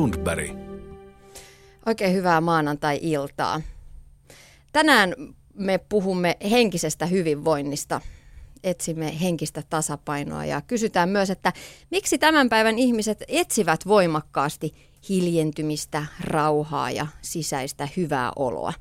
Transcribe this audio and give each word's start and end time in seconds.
Lundberg. 0.00 0.50
Oikein 1.86 2.14
hyvää 2.14 2.40
maanantai-iltaa. 2.40 3.60
Tänään 4.72 5.14
me 5.54 5.78
puhumme 5.78 6.36
henkisestä 6.50 7.06
hyvinvoinnista. 7.06 8.00
Etsimme 8.64 9.20
henkistä 9.20 9.62
tasapainoa 9.70 10.44
ja 10.44 10.60
kysytään 10.60 11.08
myös, 11.08 11.30
että 11.30 11.52
miksi 11.90 12.18
tämän 12.18 12.48
päivän 12.48 12.78
ihmiset 12.78 13.24
etsivät 13.28 13.86
voimakkaasti 13.86 14.74
hiljentymistä, 15.08 16.06
rauhaa 16.24 16.90
ja 16.90 17.06
sisäistä 17.22 17.88
hyvää 17.96 18.32
oloa. 18.36 18.72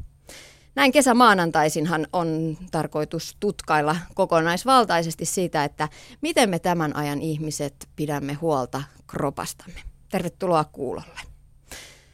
Näin 0.76 0.92
kesämaanantaisinhan 0.92 2.08
on 2.14 2.58
tarkoitus 2.72 3.38
tutkailla 3.40 3.96
kokonaisvaltaisesti 4.16 5.26
siitä, 5.26 5.64
että 5.64 5.90
miten 6.22 6.50
me 6.50 6.60
tämän 6.60 6.96
ajan 6.96 7.22
ihmiset 7.22 7.90
pidämme 7.96 8.34
huolta 8.34 8.84
kropastamme. 9.08 9.90
Tervetuloa 10.10 10.64
kuulolle. 10.64 11.20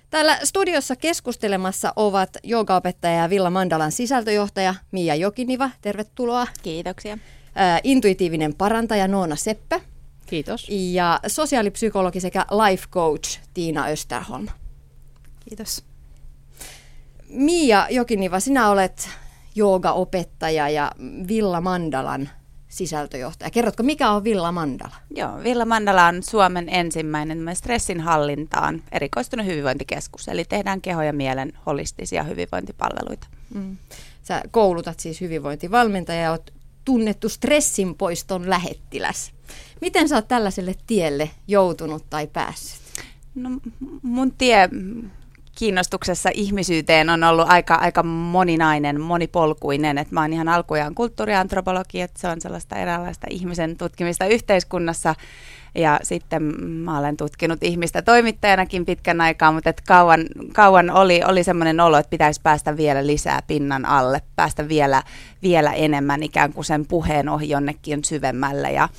Täällä 0.10 0.40
studiossa 0.44 0.96
keskustelemassa 0.96 1.94
ovat 1.96 2.30
joogaopettaja 2.44 3.30
Villa 3.30 3.50
Mandalan 3.50 3.92
sisältöjohtaja 3.92 4.76
Mia 4.92 5.16
Jokiniva. 5.16 5.70
Tervetuloa. 5.82 6.48
Kiitoksia. 6.64 7.18
Ää, 7.56 7.80
intuitiivinen 7.84 8.56
parantaja 8.56 9.08
Noona 9.08 9.36
Seppä. 9.36 9.80
Kiitos. 10.26 10.68
Ja 10.70 11.20
sosiaalipsykologi 11.28 12.20
sekä 12.20 12.46
life 12.52 12.86
coach 12.92 13.40
Tiina 13.54 13.86
Österholm. 13.88 14.48
Kiitos. 15.50 15.84
Mia 17.30 17.88
Jokiniva, 17.90 18.40
sinä 18.40 18.70
olet 18.70 19.10
joogaopettaja 19.56 20.70
ja 20.70 20.92
Villa 21.28 21.62
Mandalan 21.62 22.30
sisältöjohtaja. 22.76 23.52
Kerrotko, 23.52 23.84
mikä 23.84 24.10
on 24.12 24.24
Villa 24.24 24.52
Mandala? 24.52 24.96
Joo, 25.16 25.44
Villa 25.44 25.66
Mandala 25.66 26.06
on 26.08 26.24
Suomen 26.24 26.70
ensimmäinen 26.70 27.56
stressin 27.56 28.02
hallintaan 28.02 28.84
erikoistunut 28.92 29.46
hyvinvointikeskus, 29.46 30.28
eli 30.28 30.46
tehdään 30.46 30.82
keho- 30.82 31.04
ja 31.04 31.14
mielen 31.14 31.54
holistisia 31.66 32.24
hyvinvointipalveluita. 32.24 33.28
Mm. 33.54 33.78
Sä 34.24 34.42
koulutat 34.52 35.00
siis 35.00 35.22
hyvinvointivalmentaja 35.22 36.22
ja 36.22 36.32
olet 36.32 36.54
tunnettu 36.86 37.30
stressin 37.30 37.96
poiston 37.96 38.50
lähettiläs. 38.50 39.32
Miten 39.82 40.10
sä 40.10 40.16
oot 40.16 40.28
tällaiselle 40.28 40.76
tielle 40.88 41.30
joutunut 41.48 42.10
tai 42.10 42.28
päässyt? 42.28 42.82
No, 43.36 43.50
mun 44.02 44.32
tie 44.32 44.70
kiinnostuksessa 45.56 46.30
ihmisyyteen 46.34 47.10
on 47.10 47.24
ollut 47.24 47.50
aika, 47.50 47.76
aika 47.76 48.04
moninainen, 48.04 49.02
monipolkuinen. 49.02 49.98
Et 49.98 50.12
mä 50.12 50.22
oon 50.22 50.34
ihan 50.34 50.48
alkujaan 50.48 50.96
kulttuuriantropologi, 50.96 52.02
että 52.02 52.20
se 52.20 52.28
on 52.28 52.42
sellaista 52.42 52.76
eräänlaista 52.76 53.28
ihmisen 53.30 53.78
tutkimista 53.78 54.26
yhteiskunnassa. 54.26 55.16
Ja 55.76 56.00
sitten 56.04 56.44
mä 56.70 57.00
olen 57.00 57.18
tutkinut 57.18 57.64
ihmistä 57.64 58.02
toimittajanakin 58.02 58.86
pitkän 58.86 59.22
aikaa, 59.22 59.52
mutta 59.52 59.70
et 59.70 59.82
kauan, 59.82 60.26
kauan 60.54 60.90
oli, 60.90 61.22
oli 61.26 61.44
semmoinen 61.44 61.80
olo, 61.80 61.98
että 61.98 62.10
pitäisi 62.10 62.42
päästä 62.44 62.78
vielä 62.78 63.08
lisää 63.08 63.42
pinnan 63.48 63.86
alle, 63.86 64.22
päästä 64.36 64.68
vielä, 64.68 65.04
vielä 65.44 65.74
enemmän 65.74 66.24
ikään 66.24 66.54
kuin 66.54 66.66
sen 66.66 66.86
puheen 66.86 67.30
ohi 67.30 67.50
jonnekin 67.50 68.04
syvemmälle. 68.04 68.72
Ja 68.72 68.90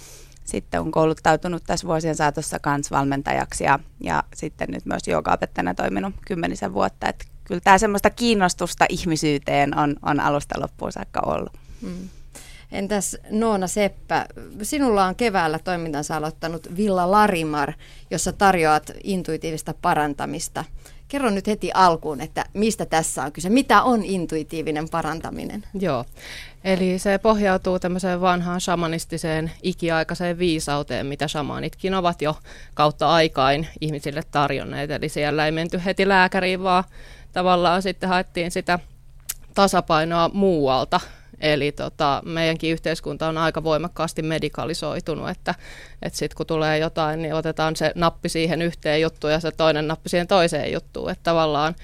sitten 0.46 0.80
on 0.80 0.90
kouluttautunut 0.90 1.62
tässä 1.66 1.86
vuosien 1.86 2.16
saatossa 2.16 2.58
kansvalmentajaksi 2.58 3.64
ja, 3.64 3.78
ja 4.00 4.22
sitten 4.34 4.68
nyt 4.70 4.86
myös 4.86 5.02
joogaopettajana 5.06 5.74
toiminut 5.74 6.14
kymmenisen 6.26 6.74
vuotta. 6.74 7.08
Että 7.08 7.24
kyllä 7.44 7.60
tämä 7.60 7.78
semmoista 7.78 8.10
kiinnostusta 8.10 8.86
ihmisyyteen 8.88 9.78
on, 9.78 9.96
on 10.02 10.20
alusta 10.20 10.60
loppuun 10.60 10.92
saakka 10.92 11.20
ollut. 11.26 11.52
Hmm. 11.82 12.08
Entäs 12.72 13.16
Noona 13.30 13.66
Seppä, 13.66 14.26
sinulla 14.62 15.04
on 15.04 15.16
keväällä 15.16 15.58
toimintansa 15.58 16.16
aloittanut 16.16 16.76
Villa 16.76 17.10
Larimar, 17.10 17.72
jossa 18.10 18.32
tarjoat 18.32 18.92
intuitiivista 19.04 19.74
parantamista. 19.82 20.64
Kerro 21.08 21.30
nyt 21.30 21.46
heti 21.46 21.70
alkuun, 21.74 22.20
että 22.20 22.44
mistä 22.52 22.86
tässä 22.86 23.22
on 23.22 23.32
kyse. 23.32 23.50
Mitä 23.50 23.82
on 23.82 24.04
intuitiivinen 24.04 24.88
parantaminen? 24.88 25.64
Joo, 25.80 26.04
eli 26.64 26.98
se 26.98 27.18
pohjautuu 27.18 27.78
tämmöiseen 27.78 28.20
vanhaan 28.20 28.60
shamanistiseen 28.60 29.50
ikiaikaiseen 29.62 30.38
viisauteen, 30.38 31.06
mitä 31.06 31.28
shamanitkin 31.28 31.94
ovat 31.94 32.22
jo 32.22 32.36
kautta 32.74 33.08
aikain 33.08 33.66
ihmisille 33.80 34.22
tarjonneet. 34.30 34.90
Eli 34.90 35.08
siellä 35.08 35.46
ei 35.46 35.52
menty 35.52 35.80
heti 35.84 36.08
lääkäriin, 36.08 36.62
vaan 36.62 36.84
tavallaan 37.32 37.82
sitten 37.82 38.08
haettiin 38.08 38.50
sitä 38.50 38.78
tasapainoa 39.54 40.30
muualta 40.32 41.00
Eli 41.40 41.72
tota, 41.72 42.22
meidänkin 42.24 42.72
yhteiskunta 42.72 43.28
on 43.28 43.38
aika 43.38 43.64
voimakkaasti 43.64 44.22
medikalisoitunut, 44.22 45.28
että, 45.28 45.54
että 46.02 46.18
sitten 46.18 46.36
kun 46.36 46.46
tulee 46.46 46.78
jotain, 46.78 47.22
niin 47.22 47.34
otetaan 47.34 47.76
se 47.76 47.92
nappi 47.94 48.28
siihen 48.28 48.62
yhteen 48.62 49.00
juttuun 49.00 49.32
ja 49.32 49.40
se 49.40 49.50
toinen 49.50 49.88
nappi 49.88 50.08
siihen 50.08 50.26
toiseen 50.26 50.72
juttuun. 50.72 51.10
Että 51.10 51.22
tavallaan 51.22 51.74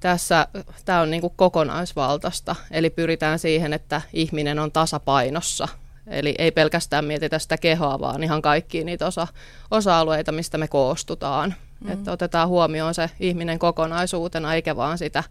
tässä 0.00 0.46
tämä 0.84 1.00
on 1.00 1.10
niin 1.10 1.20
kuin 1.20 1.32
kokonaisvaltaista, 1.36 2.56
eli 2.70 2.90
pyritään 2.90 3.38
siihen, 3.38 3.72
että 3.72 4.02
ihminen 4.12 4.58
on 4.58 4.72
tasapainossa. 4.72 5.68
Eli 6.06 6.34
ei 6.38 6.50
pelkästään 6.50 7.04
mietitä 7.04 7.38
sitä 7.38 7.58
kehoa, 7.58 8.00
vaan 8.00 8.22
ihan 8.22 8.42
kaikkia 8.42 8.84
niitä 8.84 9.06
osa, 9.06 9.26
osa-alueita, 9.70 10.32
mistä 10.32 10.58
me 10.58 10.68
koostutaan. 10.68 11.54
Mm. 11.80 11.92
Että 11.92 12.12
otetaan 12.12 12.48
huomioon 12.48 12.94
se 12.94 13.10
ihminen 13.20 13.58
kokonaisuutena, 13.58 14.54
eikä 14.54 14.76
vaan 14.76 14.98
sitä 14.98 15.24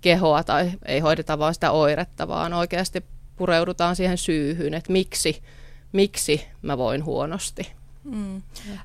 kehoa 0.00 0.44
tai 0.44 0.70
ei 0.84 1.00
hoideta 1.00 1.38
vaan 1.38 1.54
sitä 1.54 1.70
oiretta, 1.70 2.28
vaan 2.28 2.52
oikeasti 2.52 3.04
pureudutaan 3.40 3.96
siihen 3.96 4.18
syyhyn, 4.18 4.74
että 4.74 4.92
miksi, 4.92 5.42
miksi 5.92 6.44
mä 6.62 6.78
voin 6.78 7.04
huonosti. 7.04 7.72
Mm. 8.04 8.42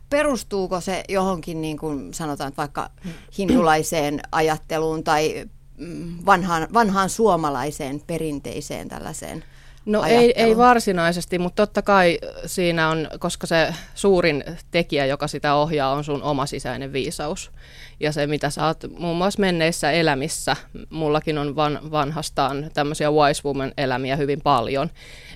Perustuuko 0.09 0.81
se 0.81 1.03
johonkin, 1.09 1.61
niin 1.61 1.77
kuin 1.77 2.13
sanotaan, 2.13 2.53
vaikka 2.57 2.89
hindulaiseen 3.37 4.21
ajatteluun 4.31 5.03
tai 5.03 5.45
mm, 5.77 6.17
vanhaan, 6.25 6.67
vanhaan 6.73 7.09
suomalaiseen 7.09 8.01
perinteiseen 8.07 8.87
tällaiseen 8.87 9.43
No 9.85 10.03
ei, 10.03 10.33
ei 10.35 10.57
varsinaisesti, 10.57 11.39
mutta 11.39 11.65
totta 11.65 11.81
kai 11.81 12.19
siinä 12.45 12.89
on, 12.89 13.07
koska 13.19 13.47
se 13.47 13.73
suurin 13.95 14.43
tekijä, 14.71 15.05
joka 15.05 15.27
sitä 15.27 15.55
ohjaa, 15.55 15.91
on 15.91 16.03
sun 16.03 16.23
oma 16.23 16.45
sisäinen 16.45 16.93
viisaus. 16.93 17.51
Ja 17.99 18.11
se, 18.11 18.27
mitä 18.27 18.49
sä 18.49 18.65
oot 18.65 18.83
muun 18.97 19.17
muassa 19.17 19.39
menneissä 19.39 19.91
elämissä, 19.91 20.55
mullakin 20.89 21.37
on 21.37 21.55
van, 21.55 21.79
vanhastaan 21.91 22.71
tämmöisiä 22.73 23.11
wise 23.11 23.41
woman 23.45 23.71
elämiä 23.77 24.15
hyvin 24.15 24.41
paljon. 24.41 24.89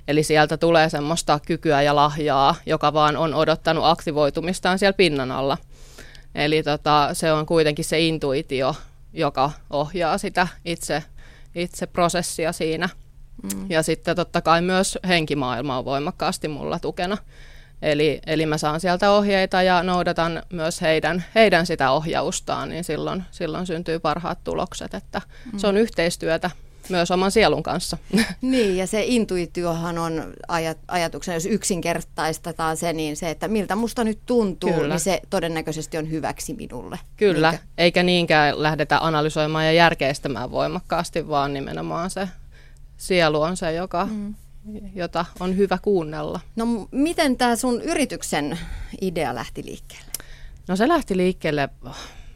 Eli 0.08 0.24
sieltä 0.24 0.58
tulee 0.58 0.90
semmoista 0.90 1.40
kykyä 1.46 1.82
ja 1.82 1.96
lahjaa, 1.96 2.56
joka 2.66 2.94
vaan 2.94 3.18
on 3.18 3.34
odottanut 3.34 3.86
aktivoitumistaan 3.86 4.80
siellä 4.80 4.94
pinnan 4.94 5.32
alla. 5.32 5.58
Eli 6.36 6.64
tota, 6.64 7.10
se 7.14 7.32
on 7.32 7.46
kuitenkin 7.46 7.86
se 7.86 8.00
intuitio, 8.00 8.76
joka 9.14 9.52
ohjaa 9.70 10.18
sitä 10.18 10.48
itse, 10.66 11.04
itse 11.56 11.88
prosessia 11.88 12.52
siinä. 12.52 12.90
Mm. 13.44 13.66
Ja 13.70 13.84
sitten 13.84 14.16
totta 14.16 14.42
kai 14.42 14.62
myös 14.62 14.98
henkimaailma 15.08 15.78
on 15.78 15.86
voimakkaasti 15.86 16.48
mulla 16.48 16.80
tukena. 16.80 17.18
Eli, 17.82 18.20
eli 18.26 18.46
mä 18.46 18.58
saan 18.58 18.80
sieltä 18.80 19.12
ohjeita 19.12 19.62
ja 19.62 19.84
noudatan 19.84 20.44
myös 20.54 20.82
heidän, 20.82 21.24
heidän 21.36 21.66
sitä 21.66 21.92
ohjaustaan, 21.92 22.70
niin 22.70 22.84
silloin, 22.84 23.24
silloin 23.32 23.68
syntyy 23.68 24.00
parhaat 24.00 24.44
tulokset. 24.44 24.94
Että 24.94 25.22
mm. 25.54 25.60
Se 25.60 25.68
on 25.68 25.78
yhteistyötä 25.78 26.52
myös 26.90 27.12
oman 27.12 27.32
sielun 27.32 27.64
kanssa. 27.64 27.98
Niin, 28.42 28.78
ja 28.78 28.88
se 28.88 29.04
intuitiohan 29.06 29.98
on 29.98 30.34
ajat, 30.48 30.78
ajatuksena, 30.88 31.36
jos 31.36 31.46
yksinkertaistetaan 31.46 32.78
se, 32.78 32.94
niin 32.94 33.18
se, 33.18 33.30
että 33.30 33.48
miltä 33.48 33.76
musta 33.76 34.04
nyt 34.04 34.20
tuntuu, 34.26 34.74
Kyllä. 34.74 34.88
niin 34.88 35.00
se 35.00 35.22
todennäköisesti 35.30 35.98
on 35.98 36.12
hyväksi 36.12 36.54
minulle. 36.54 37.00
Kyllä, 37.18 37.52
Niinkö? 37.52 37.66
eikä 37.78 38.04
niinkään 38.04 38.64
lähdetä 38.64 38.98
analysoimaan 39.02 39.66
ja 39.66 39.72
järkeistämään 39.72 40.52
voimakkaasti, 40.52 41.28
vaan 41.28 41.54
nimenomaan 41.54 42.10
se 42.10 42.28
sielu 43.00 43.42
on 43.42 43.58
se, 43.58 43.74
joka, 43.74 44.06
mm. 44.06 44.36
jota 44.96 45.26
on 45.40 45.58
hyvä 45.58 45.78
kuunnella. 45.82 46.40
No 46.56 46.66
miten 46.92 47.38
tämä 47.38 47.56
sun 47.56 47.82
yrityksen 47.82 48.60
idea 49.02 49.36
lähti 49.36 49.66
liikkeelle? 49.66 50.12
No 50.68 50.76
se 50.76 50.88
lähti 50.88 51.18
liikkeelle 51.18 51.70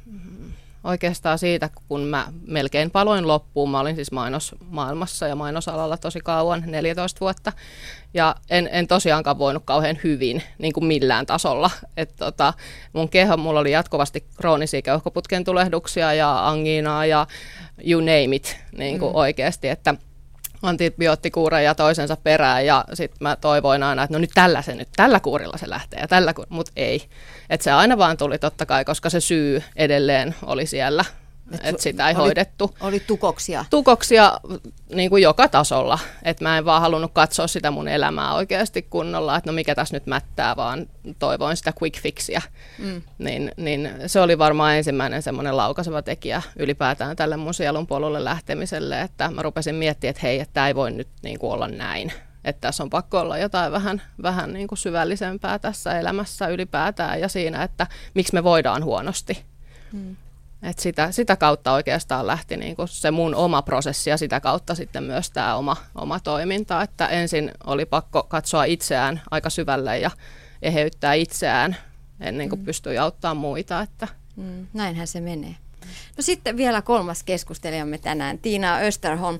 mm, 0.06 0.54
oikeastaan 0.83 1.39
siitä, 1.39 1.69
kun 1.88 2.01
mä 2.01 2.27
melkein 2.48 2.92
paloin 2.92 3.27
loppuun. 3.27 3.69
Mä 3.69 3.80
olin 3.80 3.95
siis 3.95 4.12
mainosmaailmassa 4.12 5.27
ja 5.27 5.36
mainosalalla 5.36 5.98
tosi 5.98 6.19
kauan, 6.19 6.63
14 6.65 7.19
vuotta. 7.19 7.51
Ja 8.13 8.36
en, 8.50 8.69
en 8.71 8.88
tosiaankaan 8.88 9.39
voinut 9.39 9.63
kauhean 9.65 10.00
hyvin 10.04 10.44
niin 10.57 10.74
kuin 10.74 10.86
millään 10.86 11.25
tasolla. 11.25 11.71
Et 11.98 12.15
tota, 12.15 12.54
mun 12.94 13.10
keho, 13.10 13.38
mulla 13.38 13.60
oli 13.60 13.71
jatkuvasti 13.71 14.25
kroonisia 14.38 14.81
keuhkoputken 14.81 15.44
tulehduksia 15.44 16.13
ja 16.13 16.48
angiinaa 16.48 17.06
ja 17.06 17.27
you 17.88 18.01
name 18.01 18.36
it 18.36 18.57
niin 18.77 19.00
kuin 19.00 19.12
mm. 19.12 19.15
oikeasti. 19.15 19.68
Että 19.68 19.95
antibioottikuureja 20.63 21.75
toisensa 21.75 22.18
perään 22.24 22.65
ja 22.65 22.86
sitten 22.94 23.18
mä 23.19 23.36
toivoin 23.36 23.83
aina, 23.83 24.04
että 24.04 24.15
no 24.15 24.19
nyt 24.19 24.31
tällä 24.33 24.62
se 24.62 24.75
nyt, 24.75 24.89
tällä 24.95 25.19
kuurilla 25.19 25.57
se 25.57 25.69
lähtee 25.69 26.00
ja 26.00 26.07
tällä, 26.07 26.33
mutta 26.50 26.71
ei. 26.75 27.04
Että 27.50 27.63
se 27.63 27.71
aina 27.71 27.98
vaan 27.98 28.18
tuli 28.18 28.39
totta 28.39 28.65
kai, 28.65 28.86
koska 28.86 29.10
se 29.10 29.19
syy 29.19 29.63
edelleen 29.75 30.36
oli 30.45 30.65
siellä 30.65 31.06
että 31.51 31.69
et 31.69 31.79
sitä 31.79 32.09
ei 32.09 32.15
oli, 32.15 32.23
hoidettu. 32.23 32.75
Oli 32.81 32.99
tukoksia? 32.99 33.65
Tukoksia 33.69 34.39
niin 34.95 35.09
kuin 35.09 35.23
joka 35.23 35.47
tasolla. 35.47 35.99
Että 36.23 36.43
mä 36.43 36.57
en 36.57 36.65
vaan 36.65 36.81
halunnut 36.81 37.11
katsoa 37.13 37.47
sitä 37.47 37.71
mun 37.71 37.87
elämää 37.87 38.33
oikeasti 38.33 38.81
kunnolla, 38.81 39.37
että 39.37 39.49
no 39.49 39.55
mikä 39.55 39.75
tässä 39.75 39.95
nyt 39.95 40.05
mättää, 40.05 40.55
vaan 40.55 40.87
toivoin 41.19 41.57
sitä 41.57 41.73
quick 41.81 42.01
fixia. 42.01 42.41
Mm. 42.79 43.01
Niin, 43.17 43.51
niin 43.57 43.89
se 44.07 44.21
oli 44.21 44.37
varmaan 44.37 44.75
ensimmäinen 44.75 45.21
semmoinen 45.21 45.57
laukaiseva 45.57 46.01
tekijä 46.01 46.41
ylipäätään 46.55 47.15
tälle 47.15 47.37
mun 47.37 47.53
sielun 47.53 47.87
polulle 47.87 48.23
lähtemiselle, 48.23 49.01
että 49.01 49.31
mä 49.31 49.41
rupesin 49.41 49.75
miettimään, 49.75 50.09
että 50.09 50.21
hei, 50.27 50.39
että 50.39 50.53
tämä 50.53 50.67
ei 50.67 50.75
voi 50.75 50.91
nyt 50.91 51.09
niin 51.21 51.39
kuin 51.39 51.53
olla 51.53 51.67
näin 51.67 52.11
että 52.43 52.61
tässä 52.61 52.83
on 52.83 52.89
pakko 52.89 53.19
olla 53.19 53.37
jotain 53.37 53.71
vähän, 53.71 54.01
vähän 54.21 54.53
niin 54.53 54.67
kuin 54.67 54.79
syvällisempää 54.79 55.59
tässä 55.59 55.99
elämässä 55.99 56.47
ylipäätään 56.47 57.21
ja 57.21 57.29
siinä, 57.29 57.63
että 57.63 57.87
miksi 58.13 58.33
me 58.33 58.43
voidaan 58.43 58.83
huonosti. 58.83 59.43
Mm. 59.91 60.15
Et 60.63 60.80
sitä, 60.80 61.12
sitä 61.12 61.36
kautta 61.36 61.74
oikeastaan 61.74 62.27
lähti 62.27 62.57
niin 62.57 62.75
kuin 62.75 62.88
se 62.88 63.12
mun 63.12 63.36
oma 63.36 63.62
prosessi 63.62 64.10
ja 64.10 64.18
sitä 64.18 64.39
kautta 64.39 64.75
sitten 64.75 65.04
myös 65.04 65.31
tämä 65.31 65.56
oma, 65.56 65.77
oma 65.95 66.19
toiminta, 66.19 66.81
että 66.81 67.07
ensin 67.07 67.51
oli 67.63 67.86
pakko 67.86 68.24
katsoa 68.24 68.63
itseään 68.63 69.21
aika 69.31 69.50
syvälle 69.50 70.00
ja 70.00 70.12
eheyttää 70.62 71.13
itseään 71.13 71.75
ennen 72.19 72.50
kuin 72.50 72.60
mm. 72.60 72.65
pystyi 72.65 72.98
auttamaan 72.98 73.38
muita. 73.38 73.81
Että. 73.81 74.07
Mm, 74.36 74.68
näinhän 74.74 75.07
se 75.07 75.21
menee. 75.21 75.56
No 76.18 76.24
sitten 76.24 76.57
vielä 76.57 76.81
kolmas 76.81 77.24
keskustelijamme 77.24 77.98
tänään, 77.98 78.39
Tiina 78.39 78.77
Österholm. 78.77 79.39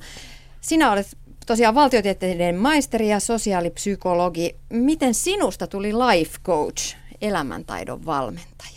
Sinä 0.62 0.92
olet 0.92 1.18
tosiaan 1.46 1.76
valtiotieteiden 1.76 2.56
maisteri 2.56 3.10
ja 3.10 3.20
sosiaalipsykologi. 3.20 4.56
Miten 4.70 5.14
sinusta 5.14 5.68
tuli 5.68 5.94
life 5.94 6.40
coach, 6.44 6.96
elämäntaidon 7.22 8.06
valmentaja? 8.06 8.73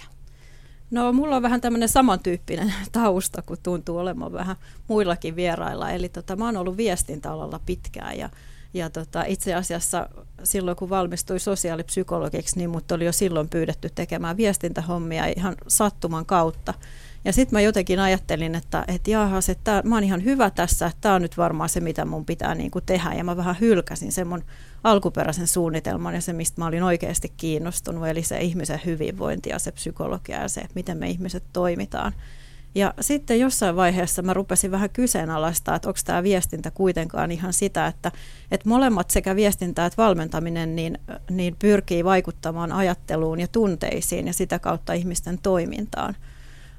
No 0.91 1.13
mulla 1.13 1.37
on 1.37 1.43
vähän 1.43 1.61
tämmöinen 1.61 1.89
samantyyppinen 1.89 2.75
tausta, 2.93 3.43
kun 3.43 3.57
tuntuu 3.63 3.99
olemaan 3.99 4.33
vähän 4.33 4.57
muillakin 4.89 5.37
vierailla. 5.37 5.91
Eli 5.91 6.09
tota, 6.09 6.37
mä 6.37 6.45
oon 6.45 6.57
ollut 6.57 6.77
viestintäalalla 6.77 7.61
pitkään 7.67 8.19
ja, 8.19 8.29
ja 8.75 8.91
tota, 8.91 9.25
itse 9.25 9.55
asiassa 9.55 10.09
silloin 10.45 10.77
kun 10.77 10.91
valmistuin 10.91 11.41
sosiaalipsykologiksi, 11.41 12.59
niin 12.59 12.71
mut 12.71 12.93
oli 12.93 13.05
jo 13.05 13.13
silloin 13.13 13.49
pyydetty 13.49 13.91
tekemään 13.95 14.37
viestintähommia 14.37 15.27
ihan 15.37 15.55
sattuman 15.69 16.27
kautta. 16.27 16.75
Ja 17.27 17.33
sitten 17.33 17.57
mä 17.57 17.61
jotenkin 17.61 18.01
ajattelin, 18.01 18.55
että, 18.55 18.85
että 18.89 19.11
jahas, 19.11 19.49
että 19.49 19.83
mä 19.85 19.95
oon 19.95 20.05
ihan 20.05 20.25
hyvä 20.25 20.51
tässä, 20.51 20.87
että 20.87 20.99
tämä 21.01 21.15
on 21.15 21.23
nyt 21.23 21.37
varmaan 21.37 21.69
se, 21.69 21.81
mitä 21.81 22.05
mun 22.05 22.25
pitää 22.25 22.55
niin 22.55 22.71
kuin 22.71 22.85
tehdä. 22.87 23.13
Ja 23.15 23.25
mä 23.25 23.37
vähän 23.37 23.57
hylkäsin 23.61 24.13
sen 24.13 24.27
mun 24.27 24.45
alkuperäisen 24.85 25.47
suunnitelman 25.47 26.15
ja 26.15 26.21
se, 26.21 26.33
mistä 26.33 26.61
mä 26.61 26.67
olin 26.67 26.83
oikeasti 26.83 27.33
kiinnostunut, 27.37 28.07
eli 28.07 28.23
se 28.23 28.39
ihmisen 28.39 28.81
hyvinvointi 28.85 29.51
ja 29.51 29.59
se 29.59 29.73
psykologia 29.73 30.43
ja 30.43 30.49
se, 30.49 30.61
että 30.61 30.73
miten 30.75 30.99
me 30.99 31.11
ihmiset 31.11 31.45
toimitaan. 31.53 32.13
Ja 32.75 32.95
sitten 33.01 33.41
jossain 33.41 33.77
vaiheessa 33.77 34.23
mä 34.23 34.35
rupesin 34.35 34.71
vähän 34.71 34.91
kyseenalaistaa, 34.91 35.77
että 35.77 35.89
onko 35.89 36.01
tämä 36.05 36.23
viestintä 36.23 36.71
kuitenkaan 36.71 37.33
ihan 37.33 37.53
sitä, 37.53 37.87
että, 37.87 38.13
että 38.51 38.69
molemmat 38.69 39.11
sekä 39.11 39.37
viestintä 39.37 39.87
että 39.87 40.03
valmentaminen 40.03 40.77
niin, 40.77 40.99
niin 41.31 41.57
pyrkii 41.59 42.05
vaikuttamaan 42.05 42.73
ajatteluun 42.73 43.41
ja 43.41 43.49
tunteisiin 43.49 44.27
ja 44.27 44.33
sitä 44.33 44.59
kautta 44.59 44.93
ihmisten 44.93 45.39
toimintaan. 45.43 46.17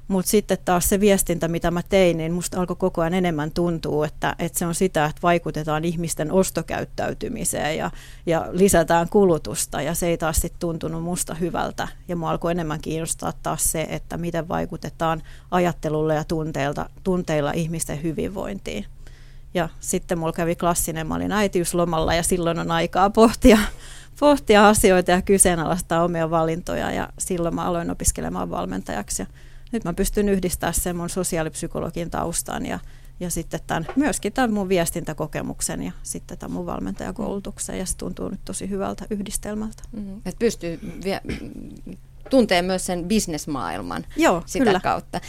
Mutta 0.08 0.30
sitten 0.30 0.58
taas 0.64 0.88
se 0.88 1.00
viestintä, 1.00 1.48
mitä 1.48 1.70
mä 1.70 1.82
tein, 1.88 2.16
niin 2.16 2.32
musta 2.32 2.60
alkoi 2.60 2.76
koko 2.76 3.00
ajan 3.00 3.14
enemmän 3.14 3.50
tuntua, 3.50 4.06
että, 4.06 4.36
että 4.38 4.58
se 4.58 4.66
on 4.66 4.74
sitä, 4.74 5.04
että 5.04 5.22
vaikutetaan 5.22 5.84
ihmisten 5.84 6.32
ostokäyttäytymiseen 6.32 7.76
ja, 7.76 7.90
ja 8.26 8.46
lisätään 8.50 9.08
kulutusta. 9.08 9.82
Ja 9.82 9.94
se 9.94 10.06
ei 10.06 10.18
taas 10.18 10.36
sitten 10.36 10.60
tuntunut 10.60 11.02
musta 11.02 11.34
hyvältä. 11.34 11.88
Ja 12.08 12.16
mua 12.16 12.30
alkoi 12.30 12.50
enemmän 12.50 12.80
kiinnostaa 12.80 13.32
taas 13.42 13.72
se, 13.72 13.86
että 13.90 14.16
miten 14.16 14.48
vaikutetaan 14.48 15.22
ajattelulla 15.50 16.14
ja 16.14 16.24
tunteilla, 16.24 16.90
tunteilla 17.04 17.52
ihmisten 17.52 18.02
hyvinvointiin. 18.02 18.84
Ja 19.54 19.68
sitten 19.80 20.18
mulla 20.18 20.32
kävi 20.32 20.56
klassinen, 20.56 21.06
mä 21.06 21.14
olin 21.14 21.32
äitiyslomalla 21.32 22.14
ja 22.14 22.22
silloin 22.22 22.58
on 22.58 22.70
aikaa 22.70 23.10
pohtia, 23.10 23.58
pohtia 24.20 24.68
asioita 24.68 25.10
ja 25.10 25.22
kyseenalaistaa 25.22 26.04
omia 26.04 26.30
valintoja. 26.30 26.90
Ja 26.90 27.08
silloin 27.18 27.54
mä 27.54 27.64
aloin 27.64 27.90
opiskelemaan 27.90 28.50
valmentajaksi. 28.50 29.22
Ja 29.22 29.26
nyt 29.72 29.84
mä 29.84 29.92
pystyn 29.92 30.28
yhdistämään 30.28 30.74
sen 30.74 30.96
mun 30.96 31.10
sosiaalipsykologin 31.10 32.10
taustan 32.10 32.66
ja, 32.66 32.78
ja 33.20 33.30
sitten 33.30 33.60
tämän, 33.66 33.86
myöskin 33.96 34.32
tämän 34.32 34.52
mun 34.52 34.68
viestintäkokemuksen 34.68 35.82
ja 35.82 35.92
sitten 36.02 36.38
tämän 36.38 36.54
mun 36.54 36.66
valmentajakoulutuksen 36.66 37.78
ja 37.78 37.86
se 37.86 37.96
tuntuu 37.96 38.28
nyt 38.28 38.40
tosi 38.44 38.70
hyvältä 38.70 39.06
yhdistelmältä. 39.10 39.82
Mm-hmm. 39.92 40.20
Et 40.26 40.38
pystyy 40.38 40.80
vie, 41.04 41.20
tuntee 42.30 42.62
myös 42.62 42.86
sen 42.86 43.04
bisnesmaailman 43.04 44.06
Joo, 44.16 44.42
sitä 44.46 44.64
kyllä. 44.64 44.80
kautta. 44.80 45.20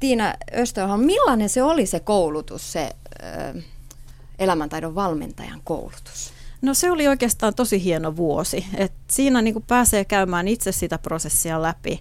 Tiina 0.00 0.34
Österholm, 0.56 1.00
millainen 1.00 1.48
se 1.48 1.62
oli 1.62 1.86
se 1.86 2.00
koulutus, 2.00 2.72
se 2.72 2.90
elämäntaidon 4.38 4.94
valmentajan 4.94 5.60
koulutus? 5.64 6.32
No 6.62 6.74
se 6.74 6.90
oli 6.90 7.08
oikeastaan 7.08 7.54
tosi 7.54 7.84
hieno 7.84 8.16
vuosi. 8.16 8.66
Et 8.74 8.92
siinä 9.10 9.42
niin 9.42 9.62
pääsee 9.66 10.04
käymään 10.04 10.48
itse 10.48 10.72
sitä 10.72 10.98
prosessia 10.98 11.62
läpi 11.62 12.00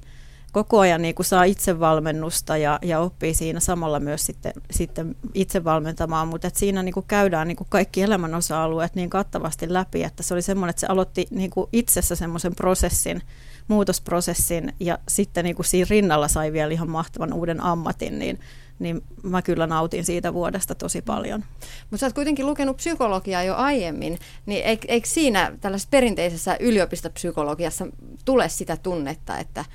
koko 0.51 0.80
ajan 0.80 1.01
niin 1.01 1.15
kuin 1.15 1.25
saa 1.25 1.44
itsevalmennusta 1.44 2.57
ja, 2.57 2.80
ja 2.81 3.00
oppii 3.00 3.33
siinä 3.33 3.59
samalla 3.59 4.00
myös 4.00 4.25
sitten, 4.25 4.53
sitten 4.71 5.15
itse 5.33 5.63
valmentamaan, 5.63 6.27
mutta 6.27 6.48
että 6.48 6.59
siinä 6.59 6.83
niin 6.83 6.94
kuin 6.94 7.06
käydään 7.07 7.48
niin 7.48 7.56
kuin 7.56 7.68
kaikki 7.69 8.01
elämän 8.01 8.36
osa-alueet 8.36 8.95
niin 8.95 9.09
kattavasti 9.09 9.74
läpi, 9.74 10.03
että 10.03 10.24
se 10.24 10.33
oli 10.33 10.42
semmoinen, 10.42 10.69
että 10.69 10.80
se 10.80 10.88
aloitti 10.88 11.27
niin 11.30 11.50
kuin 11.50 11.69
itsessä 11.74 12.15
semmoisen 12.15 12.56
prosessin, 12.56 13.21
muutosprosessin 13.68 14.74
ja 14.80 15.00
sitten 15.07 15.44
niin 15.44 15.56
kuin 15.56 15.65
siinä 15.65 15.88
rinnalla 15.89 16.27
sai 16.27 16.54
vielä 16.54 16.74
ihan 16.74 16.89
mahtavan 16.89 17.33
uuden 17.33 17.63
ammatin, 17.63 18.19
niin, 18.19 18.39
niin 18.80 19.01
mä 19.24 19.42
kyllä 19.42 19.68
nautin 19.68 20.06
siitä 20.06 20.33
vuodesta 20.33 20.75
tosi 20.75 21.01
paljon. 21.01 21.44
Mutta 21.81 21.97
sä 21.97 22.06
oot 22.06 22.13
kuitenkin 22.13 22.45
lukenut 22.45 22.77
psykologiaa 22.77 23.44
jo 23.44 23.56
aiemmin, 23.56 24.19
niin 24.45 24.63
eikö, 24.88 25.07
siinä 25.07 25.57
tällaisessa 25.62 25.89
perinteisessä 25.92 26.57
yliopistopsykologiassa 26.59 27.88
tule 28.25 28.50
sitä 28.50 28.77
tunnetta, 28.77 29.38
että 29.38 29.65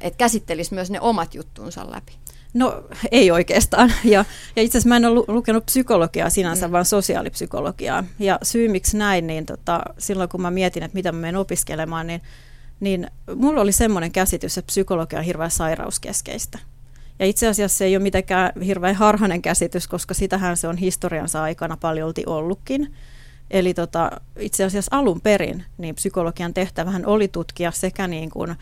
että 0.00 0.18
käsittelisi 0.18 0.74
myös 0.74 0.90
ne 0.90 1.00
omat 1.00 1.34
juttuunsa 1.34 1.90
läpi? 1.90 2.12
No 2.54 2.84
ei 3.10 3.30
oikeastaan. 3.30 3.92
Ja, 4.04 4.24
ja 4.56 4.62
itse 4.62 4.78
asiassa 4.78 4.88
mä 4.88 4.96
en 4.96 5.04
ole 5.04 5.24
lukenut 5.28 5.66
psykologiaa 5.66 6.30
sinänsä, 6.30 6.68
mm. 6.68 6.72
vaan 6.72 6.84
sosiaalipsykologiaa. 6.84 8.04
Ja 8.18 8.38
syy 8.42 8.68
miksi 8.68 8.96
näin, 8.96 9.26
niin 9.26 9.46
tota, 9.46 9.80
silloin 9.98 10.28
kun 10.28 10.42
mä 10.42 10.50
mietin, 10.50 10.82
että 10.82 10.94
mitä 10.94 11.12
mä 11.12 11.20
menen 11.20 11.36
opiskelemaan, 11.36 12.06
niin, 12.06 12.22
niin 12.80 13.10
mulla 13.34 13.60
oli 13.60 13.72
semmoinen 13.72 14.12
käsitys, 14.12 14.58
että 14.58 14.66
psykologia 14.66 15.18
on 15.18 15.24
hirveän 15.24 15.50
sairauskeskeistä. 15.50 16.58
Ja 17.18 17.26
itse 17.26 17.48
asiassa 17.48 17.78
se 17.78 17.84
ei 17.84 17.96
ole 17.96 18.02
mitenkään 18.02 18.52
hirveän 18.66 18.94
harhainen 18.94 19.42
käsitys, 19.42 19.88
koska 19.88 20.14
sitähän 20.14 20.56
se 20.56 20.68
on 20.68 20.76
historiansa 20.76 21.42
aikana 21.42 21.76
paljolti 21.76 22.22
ollutkin. 22.26 22.94
Eli 23.50 23.74
tota, 23.74 24.10
itse 24.38 24.64
asiassa 24.64 24.96
alun 24.96 25.20
perin 25.20 25.64
niin 25.78 25.94
psykologian 25.94 26.54
tehtävähän 26.54 27.06
oli 27.06 27.28
tutkia 27.28 27.70
sekä 27.70 28.06
niin 28.06 28.30
kuin 28.30 28.56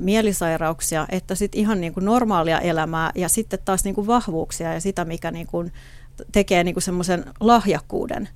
mielisairauksia, 0.00 1.06
että 1.08 1.34
sitten 1.34 1.60
ihan 1.60 1.80
niin 1.80 1.94
kuin 1.94 2.04
normaalia 2.04 2.60
elämää 2.60 3.10
ja 3.14 3.28
sitten 3.28 3.58
taas 3.64 3.84
niin 3.84 3.94
kuin 3.94 4.06
vahvuuksia 4.06 4.74
ja 4.74 4.80
sitä, 4.80 5.04
mikä 5.04 5.30
niin 5.30 5.46
kuin 5.46 5.72
tekee 6.32 6.64
niin 6.64 6.74
kuin 6.74 6.82
semmoisen 6.82 7.24
lahjakkuuden. 7.40 8.28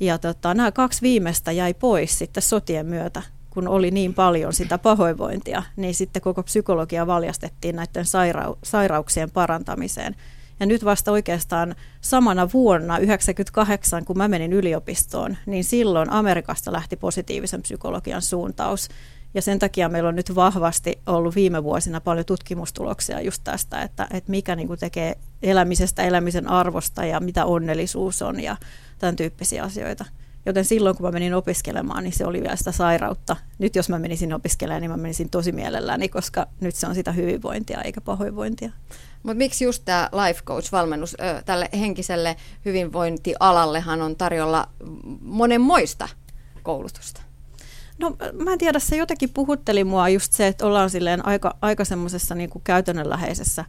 Ja 0.00 0.18
tota, 0.18 0.54
nämä 0.54 0.72
kaksi 0.72 1.02
viimeistä 1.02 1.52
jäi 1.52 1.74
pois 1.74 2.18
sitten 2.18 2.42
sotien 2.42 2.86
myötä, 2.86 3.22
kun 3.50 3.68
oli 3.68 3.90
niin 3.90 4.14
paljon 4.14 4.52
sitä 4.52 4.78
pahoinvointia, 4.78 5.62
niin 5.76 5.94
sitten 5.94 6.22
koko 6.22 6.42
psykologia 6.42 7.06
valjastettiin 7.06 7.76
näiden 7.76 8.04
sairau- 8.04 8.58
sairauksien 8.64 9.30
parantamiseen. 9.30 10.16
Ja 10.60 10.66
nyt 10.66 10.84
vasta 10.84 11.12
oikeastaan 11.12 11.74
samana 12.00 12.48
vuonna, 12.52 12.94
1998, 12.94 14.04
kun 14.04 14.18
mä 14.18 14.28
menin 14.28 14.52
yliopistoon, 14.52 15.36
niin 15.46 15.64
silloin 15.64 16.10
Amerikasta 16.10 16.72
lähti 16.72 16.96
positiivisen 16.96 17.62
psykologian 17.62 18.22
suuntaus. 18.22 18.88
Ja 19.34 19.42
sen 19.42 19.58
takia 19.58 19.88
meillä 19.88 20.08
on 20.08 20.16
nyt 20.16 20.34
vahvasti 20.34 20.98
ollut 21.06 21.34
viime 21.34 21.64
vuosina 21.64 22.00
paljon 22.00 22.26
tutkimustuloksia 22.26 23.20
just 23.20 23.44
tästä, 23.44 23.82
että, 23.82 24.08
että 24.12 24.30
mikä 24.30 24.56
niin 24.56 24.68
kuin 24.68 24.80
tekee 24.80 25.18
elämisestä 25.42 26.02
elämisen 26.02 26.48
arvosta 26.48 27.04
ja 27.04 27.20
mitä 27.20 27.44
onnellisuus 27.44 28.22
on 28.22 28.40
ja 28.40 28.56
tämän 28.98 29.16
tyyppisiä 29.16 29.62
asioita. 29.62 30.04
Joten 30.46 30.64
silloin, 30.64 30.96
kun 30.96 31.06
mä 31.06 31.12
menin 31.12 31.34
opiskelemaan, 31.34 32.04
niin 32.04 32.12
se 32.12 32.26
oli 32.26 32.40
vielä 32.42 32.56
sitä 32.56 32.72
sairautta. 32.72 33.36
Nyt 33.58 33.76
jos 33.76 33.88
mä 33.88 33.98
menisin 33.98 34.32
opiskelemaan, 34.32 34.80
niin 34.82 34.90
mä 34.90 34.96
menisin 34.96 35.30
tosi 35.30 35.52
mielelläni, 35.52 36.08
koska 36.08 36.46
nyt 36.60 36.74
se 36.74 36.86
on 36.86 36.94
sitä 36.94 37.12
hyvinvointia 37.12 37.82
eikä 37.82 38.00
pahoinvointia. 38.00 38.70
Mutta 39.22 39.38
miksi 39.38 39.64
just 39.64 39.82
tämä 39.84 40.10
life 40.26 40.42
coach-valmennus 40.44 41.16
tälle 41.44 41.68
henkiselle 41.80 42.36
hyvinvointialallehan 42.64 44.02
on 44.02 44.16
tarjolla 44.16 44.68
monenmoista 45.20 46.08
koulutusta? 46.62 47.29
No 48.00 48.16
mä 48.32 48.52
en 48.52 48.58
tiedä, 48.58 48.78
se 48.78 48.96
jotenkin 48.96 49.30
puhutteli 49.30 49.84
mua 49.84 50.08
just 50.08 50.32
se, 50.32 50.46
että 50.46 50.66
ollaan 50.66 50.90
silleen 50.90 51.26
aika, 51.26 51.56
aika 51.62 51.84
semmoisessa 51.84 52.34
niin 52.34 52.50
käytännönläheisessä 52.64 53.64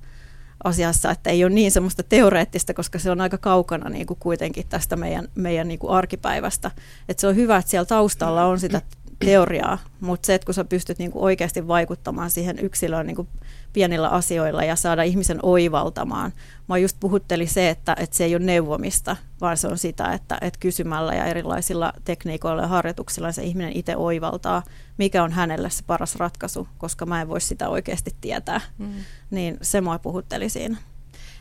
asiassa, 0.64 1.12
että 1.12 1.30
ei 1.30 1.44
ole 1.44 1.54
niin 1.54 1.72
semmoista 1.72 2.04
teoreettista, 2.04 2.74
koska 2.74 3.00
se 3.00 3.12
on 3.12 3.22
aika 3.22 3.38
kaukana 3.38 3.90
niin 3.90 4.08
kuin 4.08 4.20
kuitenkin 4.20 4.68
tästä 4.70 4.96
meidän, 4.96 5.28
meidän 5.36 5.68
niin 5.68 5.80
kuin 5.80 5.92
arkipäivästä. 5.92 6.72
Että 7.10 7.22
se 7.22 7.28
on 7.28 7.36
hyvä, 7.36 7.58
että 7.58 7.72
siellä 7.72 7.86
taustalla 7.86 8.46
on 8.46 8.60
sitä 8.60 8.82
teoriaa, 9.26 9.78
mutta 10.00 10.26
se, 10.26 10.34
että 10.34 10.46
kun 10.46 10.54
sä 10.54 10.66
pystyt 10.66 11.00
niin 11.00 11.12
kuin 11.12 11.24
oikeasti 11.24 11.68
vaikuttamaan 11.68 12.32
siihen 12.32 12.60
yksilöön 12.60 13.08
niin 13.08 13.16
kuin 13.16 13.28
pienillä 13.74 14.10
asioilla 14.10 14.63
ja 14.63 14.75
saada 14.75 15.04
ihmisen 15.04 15.40
oivaltamaan. 15.44 16.34
Mä 16.70 16.78
just 16.78 16.98
puhuttelin 17.00 17.50
se, 17.50 17.70
että, 17.70 17.96
että 18.00 18.16
se 18.16 18.24
ei 18.24 18.36
ole 18.36 18.46
neuvomista, 18.46 19.16
vaan 19.42 19.58
se 19.58 19.68
on 19.68 19.78
sitä, 19.78 20.13
että, 20.13 20.38
että 20.42 20.60
kysymällä 20.60 21.13
ja 21.13 21.25
erilaisilla 21.25 21.94
tekniikoilla 22.06 22.62
ja 22.62 22.68
harjoituksilla 22.68 23.32
se 23.32 23.44
ihminen 23.44 23.72
itse 23.75 23.96
oivaltaa, 23.96 24.63
mikä 24.98 25.24
on 25.24 25.32
hänelle 25.32 25.70
se 25.70 25.84
paras 25.88 26.16
ratkaisu, 26.16 26.68
koska 26.78 27.06
mä 27.06 27.22
en 27.22 27.30
voi 27.30 27.42
sitä 27.42 27.70
oikeasti 27.70 28.16
tietää. 28.22 28.62
Mm. 28.78 28.94
Niin 29.32 29.58
se 29.62 29.82
mua 29.82 30.00
puhutteli 30.00 30.50
siinä. 30.50 30.78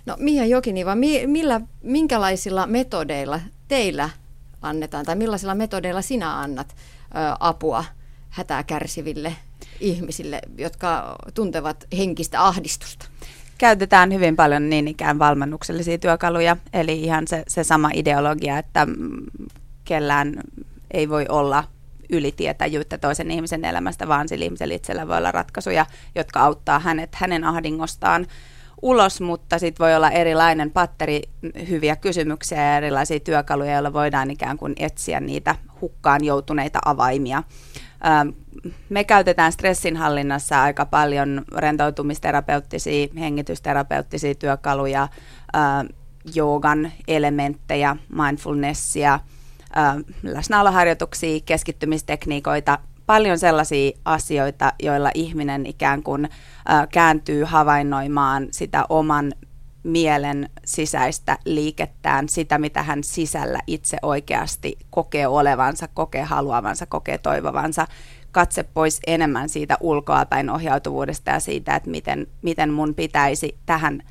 No 0.06 0.16
Mia 0.18 0.46
Jokiniva, 0.46 0.94
millä, 1.26 1.60
minkälaisilla 1.82 2.66
metodeilla 2.66 3.40
teillä 3.68 4.10
annetaan 4.62 5.04
tai 5.04 5.16
millaisilla 5.16 5.54
metodeilla 5.54 6.02
sinä 6.02 6.38
annat 6.40 6.68
ö, 6.68 6.76
apua 7.40 7.84
hätää 8.28 8.64
kärsiville 8.64 9.36
ihmisille, 9.80 10.40
jotka 10.58 11.16
tuntevat 11.34 11.86
henkistä 11.98 12.46
ahdistusta? 12.46 13.06
Käytetään 13.58 14.14
hyvin 14.14 14.36
paljon 14.36 14.70
niin 14.70 14.88
ikään 14.88 15.18
valmennuksellisia 15.18 15.98
työkaluja, 15.98 16.56
eli 16.72 17.00
ihan 17.02 17.26
se, 17.26 17.42
se 17.48 17.64
sama 17.64 17.90
ideologia, 17.94 18.58
että 18.58 18.86
kellään 19.84 20.40
ei 20.90 21.08
voi 21.08 21.26
olla 21.28 21.64
ylitietäjyyttä 22.10 22.98
toisen 22.98 23.30
ihmisen 23.30 23.64
elämästä, 23.64 24.08
vaan 24.08 24.28
sillä 24.28 24.44
ihmisellä 24.44 24.74
itsellä 24.74 25.08
voi 25.08 25.18
olla 25.18 25.32
ratkaisuja, 25.32 25.86
jotka 26.14 26.40
auttaa 26.40 26.78
hänet 26.78 27.14
hänen 27.14 27.44
ahdingostaan 27.44 28.26
ulos, 28.82 29.20
mutta 29.20 29.58
sitten 29.58 29.84
voi 29.84 29.94
olla 29.94 30.10
erilainen 30.10 30.70
patteri 30.70 31.22
hyviä 31.68 31.96
kysymyksiä 31.96 32.62
ja 32.62 32.76
erilaisia 32.76 33.20
työkaluja, 33.20 33.72
joilla 33.72 33.92
voidaan 33.92 34.30
ikään 34.30 34.56
kuin 34.56 34.72
etsiä 34.78 35.20
niitä 35.20 35.56
hukkaan 35.80 36.24
joutuneita 36.24 36.78
avaimia. 36.84 37.42
Me 38.88 39.04
käytetään 39.04 39.52
stressinhallinnassa 39.52 40.62
aika 40.62 40.86
paljon 40.86 41.44
rentoutumisterapeuttisia, 41.56 43.06
hengitysterapeuttisia 43.18 44.34
työkaluja, 44.34 45.08
joogan 46.34 46.92
elementtejä, 47.08 47.96
mindfulnessia, 48.08 49.20
läsnäoloharjoituksia, 50.22 51.40
keskittymistekniikoita, 51.44 52.78
paljon 53.10 53.38
sellaisia 53.38 53.90
asioita, 54.04 54.72
joilla 54.82 55.10
ihminen 55.14 55.66
ikään 55.66 56.02
kuin 56.02 56.28
kääntyy 56.92 57.44
havainnoimaan 57.44 58.48
sitä 58.50 58.84
oman 58.88 59.32
mielen 59.82 60.48
sisäistä 60.64 61.38
liikettään, 61.44 62.28
sitä 62.28 62.58
mitä 62.58 62.82
hän 62.82 63.04
sisällä 63.04 63.58
itse 63.66 63.96
oikeasti 64.02 64.78
kokee 64.90 65.26
olevansa, 65.26 65.88
kokee 65.94 66.22
haluavansa, 66.22 66.86
kokee 66.86 67.18
toivovansa. 67.18 67.86
Katse 68.32 68.62
pois 68.62 69.00
enemmän 69.06 69.48
siitä 69.48 69.76
ulkoapäin 69.80 70.50
ohjautuvuudesta 70.50 71.30
ja 71.30 71.40
siitä, 71.40 71.76
että 71.76 71.90
miten, 71.90 72.26
miten 72.42 72.72
mun 72.72 72.94
pitäisi 72.94 73.58
tähän 73.66 74.02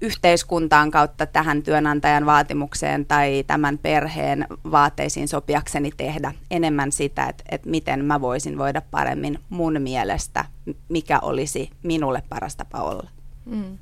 yhteiskuntaan 0.00 0.90
kautta 0.90 1.26
tähän 1.26 1.62
työnantajan 1.62 2.26
vaatimukseen 2.26 3.06
tai 3.06 3.44
tämän 3.46 3.78
perheen 3.78 4.46
vaateisiin 4.70 5.28
sopiakseni 5.28 5.92
tehdä 5.96 6.32
enemmän 6.50 6.92
sitä, 6.92 7.26
että, 7.26 7.44
että 7.48 7.70
miten 7.70 8.04
mä 8.04 8.20
voisin 8.20 8.58
voida 8.58 8.82
paremmin 8.90 9.38
mun 9.48 9.82
mielestä, 9.82 10.44
mikä 10.88 11.18
olisi 11.22 11.70
minulle 11.82 12.22
paras 12.28 12.56
tapa 12.56 12.82
olla. 12.82 13.10
Mm. 13.46 13.78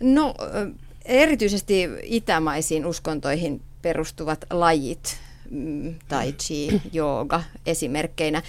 No 0.00 0.34
erityisesti 1.04 1.88
itämaisiin 2.02 2.86
uskontoihin 2.86 3.62
perustuvat 3.82 4.44
lajit, 4.50 5.18
tai 6.08 6.32
chi, 6.32 6.82
jooga 6.92 7.42
esimerkkeinä. 7.66 8.42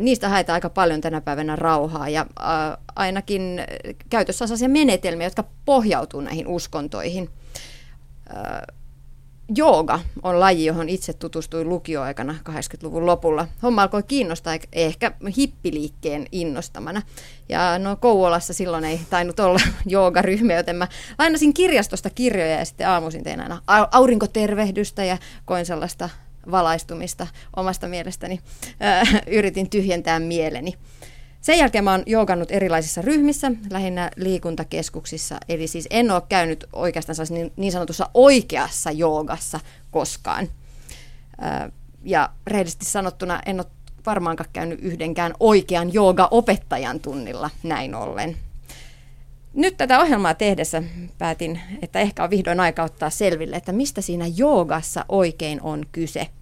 Niistä 0.00 0.28
haetaan 0.28 0.54
aika 0.54 0.70
paljon 0.70 1.00
tänä 1.00 1.20
päivänä 1.20 1.56
rauhaa 1.56 2.08
ja 2.08 2.26
ainakin 2.96 3.60
käytössä 4.10 4.44
on 4.44 4.48
sellaisia 4.48 4.68
menetelmiä, 4.68 5.26
jotka 5.26 5.44
pohjautuu 5.64 6.20
näihin 6.20 6.46
uskontoihin. 6.46 7.30
Jooga 9.56 10.00
on 10.22 10.40
laji, 10.40 10.64
johon 10.64 10.88
itse 10.88 11.12
tutustuin 11.12 11.68
lukioaikana 11.68 12.34
80-luvun 12.48 13.06
lopulla. 13.06 13.48
Homma 13.62 13.82
alkoi 13.82 14.02
kiinnostaa 14.02 14.56
ehkä 14.72 15.12
hippiliikkeen 15.36 16.26
innostamana. 16.32 17.02
Ja 17.48 17.78
no 17.78 17.96
Kouvolassa 17.96 18.52
silloin 18.52 18.84
ei 18.84 19.00
tainnut 19.10 19.40
olla 19.40 19.60
joogaryhmiä, 19.86 20.56
joten 20.56 20.76
mä 20.76 20.88
lainasin 21.18 21.54
kirjastosta 21.54 22.10
kirjoja 22.10 22.58
ja 22.58 22.64
sitten 22.64 22.88
aamuisin 22.88 23.24
tein 23.24 23.40
aina 23.40 23.62
aurinkotervehdystä 23.92 25.04
ja 25.04 25.18
koin 25.44 25.66
sellaista 25.66 26.08
valaistumista 26.50 27.26
omasta 27.56 27.88
mielestäni. 27.88 28.40
Äh, 28.82 29.22
yritin 29.26 29.70
tyhjentää 29.70 30.20
mieleni. 30.20 30.74
Sen 31.44 31.58
jälkeen 31.58 31.84
mä 31.84 31.90
oon 31.90 32.02
joogannut 32.06 32.50
erilaisissa 32.50 33.02
ryhmissä, 33.02 33.52
lähinnä 33.70 34.10
liikuntakeskuksissa, 34.16 35.38
eli 35.48 35.66
siis 35.66 35.88
en 35.90 36.10
ole 36.10 36.22
käynyt 36.28 36.64
oikeastaan 36.72 37.16
niin, 37.30 37.52
niin 37.56 37.72
sanotussa 37.72 38.10
oikeassa 38.14 38.90
joogassa 38.90 39.60
koskaan. 39.90 40.48
Ja 42.04 42.30
rehellisesti 42.46 42.84
sanottuna 42.84 43.40
en 43.46 43.60
ole 43.60 43.66
varmaankaan 44.06 44.50
käynyt 44.52 44.78
yhdenkään 44.82 45.34
oikean 45.40 45.92
jooga-opettajan 45.92 47.00
tunnilla 47.00 47.50
näin 47.62 47.94
ollen. 47.94 48.36
Nyt 49.54 49.76
tätä 49.76 50.00
ohjelmaa 50.00 50.34
tehdessä 50.34 50.82
päätin, 51.18 51.60
että 51.82 52.00
ehkä 52.00 52.24
on 52.24 52.30
vihdoin 52.30 52.60
aika 52.60 52.82
ottaa 52.82 53.10
selville, 53.10 53.56
että 53.56 53.72
mistä 53.72 54.00
siinä 54.00 54.24
joogassa 54.36 55.04
oikein 55.08 55.62
on 55.62 55.84
kyse– 55.92 56.26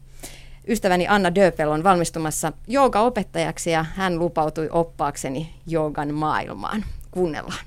Ystäväni 0.69 1.09
Anna 1.09 1.35
Döpel 1.35 1.71
on 1.71 1.85
valmistumassa 1.85 2.53
joogaopettajaksi 2.69 3.71
ja 3.71 3.85
hän 3.95 4.19
lupautui 4.19 4.69
oppaakseni 4.73 5.51
joogan 5.67 6.15
maailmaan. 6.15 6.85
Kuunnellaan. 7.11 7.65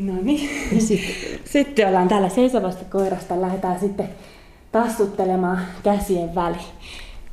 No 0.00 0.12
niin. 0.22 0.80
Sitten. 0.80 1.40
sitten 1.52 1.88
ollaan 1.88 2.08
täällä 2.08 2.28
seisovasta 2.28 2.84
koirasta. 2.84 3.40
Lähdetään 3.40 3.80
sitten 3.80 4.08
tassuttelemaan 4.72 5.60
käsien 5.82 6.34
väli. 6.34 6.56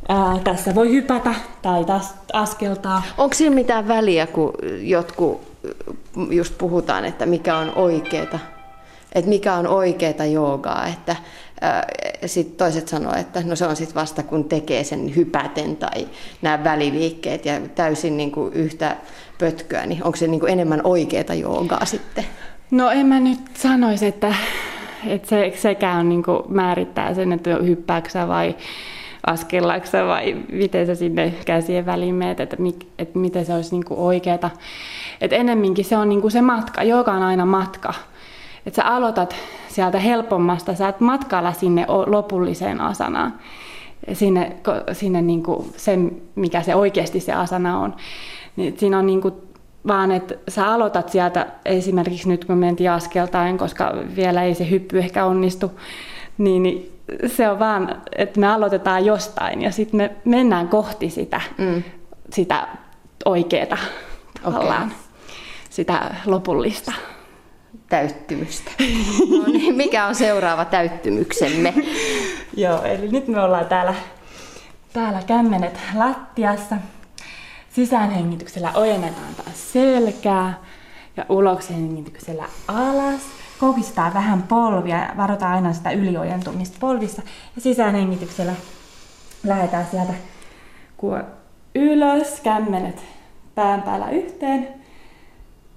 Ää, 0.09 0.39
tässä 0.43 0.75
voi 0.75 0.91
hypätä 0.91 1.33
tai 1.61 1.85
taas 1.85 2.15
askeltaa. 2.33 3.03
Onko 3.17 3.33
siinä 3.33 3.55
mitään 3.55 3.87
väliä, 3.87 4.27
kun 4.27 4.53
jotkut 4.81 5.50
just 6.29 6.57
puhutaan, 6.57 7.05
että 7.05 7.25
mikä 7.25 7.57
on 7.57 7.71
oikeeta? 7.75 8.39
Että 9.15 9.29
mikä 9.29 9.53
on 9.53 9.67
oikeeta 9.67 10.25
joogaa? 10.25 10.87
Että 10.87 11.15
sitten 12.25 12.57
toiset 12.57 12.87
sanoo, 12.87 13.15
että 13.15 13.43
no 13.45 13.55
se 13.55 13.65
on 13.65 13.75
sitten 13.75 13.95
vasta 13.95 14.23
kun 14.23 14.43
tekee 14.43 14.83
sen 14.83 15.15
hypäten 15.15 15.77
tai 15.77 16.07
nämä 16.41 16.63
väliliikkeet 16.63 17.45
ja 17.45 17.61
täysin 17.75 18.17
niin 18.17 18.31
kuin 18.31 18.53
yhtä 18.53 18.95
pötköä, 19.39 19.85
niin 19.85 20.03
onko 20.03 20.15
se 20.15 20.27
niin 20.27 20.39
kuin 20.39 20.51
enemmän 20.51 20.81
oikeaa 20.83 21.33
joogaa 21.33 21.85
sitten? 21.85 22.25
No 22.71 22.89
en 22.89 23.05
mä 23.05 23.19
nyt 23.19 23.39
sanoisi, 23.53 24.05
että, 24.05 24.35
että 25.07 25.29
se, 25.29 25.53
sekään 25.55 26.09
niin 26.09 26.23
kuin 26.23 26.43
määrittää 26.47 27.13
sen, 27.13 27.33
että 27.33 27.55
hyppääksä 27.55 28.27
vai 28.27 28.55
askellaksä 29.27 30.05
vai 30.05 30.37
miten 30.51 30.87
sä 30.87 30.95
sinne 30.95 31.33
käsien 31.45 31.85
väliin 31.85 32.15
meet, 32.15 32.39
että, 32.39 32.57
että 32.99 33.19
miten 33.19 33.45
se 33.45 33.53
olisi 33.53 33.71
niin 33.71 33.85
kuin 33.85 33.99
oikeata. 33.99 34.49
Että 35.21 35.35
ennemminkin 35.35 35.85
se 35.85 35.97
on 35.97 36.09
niin 36.09 36.21
kuin 36.21 36.31
se 36.31 36.41
matka, 36.41 36.83
joka 36.83 37.11
on 37.11 37.23
aina 37.23 37.45
matka 37.45 37.93
että 38.65 38.75
sä 38.75 38.87
aloitat 38.87 39.35
sieltä 39.67 39.99
helpommasta, 39.99 40.75
sä 40.75 40.87
et 40.87 40.99
matkailla 40.99 41.53
sinne 41.53 41.85
lopulliseen 42.07 42.81
asanaan, 42.81 43.33
sinne, 44.13 44.55
sinne 44.91 45.21
niin 45.21 45.43
kuin 45.43 45.67
sen, 45.77 46.21
mikä 46.35 46.61
se 46.61 46.75
oikeasti 46.75 47.19
se 47.19 47.33
asana 47.33 47.79
on. 47.79 47.95
Niin 48.55 48.79
siinä 48.79 48.99
on 48.99 49.05
niin 49.05 49.21
kuin 49.21 49.33
vaan, 49.87 50.11
että 50.11 50.35
sä 50.47 50.73
aloitat 50.73 51.09
sieltä 51.09 51.47
esimerkiksi 51.65 52.29
nyt 52.29 52.45
kun 52.45 52.57
mentiin 52.57 52.91
askeltain, 52.91 53.57
koska 53.57 53.93
vielä 54.15 54.43
ei 54.43 54.53
se 54.53 54.69
hyppy 54.69 54.99
ehkä 54.99 55.25
onnistu, 55.25 55.71
niin, 56.37 56.63
niin 56.63 56.91
se 57.27 57.49
on 57.49 57.59
vaan, 57.59 58.01
että 58.17 58.39
me 58.39 58.47
aloitetaan 58.47 59.05
jostain 59.05 59.61
ja 59.61 59.71
sitten 59.71 59.97
me 59.97 60.11
mennään 60.25 60.67
kohti 60.67 61.09
sitä, 61.09 61.41
mm. 61.57 61.83
sitä 62.29 62.67
oikeaa 63.25 63.77
okay. 64.43 64.87
sitä 65.69 66.15
lopullista 66.25 66.91
täyttymystä. 67.89 68.71
No 69.29 69.43
niin, 69.47 69.75
mikä 69.75 70.05
on 70.05 70.15
seuraava 70.15 70.65
täyttymyksemme? 70.65 71.73
Joo, 72.57 72.83
eli 72.83 73.07
nyt 73.07 73.27
me 73.27 73.41
ollaan 73.41 73.65
täällä, 73.65 73.95
täällä 74.93 75.21
kämmenet 75.27 75.79
lattiassa. 75.95 76.75
Sisäänhengityksellä 77.69 78.71
ojennetaan 78.73 79.35
taas 79.35 79.73
selkää 79.73 80.59
ja 81.17 81.25
uloshengityksellä 81.29 82.45
alas. 82.67 83.21
Koukistaa 83.61 84.13
vähän 84.13 84.43
polvia 84.43 84.97
ja 84.97 85.13
varotaan 85.17 85.53
aina 85.53 85.73
sitä 85.73 85.91
yliojentumista 85.91 86.77
polvissa. 86.79 87.21
Ja 87.55 87.61
sisäänhengityksellä 87.61 88.53
lähdetään 89.43 89.87
sieltä 89.91 90.13
ylös, 91.75 92.41
kämmenet 92.43 93.05
pään 93.55 93.81
päällä 93.81 94.09
yhteen 94.09 94.67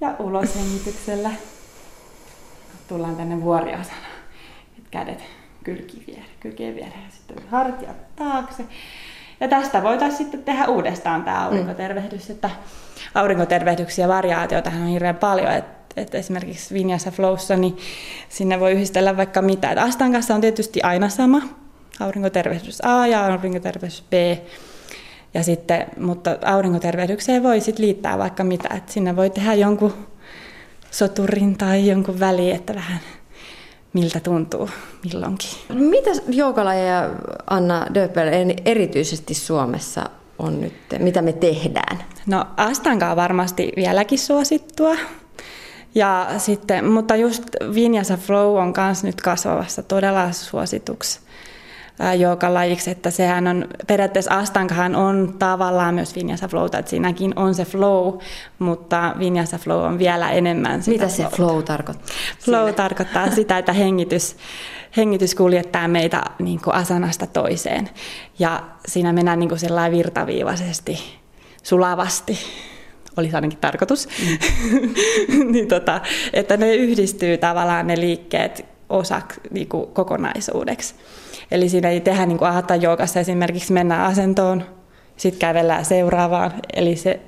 ja 0.00 0.14
uloshengityksellä 0.18 1.30
tullaan 2.88 3.16
tänne 3.16 3.42
vuoriosana. 3.42 4.06
Et 4.78 4.84
kädet 4.90 5.22
kylkien 5.64 6.06
viereen, 6.06 6.30
kylkien 6.40 6.74
viereen 6.74 7.04
ja 7.04 7.10
sitten 7.10 7.36
hartiat 7.50 8.16
taakse. 8.16 8.64
Ja 9.40 9.48
tästä 9.48 9.82
voitaisiin 9.82 10.18
sitten 10.18 10.44
tehdä 10.44 10.66
uudestaan 10.66 11.24
tämä 11.24 11.44
aurinkotervehdys, 11.44 12.30
että 12.30 12.50
aurinkotervehdyksiä 13.14 14.08
variaatioita 14.08 14.70
on 14.70 14.86
hirveän 14.86 15.16
paljon, 15.16 15.52
että 15.52 15.83
et 15.96 16.14
esimerkiksi 16.14 16.74
Vinjassa 16.74 17.10
Flowssa, 17.10 17.56
niin 17.56 17.76
sinne 18.28 18.60
voi 18.60 18.72
yhdistellä 18.72 19.16
vaikka 19.16 19.42
mitä. 19.42 19.70
Et 19.70 19.78
kanssa 20.12 20.34
on 20.34 20.40
tietysti 20.40 20.82
aina 20.82 21.08
sama, 21.08 21.42
aurinkotervehdys 22.00 22.84
A 22.84 23.06
ja 23.06 23.26
aurinkotervehdys 23.26 24.04
B. 24.10 24.12
Ja 25.34 25.42
sitten, 25.42 25.86
mutta 26.00 26.36
aurinkotervehdykseen 26.44 27.42
voi 27.42 27.60
sitten 27.60 27.84
liittää 27.84 28.18
vaikka 28.18 28.44
mitä, 28.44 28.74
että 28.76 28.92
sinne 28.92 29.16
voi 29.16 29.30
tehdä 29.30 29.54
jonkun 29.54 29.92
soturin 30.90 31.58
tai 31.58 31.88
jonkun 31.88 32.20
väliin, 32.20 32.56
että 32.56 32.74
vähän 32.74 33.00
miltä 33.92 34.20
tuntuu 34.20 34.70
milloinkin. 35.04 35.50
Mitä 35.68 36.10
joukalajeja 36.28 37.10
Anna 37.46 37.86
Döpel 37.94 38.28
erityisesti 38.64 39.34
Suomessa 39.34 40.10
on 40.38 40.60
nyt, 40.60 40.74
mitä 40.98 41.22
me 41.22 41.32
tehdään? 41.32 42.04
No 42.26 42.46
Astanka 42.56 43.10
on 43.10 43.16
varmasti 43.16 43.72
vieläkin 43.76 44.18
suosittua. 44.18 44.96
Ja 45.94 46.28
sitten, 46.38 46.84
mutta 46.84 47.16
just 47.16 47.44
Vinyasa 47.74 48.16
Flow 48.16 48.58
on 48.58 48.72
myös 48.76 49.04
nyt 49.04 49.20
kasvavassa 49.20 49.82
todella 49.82 50.32
suosituksi 50.32 51.20
lajiksi, 52.48 52.90
että 52.90 53.10
sehän 53.10 53.46
on, 53.46 53.68
periaatteessa 53.86 54.34
Astankahan 54.34 54.96
on 54.96 55.34
tavallaan 55.38 55.94
myös 55.94 56.14
Vinyasa 56.14 56.48
Flowta, 56.48 56.78
että 56.78 56.90
siinäkin 56.90 57.32
on 57.36 57.54
se 57.54 57.64
flow, 57.64 58.18
mutta 58.58 59.14
Vinyasa 59.18 59.58
Flow 59.58 59.84
on 59.84 59.98
vielä 59.98 60.30
enemmän 60.30 60.82
sitä 60.82 61.04
Mitä 61.04 61.08
se 61.08 61.24
flow 61.36 61.62
tarkoittaa? 61.62 62.16
Flow 62.44 62.60
Sille. 62.60 62.72
tarkoittaa 62.72 63.30
sitä, 63.34 63.58
että 63.58 63.72
hengitys, 63.72 64.36
hengitys 64.96 65.34
kuljettaa 65.34 65.88
meitä 65.88 66.22
niin 66.38 66.60
kuin 66.60 66.74
asanasta 66.74 67.26
toiseen 67.26 67.90
ja 68.38 68.62
siinä 68.86 69.12
mennään 69.12 69.38
niin 69.38 69.48
kuin 69.48 69.60
virtaviivaisesti, 69.90 70.98
sulavasti 71.62 72.38
olisi 73.16 73.34
ainakin 73.34 73.58
tarkoitus, 73.58 74.08
mm. 74.08 74.88
niin 75.52 75.68
tota, 75.68 76.00
että 76.32 76.56
ne 76.56 76.74
yhdistyy 76.74 77.36
tavallaan 77.36 77.86
ne 77.86 78.00
liikkeet 78.00 78.64
osaksi 78.88 79.40
niin 79.50 79.68
kuin 79.68 79.86
kokonaisuudeksi. 79.86 80.94
Eli 81.50 81.68
siinä 81.68 81.88
ei 81.88 82.00
tehdä 82.00 82.26
niin 82.26 82.38
kuin 82.38 82.50
joogassa 82.80 83.20
esimerkiksi 83.20 83.72
mennään 83.72 84.06
asentoon, 84.06 84.64
sitten 85.16 85.40
kävellään 85.40 85.84
seuraavaan, 85.84 86.52
eli 86.72 86.96
se, 86.96 87.20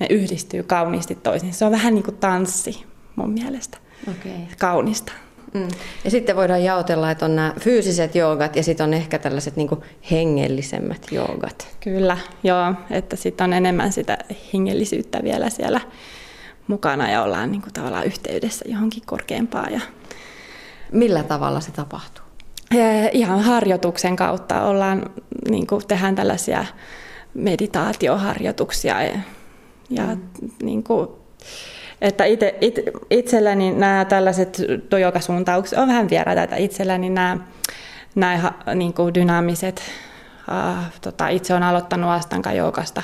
ne 0.00 0.06
yhdistyy 0.10 0.62
kauniisti 0.62 1.14
toisiin. 1.14 1.54
Se 1.54 1.64
on 1.64 1.72
vähän 1.72 1.94
niin 1.94 2.04
kuin 2.04 2.16
tanssi 2.16 2.84
mun 3.16 3.30
mielestä, 3.30 3.78
okay. 4.08 4.32
kaunista. 4.58 5.12
Mm. 5.56 5.68
Ja 6.04 6.10
sitten 6.10 6.36
voidaan 6.36 6.64
jaotella, 6.64 7.10
että 7.10 7.24
on 7.24 7.36
nämä 7.36 7.54
fyysiset 7.60 8.14
joogat 8.14 8.56
ja 8.56 8.62
sitten 8.62 8.84
on 8.84 8.94
ehkä 8.94 9.18
tällaiset 9.18 9.56
niin 9.56 9.68
hengellisemmät 10.10 11.06
joogat. 11.10 11.76
Kyllä, 11.80 12.18
joo, 12.42 12.74
että 12.90 13.16
sitten 13.16 13.44
on 13.44 13.52
enemmän 13.52 13.92
sitä 13.92 14.18
hengellisyyttä 14.52 15.20
vielä 15.24 15.50
siellä 15.50 15.80
mukana 16.66 17.10
ja 17.10 17.22
ollaan 17.22 17.50
niin 17.52 17.62
kuin 17.62 17.72
tavallaan 17.72 18.06
yhteydessä 18.06 18.64
johonkin 18.68 19.02
korkeampaan. 19.06 19.72
Ja... 19.72 19.80
Millä 20.92 21.22
tavalla 21.22 21.60
se 21.60 21.72
tapahtuu? 21.72 22.24
Ihan 23.12 23.40
harjoituksen 23.40 24.16
kautta 24.16 24.62
ollaan, 24.62 25.10
niin 25.50 25.66
kuin 25.66 25.86
tehdään 25.88 26.14
tällaisia 26.14 26.64
meditaatioharjoituksia 27.34 29.02
ja, 29.02 29.18
ja 29.90 30.04
mm. 30.06 30.50
niin 30.62 30.82
kuin, 30.82 31.08
että 32.00 32.24
itse, 32.24 32.54
it, 32.60 32.78
itselläni 33.10 33.72
nämä 33.72 34.04
tällaiset 34.04 34.62
tojokasuuntaukset 34.88 35.78
on 35.78 35.88
vähän 35.88 36.10
vieraita, 36.10 36.42
että 36.42 36.56
itselläni 36.56 37.10
nämä, 37.10 37.38
nämä 38.14 38.52
niin 38.74 38.92
kuin 38.92 39.14
dynaamiset, 39.14 39.82
uh, 40.48 40.84
tota, 41.00 41.28
itse 41.28 41.52
olen 41.52 41.62
aloittanut 41.62 42.10
Astanka 42.10 42.52
joukasta 42.52 43.02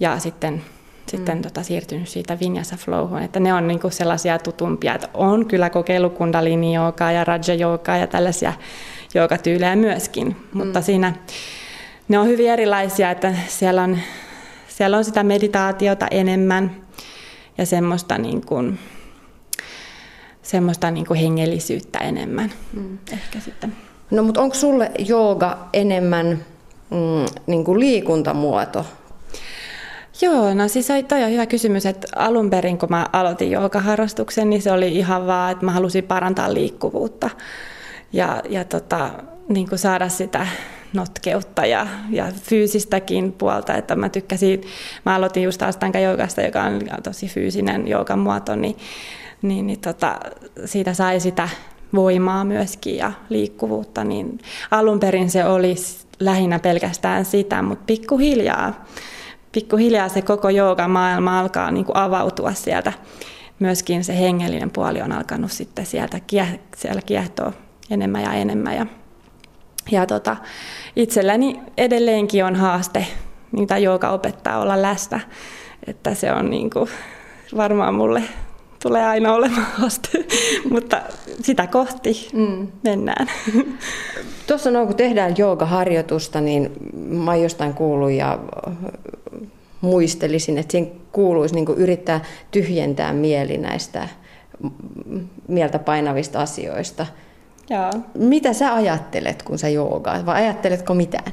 ja 0.00 0.18
sitten 0.18 0.62
sitten 1.08 1.38
mm. 1.38 1.42
tota, 1.42 1.62
siirtynyt 1.62 2.08
siitä 2.08 2.40
Vinyasa 2.40 2.76
Flowhun, 2.76 3.22
että 3.22 3.40
ne 3.40 3.54
on 3.54 3.68
niinku 3.68 3.90
sellaisia 3.90 4.38
tutumpia, 4.38 4.94
että 4.94 5.08
on 5.14 5.46
kyllä 5.46 5.70
kokeillut 5.70 6.14
kundalini 6.14 6.74
ja 6.74 6.92
raja 7.24 7.56
ja 8.00 8.06
tällaisia 8.06 8.52
joogatyylejä 9.14 9.76
myöskin, 9.76 10.26
mm. 10.26 10.64
mutta 10.64 10.82
siinä 10.82 11.12
ne 12.08 12.18
on 12.18 12.26
hyvin 12.26 12.50
erilaisia, 12.50 13.10
että 13.10 13.34
siellä 13.46 13.82
on, 13.82 13.98
siellä 14.68 14.96
on 14.96 15.04
sitä 15.04 15.22
meditaatiota 15.22 16.06
enemmän 16.10 16.87
ja 17.58 17.66
semmoista, 17.66 18.18
niin 18.18 18.46
kuin, 18.46 18.78
semmoista 20.42 20.90
niin 20.90 21.06
kuin 21.06 21.20
hengellisyyttä 21.20 21.98
enemmän 21.98 22.52
mm. 22.72 22.98
ehkä 23.12 23.40
sitten. 23.40 23.76
No 24.10 24.22
mutta 24.22 24.40
onko 24.40 24.54
sulle 24.54 24.90
jooga 24.98 25.68
enemmän 25.72 26.44
mm, 26.90 27.26
niin 27.46 27.64
kuin 27.64 27.80
liikuntamuoto 27.80 28.86
Joo, 30.22 30.54
no 30.54 30.68
siis 30.68 30.88
toi 31.08 31.24
on 31.24 31.30
hyvä 31.30 31.46
kysymys, 31.46 31.86
että 31.86 32.08
alun 32.16 32.50
perin 32.50 32.78
kun 32.78 32.90
mä 32.90 33.06
aloitin 33.12 33.50
joogaharrastuksen, 33.50 34.50
niin 34.50 34.62
se 34.62 34.72
oli 34.72 34.96
ihan 34.96 35.26
vaan, 35.26 35.52
että 35.52 35.64
mä 35.64 35.72
halusin 35.72 36.04
parantaa 36.04 36.54
liikkuvuutta 36.54 37.30
ja, 38.12 38.42
ja 38.48 38.64
tota, 38.64 39.10
niin 39.48 39.68
kuin 39.68 39.78
saada 39.78 40.08
sitä 40.08 40.46
notkeutta 40.92 41.66
ja, 41.66 41.86
ja 42.10 42.26
fyysistäkin 42.42 43.32
puolta, 43.32 43.74
että 43.74 43.96
mä 43.96 44.08
tykkäsin, 44.08 44.62
mä 45.06 45.14
aloitin 45.14 45.42
just 45.42 45.62
Astanka 45.62 45.98
joogasta, 45.98 46.42
joka 46.42 46.62
on 46.62 46.80
tosi 47.02 47.28
fyysinen 47.28 47.88
joogan 47.88 48.18
muoto, 48.18 48.56
niin, 48.56 48.76
niin, 49.42 49.66
niin 49.66 49.80
tota, 49.80 50.20
siitä 50.64 50.94
sai 50.94 51.20
sitä 51.20 51.48
voimaa 51.94 52.44
myöskin 52.44 52.96
ja 52.96 53.12
liikkuvuutta, 53.28 54.04
niin 54.04 54.38
alun 54.70 55.00
perin 55.00 55.30
se 55.30 55.44
oli 55.44 55.74
lähinnä 56.20 56.58
pelkästään 56.58 57.24
sitä, 57.24 57.62
mutta 57.62 57.84
pikkuhiljaa 57.86 58.84
pikkuhiljaa 59.52 60.08
se 60.08 60.22
koko 60.22 60.48
maailma 60.88 61.40
alkaa 61.40 61.70
niin 61.70 61.84
kuin 61.84 61.96
avautua 61.96 62.52
sieltä. 62.52 62.92
Myöskin 63.58 64.04
se 64.04 64.18
hengellinen 64.18 64.70
puoli 64.70 65.02
on 65.02 65.12
alkanut 65.12 65.52
sitten 65.52 65.86
sieltä 65.86 66.20
siellä 66.76 67.02
kiehtoa 67.06 67.52
enemmän 67.90 68.22
ja 68.22 68.32
enemmän. 68.32 68.76
Ja, 68.76 68.86
ja 69.90 70.06
tota, 70.06 70.36
itselläni 70.96 71.60
edelleenkin 71.76 72.44
on 72.44 72.56
haaste, 72.56 73.06
mitä 73.52 73.78
jooga 73.78 74.10
opettaa 74.10 74.58
olla 74.58 74.82
läsnä. 74.82 75.20
Että 75.86 76.14
se 76.14 76.32
on 76.32 76.50
niin 76.50 76.70
kuin 76.70 76.88
varmaan 77.56 77.94
mulle 77.94 78.22
tulee 78.82 79.04
aina 79.04 79.34
olemaan 79.34 79.66
haaste, 79.72 80.08
mutta 80.72 81.02
sitä 81.42 81.66
kohti 81.66 82.28
mm. 82.32 82.68
mennään. 82.84 83.26
Tuossa 84.46 84.70
no, 84.70 84.86
kun 84.86 84.96
tehdään 84.96 85.34
joogaharjoitusta, 85.38 86.40
niin 86.40 86.70
mä 87.08 87.36
jostain 87.36 87.74
kuullut 87.74 88.10
ja 88.10 88.38
muistelisin, 89.80 90.58
että 90.58 90.72
siihen 90.72 90.92
kuuluisi 91.12 91.54
niin 91.54 91.66
yrittää 91.76 92.24
tyhjentää 92.50 93.12
mieli 93.12 93.58
näistä 93.58 94.08
mieltä 95.48 95.78
painavista 95.78 96.40
asioista. 96.40 97.06
Joo. 97.70 97.90
Mitä 98.14 98.52
sä 98.52 98.74
ajattelet, 98.74 99.42
kun 99.42 99.58
sä 99.58 99.68
joogaat, 99.68 100.26
vai 100.26 100.42
ajatteletko 100.42 100.94
mitään? 100.94 101.32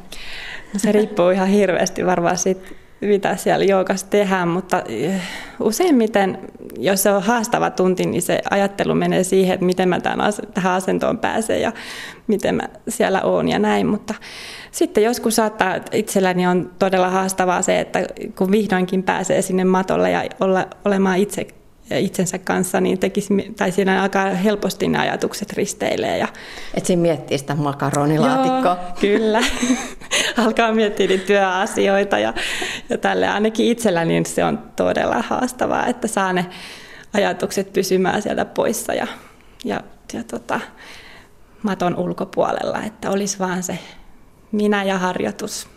No 0.73 0.79
se 0.79 0.91
riippuu 0.91 1.29
ihan 1.29 1.47
hirveästi 1.47 2.05
varmaan 2.05 2.37
siitä, 2.37 2.69
mitä 3.01 3.35
siellä 3.35 3.65
joogassa 3.65 4.07
tehdään, 4.09 4.47
mutta 4.47 4.83
eh, 4.87 5.21
useimmiten, 5.59 6.37
jos 6.77 7.03
se 7.03 7.11
on 7.11 7.23
haastava 7.23 7.69
tunti, 7.69 8.05
niin 8.05 8.21
se 8.21 8.41
ajattelu 8.49 8.95
menee 8.95 9.23
siihen, 9.23 9.53
että 9.53 9.65
miten 9.65 9.89
mä 9.89 9.99
tähän 10.53 10.73
asentoon 10.73 11.17
pääsen 11.17 11.61
ja 11.61 11.71
miten 12.27 12.55
mä 12.55 12.63
siellä 12.87 13.21
oon 13.21 13.49
ja 13.49 13.59
näin, 13.59 13.87
mutta 13.87 14.13
sitten 14.71 15.03
joskus 15.03 15.35
saattaa, 15.35 15.75
että 15.75 15.97
itselläni 15.97 16.47
on 16.47 16.71
todella 16.79 17.09
haastavaa 17.09 17.61
se, 17.61 17.79
että 17.79 17.99
kun 18.37 18.51
vihdoinkin 18.51 19.03
pääsee 19.03 19.41
sinne 19.41 19.63
matolle 19.63 20.11
ja 20.11 20.23
olla, 20.39 20.67
olemaan 20.85 21.17
itse 21.17 21.47
itsensä 21.91 22.37
kanssa, 22.37 22.81
niin 22.81 22.99
tekisi, 22.99 23.53
tai 23.57 23.71
siinä 23.71 24.01
alkaa 24.01 24.29
helposti 24.29 24.87
ne 24.87 24.97
ajatukset 24.99 25.53
risteilee. 25.53 26.17
Ja... 26.17 26.27
Et 26.73 26.85
siinä 26.85 27.01
miettii 27.01 27.37
sitä 27.37 27.55
makaronilaatikkoa. 27.55 28.77
Joo, 28.77 28.97
kyllä. 29.01 29.43
alkaa 30.45 30.71
miettiä 30.71 31.07
niitä 31.07 31.25
työasioita 31.25 32.19
ja, 32.19 32.33
ja 32.89 32.97
tälle 32.97 33.27
ainakin 33.27 33.65
itselläni 33.65 34.13
niin 34.13 34.25
se 34.25 34.43
on 34.43 34.71
todella 34.75 35.21
haastavaa, 35.21 35.85
että 35.85 36.07
saa 36.07 36.33
ne 36.33 36.45
ajatukset 37.13 37.73
pysymään 37.73 38.21
sieltä 38.21 38.45
poissa 38.45 38.93
ja, 38.93 39.07
ja, 39.65 39.81
ja 40.13 40.23
tota, 40.23 40.59
maton 41.63 41.95
ulkopuolella, 41.95 42.83
että 42.83 43.11
olisi 43.11 43.39
vaan 43.39 43.63
se 43.63 43.79
minä 44.51 44.83
ja 44.83 44.97
harjoitus. 44.97 45.67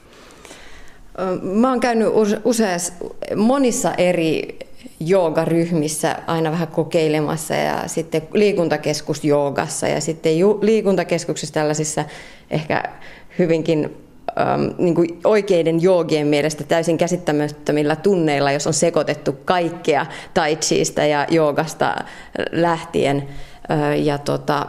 Mä 1.43 1.69
oon 1.69 1.81
käynyt 1.81 2.09
useassa, 2.45 2.93
monissa 3.37 3.95
eri 3.95 4.59
joogaryhmissä 5.01 6.17
aina 6.27 6.51
vähän 6.51 6.69
kokeilemassa 6.69 7.55
ja 7.55 7.83
sitten 7.87 8.23
liikuntakeskusjoogassa 8.33 9.89
ja 9.89 10.01
sitten 10.01 10.39
ju- 10.39 10.59
liikuntakeskuksissa 10.63 11.55
tällaisissa 11.55 12.05
ehkä 12.51 12.83
hyvinkin 13.39 13.97
äm, 14.39 14.75
niin 14.79 14.95
kuin 14.95 15.21
oikeiden 15.25 15.83
joogien 15.83 16.27
mielestä 16.27 16.65
täysin 16.65 16.99
käsittämättömillä 16.99 17.97
tunneilla, 17.97 18.53
jos 18.53 18.67
on 18.67 18.75
sekoitettu 18.75 19.33
kaikkea 19.45 20.07
tai 20.35 20.59
ja 21.09 21.27
joogasta 21.31 21.95
lähtien. 22.53 23.29
ja 24.05 24.19
tota, 24.19 24.67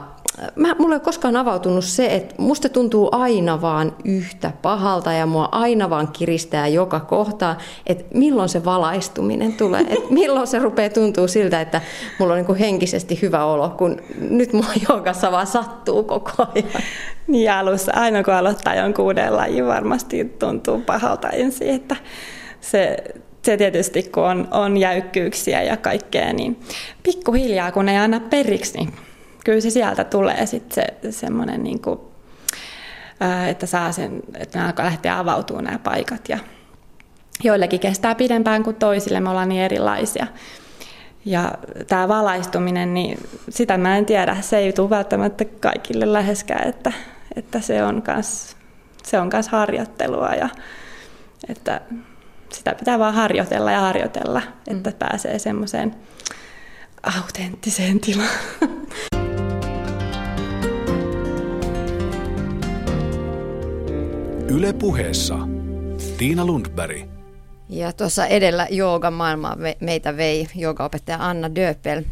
mä, 0.55 0.75
mulle 0.79 0.95
ei 0.95 0.97
ole 0.97 1.03
koskaan 1.03 1.35
avautunut 1.35 1.83
se, 1.83 2.05
että 2.05 2.35
musta 2.37 2.69
tuntuu 2.69 3.09
aina 3.11 3.61
vaan 3.61 3.95
yhtä 4.05 4.51
pahalta 4.61 5.13
ja 5.13 5.25
mua 5.25 5.49
aina 5.51 5.89
vaan 5.89 6.07
kiristää 6.07 6.67
joka 6.67 6.99
kohtaa, 6.99 7.57
että 7.87 8.03
milloin 8.13 8.49
se 8.49 8.65
valaistuminen 8.65 9.53
tulee, 9.53 9.81
että 9.81 10.13
milloin 10.19 10.47
se 10.47 10.59
rupeaa 10.59 10.89
tuntuu 10.89 11.27
siltä, 11.27 11.61
että 11.61 11.81
mulla 12.19 12.33
on 12.33 12.45
niin 12.47 12.57
henkisesti 12.57 13.19
hyvä 13.21 13.45
olo, 13.45 13.69
kun 13.69 14.01
nyt 14.29 14.53
mua 14.53 14.73
jogassa 14.89 15.31
vaan 15.31 15.47
sattuu 15.47 16.03
koko 16.03 16.31
ajan. 16.37 16.83
Niin 17.27 17.51
alussa, 17.51 17.91
aina 17.95 18.23
kun 18.23 18.33
aloittaa 18.33 18.75
jonkun 18.75 19.05
uuden 19.05 19.35
lajin, 19.35 19.67
varmasti 19.67 20.25
tuntuu 20.25 20.81
pahalta 20.81 21.29
ensin, 21.29 21.69
että 21.69 21.95
se 22.61 22.97
se 23.41 23.57
tietysti, 23.57 24.03
kun 24.03 24.23
on, 24.23 24.47
on 24.51 24.77
jäykkyyksiä 24.77 25.63
ja 25.63 25.77
kaikkea, 25.77 26.33
niin 26.33 26.59
pikkuhiljaa, 27.03 27.71
kun 27.71 27.89
ei 27.89 27.97
anna 27.97 28.19
periksi, 28.19 28.77
niin 28.77 28.93
kyllä 29.45 29.61
se 29.61 29.69
sieltä 29.69 30.03
tulee 30.03 30.45
sitten 30.45 30.85
se 31.01 31.11
semmoinen, 31.11 31.63
niin 31.63 31.81
kuin, 31.81 31.99
että 33.47 33.65
saa 33.65 33.91
sen, 33.91 34.21
että 34.37 34.59
ne 34.59 34.65
alkaa 34.65 34.85
lähteä 34.85 35.19
avautumaan 35.19 35.65
nämä 35.65 35.79
paikat. 35.79 36.29
Ja 36.29 36.37
joillekin 37.43 37.79
kestää 37.79 38.15
pidempään 38.15 38.63
kuin 38.63 38.75
toisille, 38.75 39.19
me 39.19 39.29
ollaan 39.29 39.49
niin 39.49 39.61
erilaisia. 39.61 40.27
Ja 41.25 41.53
tämä 41.87 42.07
valaistuminen, 42.07 42.93
niin 42.93 43.17
sitä 43.49 43.77
mä 43.77 43.97
en 43.97 44.05
tiedä, 44.05 44.37
se 44.41 44.57
ei 44.57 44.73
tule 44.73 44.89
välttämättä 44.89 45.45
kaikille 45.45 46.13
läheskään, 46.13 46.69
että, 46.69 46.91
että 47.35 47.61
se 47.61 47.83
on 47.83 48.03
myös 48.07 48.55
se 49.09 49.19
on 49.19 49.29
kans 49.29 49.47
harjoittelua 49.47 50.29
ja 50.29 50.49
että 51.49 51.81
sitä 52.53 52.75
pitää 52.75 52.99
vaan 52.99 53.13
harjoitella 53.13 53.71
ja 53.71 53.79
harjoitella, 53.79 54.41
että 54.67 54.89
mm. 54.89 54.95
pääsee 54.95 55.39
semmoiseen 55.39 55.95
autenttiseen 57.03 57.99
tilaan. 57.99 58.29
Yle 64.51 64.73
puheessa 64.73 65.37
Tiina 66.17 66.45
Lundberg. 66.45 67.09
Ja 67.69 67.93
tuossa 67.93 68.25
edellä 68.25 68.67
joogan 68.69 69.13
maailmaa 69.13 69.57
meitä 69.79 70.17
vei 70.17 70.47
joogaopettaja 70.55 71.17
Anna 71.21 71.55
Döpel. 71.55 72.03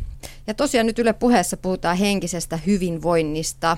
Ja 0.47 0.53
tosiaan 0.53 0.87
nyt 0.87 0.99
Yle 0.99 1.13
puheessa 1.13 1.57
puhutaan 1.57 1.97
henkisestä 1.97 2.59
hyvinvoinnista. 2.65 3.77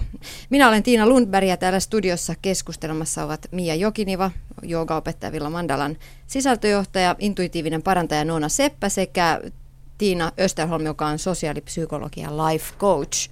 Minä 0.49 0.67
olen 0.67 0.83
Tiina 0.83 1.07
Lundberg 1.07 1.47
ja 1.47 1.57
täällä 1.57 1.79
studiossa 1.79 2.33
keskustelemassa 2.41 3.23
ovat 3.23 3.47
Mia 3.51 3.75
Jokiniva, 3.75 4.31
joogaopettaja 4.63 5.31
Villa 5.31 5.49
Mandalan 5.49 5.97
sisältöjohtaja, 6.27 7.15
intuitiivinen 7.19 7.83
parantaja 7.83 8.25
Noona 8.25 8.49
Seppä 8.49 8.89
sekä 8.89 9.41
Tiina 9.97 10.31
Österholm, 10.39 10.85
joka 10.85 11.07
on 11.07 11.19
sosiaalipsykologi 11.19 12.21
ja 12.21 12.29
life 12.37 12.73
coach. 12.79 13.29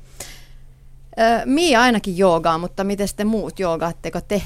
Mia 1.46 1.82
ainakin 1.82 2.18
joogaa, 2.18 2.58
mutta 2.58 2.84
miten 2.84 3.08
te 3.16 3.24
muut 3.24 3.60
joogaatteko 3.60 4.22
te? 4.22 4.42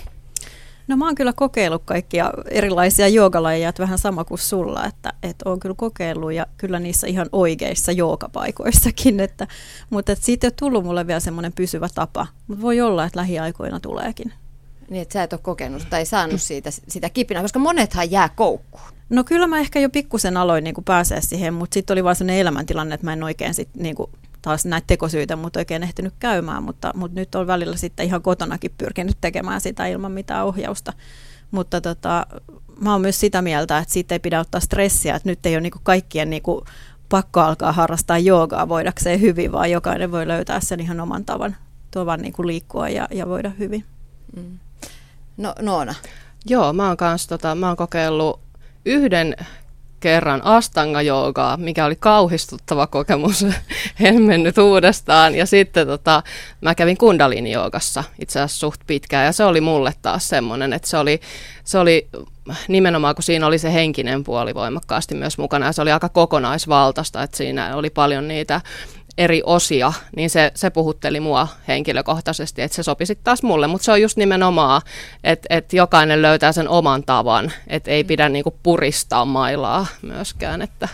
No 0.92 0.98
mä 0.98 1.06
oon 1.06 1.16
kyllä 1.16 1.34
kokeillut 1.34 1.82
kaikkia 1.86 2.32
erilaisia 2.50 3.08
joogalajeja, 3.08 3.74
vähän 3.80 4.00
sama 4.00 4.24
kuin 4.24 4.38
sulla, 4.38 4.86
että, 4.86 5.14
että 5.24 5.50
oon 5.50 5.60
kyllä 5.60 5.76
kokeillut 5.78 6.34
ja 6.34 6.46
kyllä 6.58 6.80
niissä 6.80 7.08
ihan 7.08 7.30
oikeissa 7.32 7.92
joogapaikoissakin, 7.92 9.20
että, 9.20 9.48
mutta 9.90 10.12
että 10.12 10.26
siitä 10.26 10.48
ei 10.48 10.50
ole 10.50 10.54
tullut 10.60 10.84
mulle 10.84 11.08
vielä 11.08 11.20
semmoinen 11.20 11.54
pysyvä 11.54 11.90
tapa, 11.96 12.28
mutta 12.48 12.62
voi 12.62 12.82
olla, 12.82 13.06
että 13.06 13.20
lähiaikoina 13.20 13.80
tuleekin. 13.80 14.34
Niin, 14.90 15.02
että 15.02 15.14
sä 15.14 15.24
et 15.24 15.34
ole 15.34 15.42
kokenut 15.44 15.88
tai 15.90 16.06
saanut 16.06 16.42
siitä, 16.42 16.70
sitä 16.88 17.10
kipinää, 17.10 17.44
koska 17.44 17.60
monethan 17.60 18.12
jää 18.12 18.30
koukkuun. 18.30 18.86
No 19.10 19.24
kyllä 19.24 19.48
mä 19.48 19.60
ehkä 19.60 19.80
jo 19.80 19.90
pikkusen 19.90 20.38
aloin 20.38 20.64
niin 20.64 20.76
pääsee 20.86 21.22
siihen, 21.22 21.54
mutta 21.54 21.74
sitten 21.74 21.94
oli 21.94 22.04
vaan 22.04 22.16
sellainen 22.16 22.42
elämäntilanne, 22.42 22.96
että 22.96 23.08
mä 23.08 23.14
en 23.14 23.24
oikein 23.24 23.54
sit, 23.54 23.70
niin 23.76 23.96
kuin, 23.96 24.12
taas 24.42 24.66
näitä 24.66 24.88
tekosyitä 24.88 25.36
mutta 25.36 25.60
oikein 25.60 25.84
ehtinyt 25.84 26.14
käymään, 26.20 26.64
mutta, 26.64 26.92
mutta 26.96 27.20
nyt 27.20 27.36
on 27.36 27.48
välillä 27.48 27.78
sitten 27.78 28.06
ihan 28.06 28.22
kotonakin 28.22 28.72
pyrkinyt 28.78 29.18
tekemään 29.22 29.62
sitä 29.62 29.88
ilman 29.88 30.12
mitään 30.12 30.46
ohjausta. 30.46 30.94
Mutta 31.52 31.82
tota, 31.82 32.28
mä 32.80 32.92
oon 32.92 33.02
myös 33.02 33.20
sitä 33.20 33.42
mieltä, 33.42 33.78
että 33.78 33.94
siitä 33.94 34.16
ei 34.16 34.20
pidä 34.20 34.40
ottaa 34.40 34.62
stressiä, 34.62 35.16
että 35.16 35.30
nyt 35.30 35.46
ei 35.46 35.56
ole 35.56 35.62
niin 35.62 35.72
kuin 35.72 35.84
kaikkien 35.84 36.30
niin 36.30 36.42
kuin 36.42 36.66
pakko 37.10 37.40
alkaa 37.40 37.72
harrastaa 37.72 38.18
joogaa 38.18 38.70
voidakseen 38.70 39.22
hyvin, 39.22 39.52
vaan 39.52 39.72
jokainen 39.72 40.12
voi 40.12 40.28
löytää 40.28 40.60
sen 40.60 40.80
ihan 40.80 41.00
oman 41.00 41.26
tavan, 41.26 41.56
tavan 41.92 42.22
niin 42.22 42.34
kuin 42.34 42.48
liikkua 42.48 42.90
ja, 42.90 43.08
ja 43.12 43.28
voida 43.28 43.52
hyvin. 43.60 43.86
Mm. 44.36 44.60
No, 45.38 45.54
Noona. 45.62 45.96
Joo, 46.46 46.74
mä 46.74 46.88
oon, 46.88 46.98
kans, 46.98 47.28
tota, 47.28 47.56
mä 47.56 47.68
oon 47.68 47.78
kokeillut 47.78 48.40
yhden 48.86 49.36
kerran 50.02 50.42
astanga-joogaa, 50.44 51.58
mikä 51.58 51.86
oli 51.86 51.96
kauhistuttava 51.96 52.88
kokemus. 52.88 53.46
en 54.00 54.22
mennyt 54.22 54.58
uudestaan. 54.58 55.36
Ja 55.36 55.46
sitten 55.46 55.88
tota, 55.88 56.24
mä 56.62 56.76
kävin 56.76 56.98
kundalini-joogassa 56.98 58.04
itse 58.20 58.40
asiassa 58.40 58.60
suht 58.60 58.82
pitkään. 58.88 59.26
Ja 59.26 59.32
se 59.32 59.44
oli 59.44 59.62
mulle 59.62 59.94
taas 60.02 60.30
semmoinen, 60.30 60.74
että 60.74 60.88
se 60.88 60.98
oli, 60.98 61.22
se 61.64 61.78
oli 61.78 62.08
nimenomaan, 62.68 63.16
kun 63.16 63.24
siinä 63.24 63.48
oli 63.48 63.58
se 63.58 63.74
henkinen 63.74 64.24
puoli 64.24 64.56
voimakkaasti 64.56 65.16
myös 65.16 65.38
mukana. 65.38 65.66
Ja 65.66 65.72
se 65.72 65.82
oli 65.82 65.92
aika 65.92 66.10
kokonaisvaltaista, 66.10 67.24
että 67.24 67.38
siinä 67.38 67.76
oli 67.76 67.90
paljon 67.90 68.28
niitä 68.28 68.62
eri 69.22 69.42
osia, 69.46 69.94
niin 70.16 70.30
se, 70.30 70.52
se 70.56 70.70
puhutteli 70.70 71.20
mua 71.20 71.48
henkilökohtaisesti, 71.68 72.62
että 72.62 72.76
se 72.76 72.84
sopisi 72.84 73.16
taas 73.24 73.44
mulle, 73.44 73.68
mutta 73.68 73.86
se 73.86 73.92
on 73.92 74.02
just 74.02 74.18
nimenomaan, 74.18 74.82
että, 75.24 75.48
että 75.50 75.76
jokainen 75.76 76.22
löytää 76.22 76.52
sen 76.52 76.70
oman 76.70 77.04
tavan, 77.04 77.52
että 77.68 77.92
ei 77.92 78.04
pidä 78.04 78.30
niinku 78.30 78.58
puristaa 78.64 79.26
mailaa 79.26 79.88
myöskään. 80.02 80.62
Että. 80.62 80.90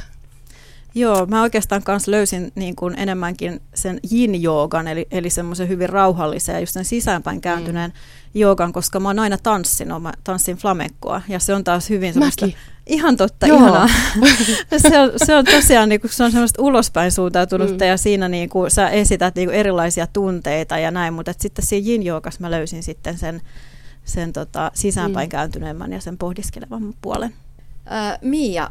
Joo, 0.96 1.26
mä 1.26 1.42
oikeastaan 1.42 1.84
kanssa 1.84 2.12
löysin 2.12 2.52
niin 2.56 2.76
kuin 2.76 3.00
enemmänkin 3.00 3.62
sen 3.74 4.00
yin-joogan, 4.12 4.88
eli, 4.88 5.08
eli 5.12 5.30
semmoisen 5.30 5.68
hyvin 5.68 5.90
rauhallisen 5.90 6.54
ja 6.54 6.60
just 6.60 6.74
sen 6.74 6.86
sisäänpäin 6.86 7.42
kääntyneen 7.42 7.92
mm. 7.92 8.42
joogan, 8.42 8.74
koska 8.74 9.00
mä 9.00 9.10
oon 9.10 9.20
aina 9.20 9.38
tanssinut, 9.38 10.04
mä 10.04 10.14
tanssin 10.24 10.58
flamenkoa 10.58 11.22
ja 11.28 11.40
se 11.40 11.54
on 11.54 11.64
taas 11.64 11.90
hyvin 11.90 12.14
semmoista... 12.14 12.46
Mäkin 12.46 12.60
Ihan 12.88 13.18
totta, 13.18 13.48
Joo. 13.48 13.58
ihanaa. 13.58 13.88
se, 14.90 15.00
on, 15.00 15.12
se 15.26 15.36
on 15.36 15.46
tosiaan 15.46 15.90
niin 15.90 16.02
kuin, 16.02 16.12
se 16.12 16.24
on 16.24 16.32
semmoista 16.32 16.62
ulospäin 16.62 17.12
suuntautunutta 17.12 17.86
mm. 17.86 17.90
ja 17.90 17.98
siinä 17.98 18.28
niin 18.28 18.50
kuin, 18.50 18.72
sä 18.72 18.90
esität 18.90 19.36
niin 19.36 19.50
kuin, 19.50 19.56
erilaisia 19.56 20.08
tunteita 20.08 20.78
ja 20.78 20.92
näin, 20.92 21.14
mutta 21.14 21.34
sitten 21.38 21.66
siinä 21.66 21.90
yin 21.90 22.02
mä 22.40 22.52
löysin 22.52 22.84
sitten 22.84 23.18
sen, 23.18 23.42
sen 24.06 24.34
tota, 24.34 24.72
sisäänpäin 24.74 25.28
mm. 25.28 25.32
kääntyneemmän 25.32 25.94
ja 25.94 26.02
sen 26.02 26.18
pohdiskelevan 26.18 26.94
puolen. 27.02 27.34
Äh, 27.92 28.20
Mia, 28.22 28.70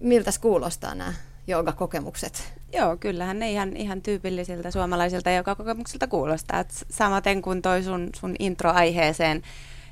miltä 0.00 0.30
kuulostaa 0.40 0.94
nämä 0.94 1.12
joogakokemukset? 1.46 2.52
Joo, 2.72 2.96
kyllähän 2.96 3.38
ne 3.38 3.52
ihan, 3.52 3.76
ihan 3.76 4.02
tyypillisiltä 4.02 4.70
suomalaisilta 4.70 5.30
joogakokemuksilta 5.30 6.06
kuulostaa. 6.06 6.60
Et 6.60 6.86
samaten 6.90 7.42
kuin 7.42 7.62
toi 7.62 7.82
sun, 7.82 8.10
sun 8.16 8.34
intro-aiheeseen 8.38 9.42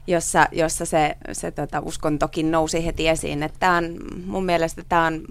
jossa, 0.07 0.49
jossa 0.53 0.85
se, 0.85 1.17
se 1.33 1.51
tota, 1.51 1.81
uskontokin 1.81 2.51
nousi 2.51 2.87
heti 2.87 3.09
esiin. 3.09 3.43
Että 3.43 3.59
tämä 3.59 3.77
on, 3.77 3.97
mun 4.27 4.45
mielestä 4.45 4.83
tämä 4.89 5.07
on 5.07 5.25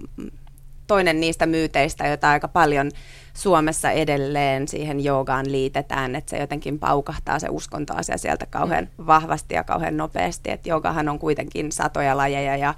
toinen 0.86 1.20
niistä 1.20 1.46
myyteistä, 1.46 2.06
joita 2.08 2.30
aika 2.30 2.48
paljon 2.48 2.90
Suomessa 3.34 3.90
edelleen 3.90 4.68
siihen 4.68 5.04
joogaan 5.04 5.52
liitetään, 5.52 6.16
että 6.16 6.30
se 6.30 6.38
jotenkin 6.38 6.78
paukahtaa 6.78 7.38
se 7.38 7.48
uskontoasia 7.50 8.18
sieltä 8.18 8.46
kauhean 8.46 8.84
mm. 8.84 9.06
vahvasti 9.06 9.54
ja 9.54 9.64
kauhean 9.64 9.96
nopeasti, 9.96 10.50
että 10.50 10.68
joogahan 10.68 11.08
on 11.08 11.18
kuitenkin 11.18 11.72
satoja 11.72 12.16
lajeja 12.16 12.56
ja 12.56 12.74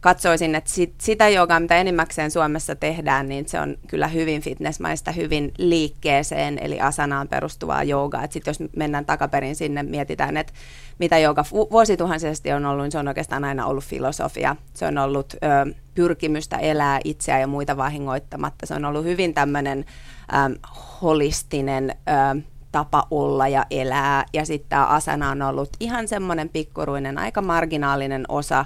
katsoisin, 0.00 0.54
että 0.54 0.70
sit, 0.70 0.94
sitä 1.00 1.28
joogaa, 1.28 1.60
mitä 1.60 1.76
enimmäkseen 1.76 2.30
Suomessa 2.30 2.76
tehdään, 2.76 3.28
niin 3.28 3.48
se 3.48 3.60
on 3.60 3.76
kyllä 3.86 4.08
hyvin 4.08 4.42
fitnessmaista, 4.42 5.12
hyvin 5.12 5.52
liikkeeseen, 5.58 6.58
eli 6.58 6.80
asanaan 6.80 7.28
perustuvaa 7.28 7.82
joogaa. 7.82 8.26
Sitten 8.30 8.50
jos 8.50 8.70
mennään 8.76 9.06
takaperin 9.06 9.56
sinne, 9.56 9.82
mietitään, 9.82 10.36
että 10.36 10.52
mitä 10.98 11.18
jooga 11.18 11.44
vuosituhansisesti 11.52 12.52
on 12.52 12.66
ollut, 12.66 12.84
niin 12.84 12.92
se 12.92 12.98
on 12.98 13.08
oikeastaan 13.08 13.44
aina 13.44 13.66
ollut 13.66 13.84
filosofia. 13.84 14.56
Se 14.74 14.86
on 14.86 14.98
ollut 14.98 15.34
ö, 15.34 15.74
pyrkimystä 15.94 16.56
elää 16.56 17.00
itseä 17.04 17.38
ja 17.38 17.46
muita 17.46 17.76
vahingoittamatta. 17.76 18.66
Se 18.66 18.74
on 18.74 18.84
ollut 18.84 19.04
hyvin 19.04 19.34
tämmöinen 19.34 19.84
holistinen 21.02 21.90
ö, 21.90 22.42
tapa 22.72 23.06
olla 23.10 23.48
ja 23.48 23.66
elää. 23.70 24.24
Ja 24.32 24.46
sitten 24.46 24.68
tämä 24.68 24.86
asana 24.86 25.30
on 25.30 25.42
ollut 25.42 25.70
ihan 25.80 26.08
semmoinen 26.08 26.48
pikkuruinen, 26.48 27.18
aika 27.18 27.42
marginaalinen 27.42 28.24
osa 28.28 28.64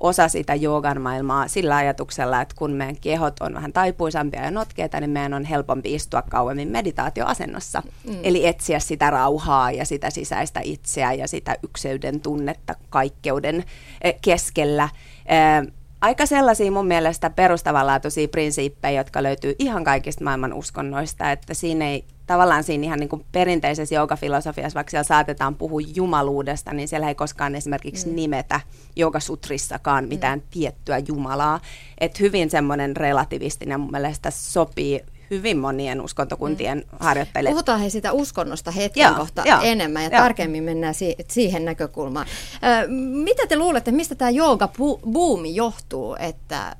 osa 0.00 0.28
sitä 0.28 0.54
joogan 0.54 1.00
maailmaa 1.00 1.48
sillä 1.48 1.76
ajatuksella, 1.76 2.40
että 2.40 2.54
kun 2.58 2.70
meidän 2.70 2.96
kehot 3.00 3.40
on 3.40 3.54
vähän 3.54 3.72
taipuisampia 3.72 4.44
ja 4.44 4.50
notkeita, 4.50 5.00
niin 5.00 5.10
meidän 5.10 5.34
on 5.34 5.44
helpompi 5.44 5.94
istua 5.94 6.22
kauemmin 6.22 6.68
meditaatioasennossa. 6.68 7.82
Mm. 8.06 8.18
Eli 8.22 8.46
etsiä 8.46 8.78
sitä 8.78 9.10
rauhaa 9.10 9.70
ja 9.70 9.84
sitä 9.84 10.10
sisäistä 10.10 10.60
itseä 10.64 11.12
ja 11.12 11.28
sitä 11.28 11.56
ykseyden 11.62 12.20
tunnetta 12.20 12.74
kaikkeuden 12.90 13.64
eh, 14.02 14.14
keskellä. 14.22 14.88
Eh, 15.26 15.72
aika 16.00 16.26
sellaisia 16.26 16.72
mun 16.72 16.86
mielestä 16.86 17.30
perustavanlaatuisia 17.30 18.28
prinsiippejä, 18.28 19.00
jotka 19.00 19.22
löytyy 19.22 19.54
ihan 19.58 19.84
kaikista 19.84 20.24
maailman 20.24 20.52
uskonnoista, 20.52 21.32
että 21.32 21.54
siinä 21.54 21.88
ei 21.88 22.04
tavallaan 22.30 22.64
siinä 22.64 22.84
ihan 22.84 22.98
niin 22.98 23.08
kuin 23.08 23.24
perinteisessä 23.32 23.94
joogafilosofiassa, 23.94 24.74
vaikka 24.74 24.90
siellä 24.90 25.04
saatetaan 25.04 25.54
puhua 25.54 25.80
jumaluudesta, 25.94 26.72
niin 26.72 26.88
siellä 26.88 27.08
ei 27.08 27.14
koskaan 27.14 27.54
esimerkiksi 27.54 28.06
mm. 28.08 28.14
nimetä 28.14 28.60
joogasutrissakaan 28.96 30.04
mm. 30.04 30.08
mitään 30.08 30.38
mm. 30.38 30.44
tiettyä 30.50 30.98
jumalaa. 31.08 31.60
Että 31.98 32.18
hyvin 32.20 32.50
semmoinen 32.50 32.96
relativistinen 32.96 33.80
mun 33.80 33.90
mielestä 33.90 34.30
sopii 34.30 35.00
hyvin 35.30 35.58
monien 35.58 36.00
uskontokuntien 36.00 36.78
mm. 36.78 36.98
harjoittajille. 37.00 37.50
Puhutaan 37.50 37.80
he 37.80 37.90
sitä 37.90 38.12
uskonnosta 38.12 38.70
hetken 38.70 39.02
joo, 39.02 39.14
kohta 39.14 39.42
joo, 39.46 39.60
enemmän 39.62 40.02
ja 40.02 40.08
joo. 40.08 40.22
tarkemmin 40.22 40.64
mennään 40.64 40.94
si- 40.94 41.16
siihen 41.28 41.64
näkökulmaan. 41.64 42.26
Ö, 42.54 42.88
mitä 43.24 43.46
te 43.46 43.58
luulette, 43.58 43.92
mistä 43.92 44.14
tämä 44.14 44.30
jooga-buumi 44.30 45.54
johtuu, 45.54 46.16
että 46.18 46.76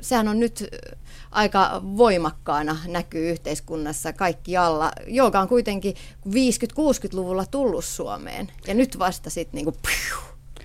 sehän 0.00 0.28
on 0.28 0.40
nyt 0.40 0.68
aika 1.30 1.82
voimakkaana 1.96 2.76
näkyy 2.86 3.30
yhteiskunnassa 3.30 4.12
kaikkialla. 4.12 4.92
Jooga 5.06 5.40
on 5.40 5.48
kuitenkin 5.48 5.94
50-60-luvulla 6.28 7.46
tullut 7.46 7.84
Suomeen 7.84 8.48
ja 8.66 8.74
nyt 8.74 8.98
vasta 8.98 9.30
sitten 9.30 9.58
niinku, 9.58 9.76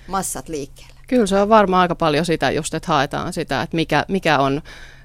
massat 0.07 0.49
liikkeelle. 0.49 0.93
Kyllä 1.07 1.25
se 1.25 1.41
on 1.41 1.49
varmaan 1.49 1.81
aika 1.81 1.95
paljon 1.95 2.25
sitä 2.25 2.51
just, 2.51 2.73
että 2.73 2.87
haetaan 2.87 3.33
sitä, 3.33 3.61
että 3.61 3.75
mikä, 3.75 4.05
mikä 4.07 4.39
on 4.39 4.61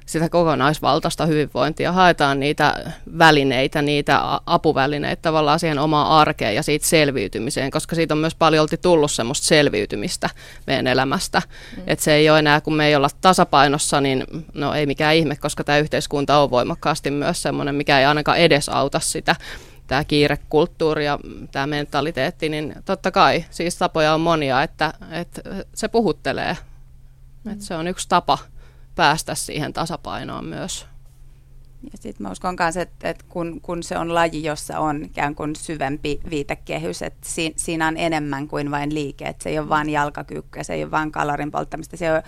sitä 0.08 0.28
kokonaisvaltaista 0.28 1.26
hyvinvointia. 1.26 1.92
Haetaan 1.92 2.40
niitä 2.40 2.92
välineitä, 3.18 3.82
niitä 3.82 4.40
apuvälineitä 4.46 5.22
tavallaan 5.22 5.60
siihen 5.60 5.78
omaan 5.78 6.08
arkeen 6.08 6.54
ja 6.54 6.62
siitä 6.62 6.86
selviytymiseen, 6.86 7.70
koska 7.70 7.94
siitä 7.94 8.14
on 8.14 8.18
myös 8.18 8.34
paljon 8.34 8.68
tullut 8.82 9.10
semmoista 9.10 9.46
selviytymistä 9.46 10.30
meidän 10.66 10.86
elämästä. 10.86 11.42
Mm. 11.76 11.82
Että 11.86 12.04
se 12.04 12.14
ei 12.14 12.30
ole 12.30 12.38
enää, 12.38 12.60
kun 12.60 12.74
me 12.74 12.86
ei 12.86 12.96
olla 12.96 13.08
tasapainossa, 13.20 14.00
niin 14.00 14.24
no 14.54 14.74
ei 14.74 14.86
mikään 14.86 15.16
ihme, 15.16 15.36
koska 15.36 15.64
tämä 15.64 15.78
yhteiskunta 15.78 16.38
on 16.38 16.50
voimakkaasti 16.50 17.10
myös 17.10 17.42
semmoinen, 17.42 17.74
mikä 17.74 18.00
ei 18.00 18.06
ainakaan 18.06 18.38
edesauta 18.38 19.00
sitä 19.00 19.36
tämä 19.86 20.04
kiirekulttuuri 20.04 21.04
ja 21.04 21.18
tämä 21.52 21.66
mentaliteetti, 21.66 22.48
niin 22.48 22.74
totta 22.84 23.10
kai 23.10 23.44
siis 23.50 23.76
tapoja 23.76 24.14
on 24.14 24.20
monia, 24.20 24.62
että, 24.62 24.92
että 25.10 25.42
se 25.74 25.88
puhuttelee. 25.88 26.56
Mm. 27.44 27.52
Että 27.52 27.64
se 27.64 27.74
on 27.74 27.88
yksi 27.88 28.08
tapa 28.08 28.38
päästä 28.98 29.34
siihen 29.34 29.72
tasapainoon 29.72 30.44
myös. 30.44 30.86
Ja 31.92 31.98
sitten 31.98 32.26
mä 32.26 32.30
uskon 32.30 32.56
myös, 32.60 32.76
että, 32.76 33.10
että 33.10 33.24
kun, 33.28 33.60
kun 33.60 33.82
se 33.82 33.98
on 33.98 34.14
laji, 34.14 34.44
jossa 34.44 34.78
on 34.78 35.04
ikään 35.04 35.34
kuin 35.34 35.56
syvempi 35.56 36.20
viitekehys, 36.30 37.02
että 37.02 37.28
si, 37.28 37.52
siinä 37.56 37.88
on 37.88 37.96
enemmän 37.96 38.48
kuin 38.48 38.70
vain 38.70 38.94
liike, 38.94 39.24
että 39.24 39.42
se 39.42 39.50
ei 39.50 39.58
ole 39.58 39.68
vain 39.68 39.90
jalkakyykkyä, 39.90 40.62
se 40.62 40.74
ei 40.74 40.82
ole 40.82 40.90
vain 40.90 41.12
kalorin 41.12 41.50
polttamista, 41.50 41.96
se 41.96 42.12
on 42.12 42.22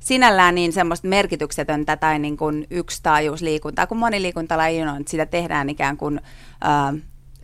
sinällään 0.00 0.54
niin 0.54 0.72
semmoista 0.72 1.08
merkityksetöntä 1.08 1.96
tai 1.96 2.18
niin 2.18 2.36
kuin 2.36 2.66
yksitaajuusliikuntaa, 2.70 3.86
kun 3.86 3.98
moniliikuntalaji 3.98 4.82
on, 4.82 5.00
että 5.00 5.10
sitä 5.10 5.26
tehdään 5.26 5.70
ikään 5.70 5.96
kuin... 5.96 6.20
Ää, 6.60 6.94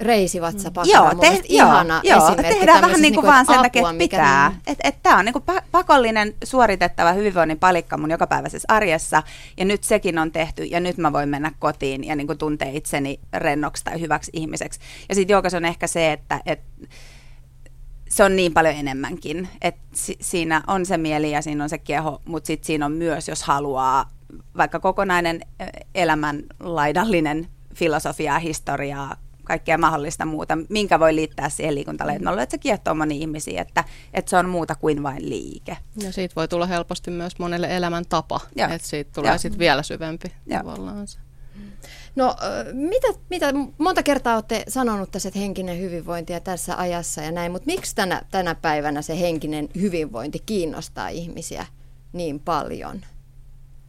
reisivatsapakka 0.00 0.92
joo, 0.92 1.14
te, 1.14 1.40
ihana 1.44 2.00
joo, 2.04 2.28
esimerkki. 2.28 2.54
tehdään 2.54 2.82
vähän 2.82 2.88
niin 2.88 3.00
kuin 3.00 3.02
niinku, 3.02 3.26
vaan 3.26 3.46
sen 3.46 3.62
takia, 3.62 3.90
että 3.90 3.98
pitää. 3.98 4.48
Niin... 4.48 4.60
Että 4.66 4.88
et 4.88 5.02
tämä 5.02 5.18
on 5.18 5.24
niin 5.24 5.32
kuin 5.32 5.44
pakollinen 5.72 6.34
suoritettava 6.44 7.12
hyvinvoinnin 7.12 7.58
palikka 7.58 7.96
mun 7.98 8.10
jokapäiväisessä 8.10 8.66
arjessa, 8.68 9.22
ja 9.56 9.64
nyt 9.64 9.84
sekin 9.84 10.18
on 10.18 10.32
tehty, 10.32 10.64
ja 10.64 10.80
nyt 10.80 10.98
mä 10.98 11.12
voin 11.12 11.28
mennä 11.28 11.52
kotiin 11.58 12.04
ja 12.04 12.16
niin 12.16 12.26
kuin 12.26 12.38
tuntee 12.38 12.70
itseni 12.70 13.20
rennoksi 13.34 13.84
tai 13.84 14.00
hyväksi 14.00 14.30
ihmiseksi. 14.34 14.80
Ja 15.08 15.14
sitten 15.14 15.34
joukas 15.34 15.54
on 15.54 15.64
ehkä 15.64 15.86
se, 15.86 16.12
että 16.12 16.40
et, 16.46 16.60
se 18.08 18.24
on 18.24 18.36
niin 18.36 18.54
paljon 18.54 18.74
enemmänkin, 18.74 19.48
että 19.62 19.80
si- 19.92 20.18
siinä 20.20 20.62
on 20.66 20.86
se 20.86 20.96
mieli 20.96 21.30
ja 21.30 21.42
siinä 21.42 21.64
on 21.64 21.70
se 21.70 21.78
keho, 21.78 22.22
mutta 22.24 22.46
sitten 22.46 22.66
siinä 22.66 22.86
on 22.86 22.92
myös, 22.92 23.28
jos 23.28 23.42
haluaa 23.42 24.10
vaikka 24.56 24.80
kokonainen 24.80 25.40
elämänlaidallinen 25.94 27.48
filosofiaa, 27.74 28.38
historiaa, 28.38 29.16
kaikkea 29.46 29.78
mahdollista 29.78 30.24
muuta, 30.24 30.58
minkä 30.68 31.00
voi 31.00 31.14
liittää 31.14 31.48
siihen 31.48 31.74
liikuntalajeen. 31.74 32.24
Mä 32.24 32.42
että 32.42 32.50
se 32.50 32.58
kiehtoo 32.58 32.94
moni 32.94 33.18
ihmisiä, 33.18 33.62
että, 33.62 33.84
että 34.14 34.30
se 34.30 34.36
on 34.36 34.48
muuta 34.48 34.74
kuin 34.74 35.02
vain 35.02 35.28
liike. 35.28 35.76
Ja 36.02 36.12
siitä 36.12 36.34
voi 36.36 36.48
tulla 36.48 36.66
helposti 36.66 37.10
myös 37.10 37.38
monelle 37.38 37.76
elämäntapa, 37.76 38.40
Joo. 38.56 38.70
että 38.70 38.88
siitä 38.88 39.10
tulee 39.14 39.38
sitten 39.38 39.58
vielä 39.58 39.82
syvempi 39.82 40.32
Joo. 40.46 40.58
tavallaan 40.58 41.06
se. 41.06 41.18
No 42.16 42.36
mitä, 42.72 43.06
mitä, 43.30 43.52
monta 43.78 44.02
kertaa 44.02 44.34
olette 44.34 44.64
sanonut 44.68 45.10
tässä, 45.10 45.28
että 45.28 45.38
henkinen 45.38 45.80
hyvinvointi 45.80 46.32
ja 46.32 46.40
tässä 46.40 46.78
ajassa 46.78 47.22
ja 47.22 47.32
näin, 47.32 47.52
mutta 47.52 47.66
miksi 47.66 47.94
tänä, 47.94 48.22
tänä 48.30 48.54
päivänä 48.54 49.02
se 49.02 49.20
henkinen 49.20 49.68
hyvinvointi 49.80 50.42
kiinnostaa 50.46 51.08
ihmisiä 51.08 51.66
niin 52.12 52.40
paljon? 52.40 53.00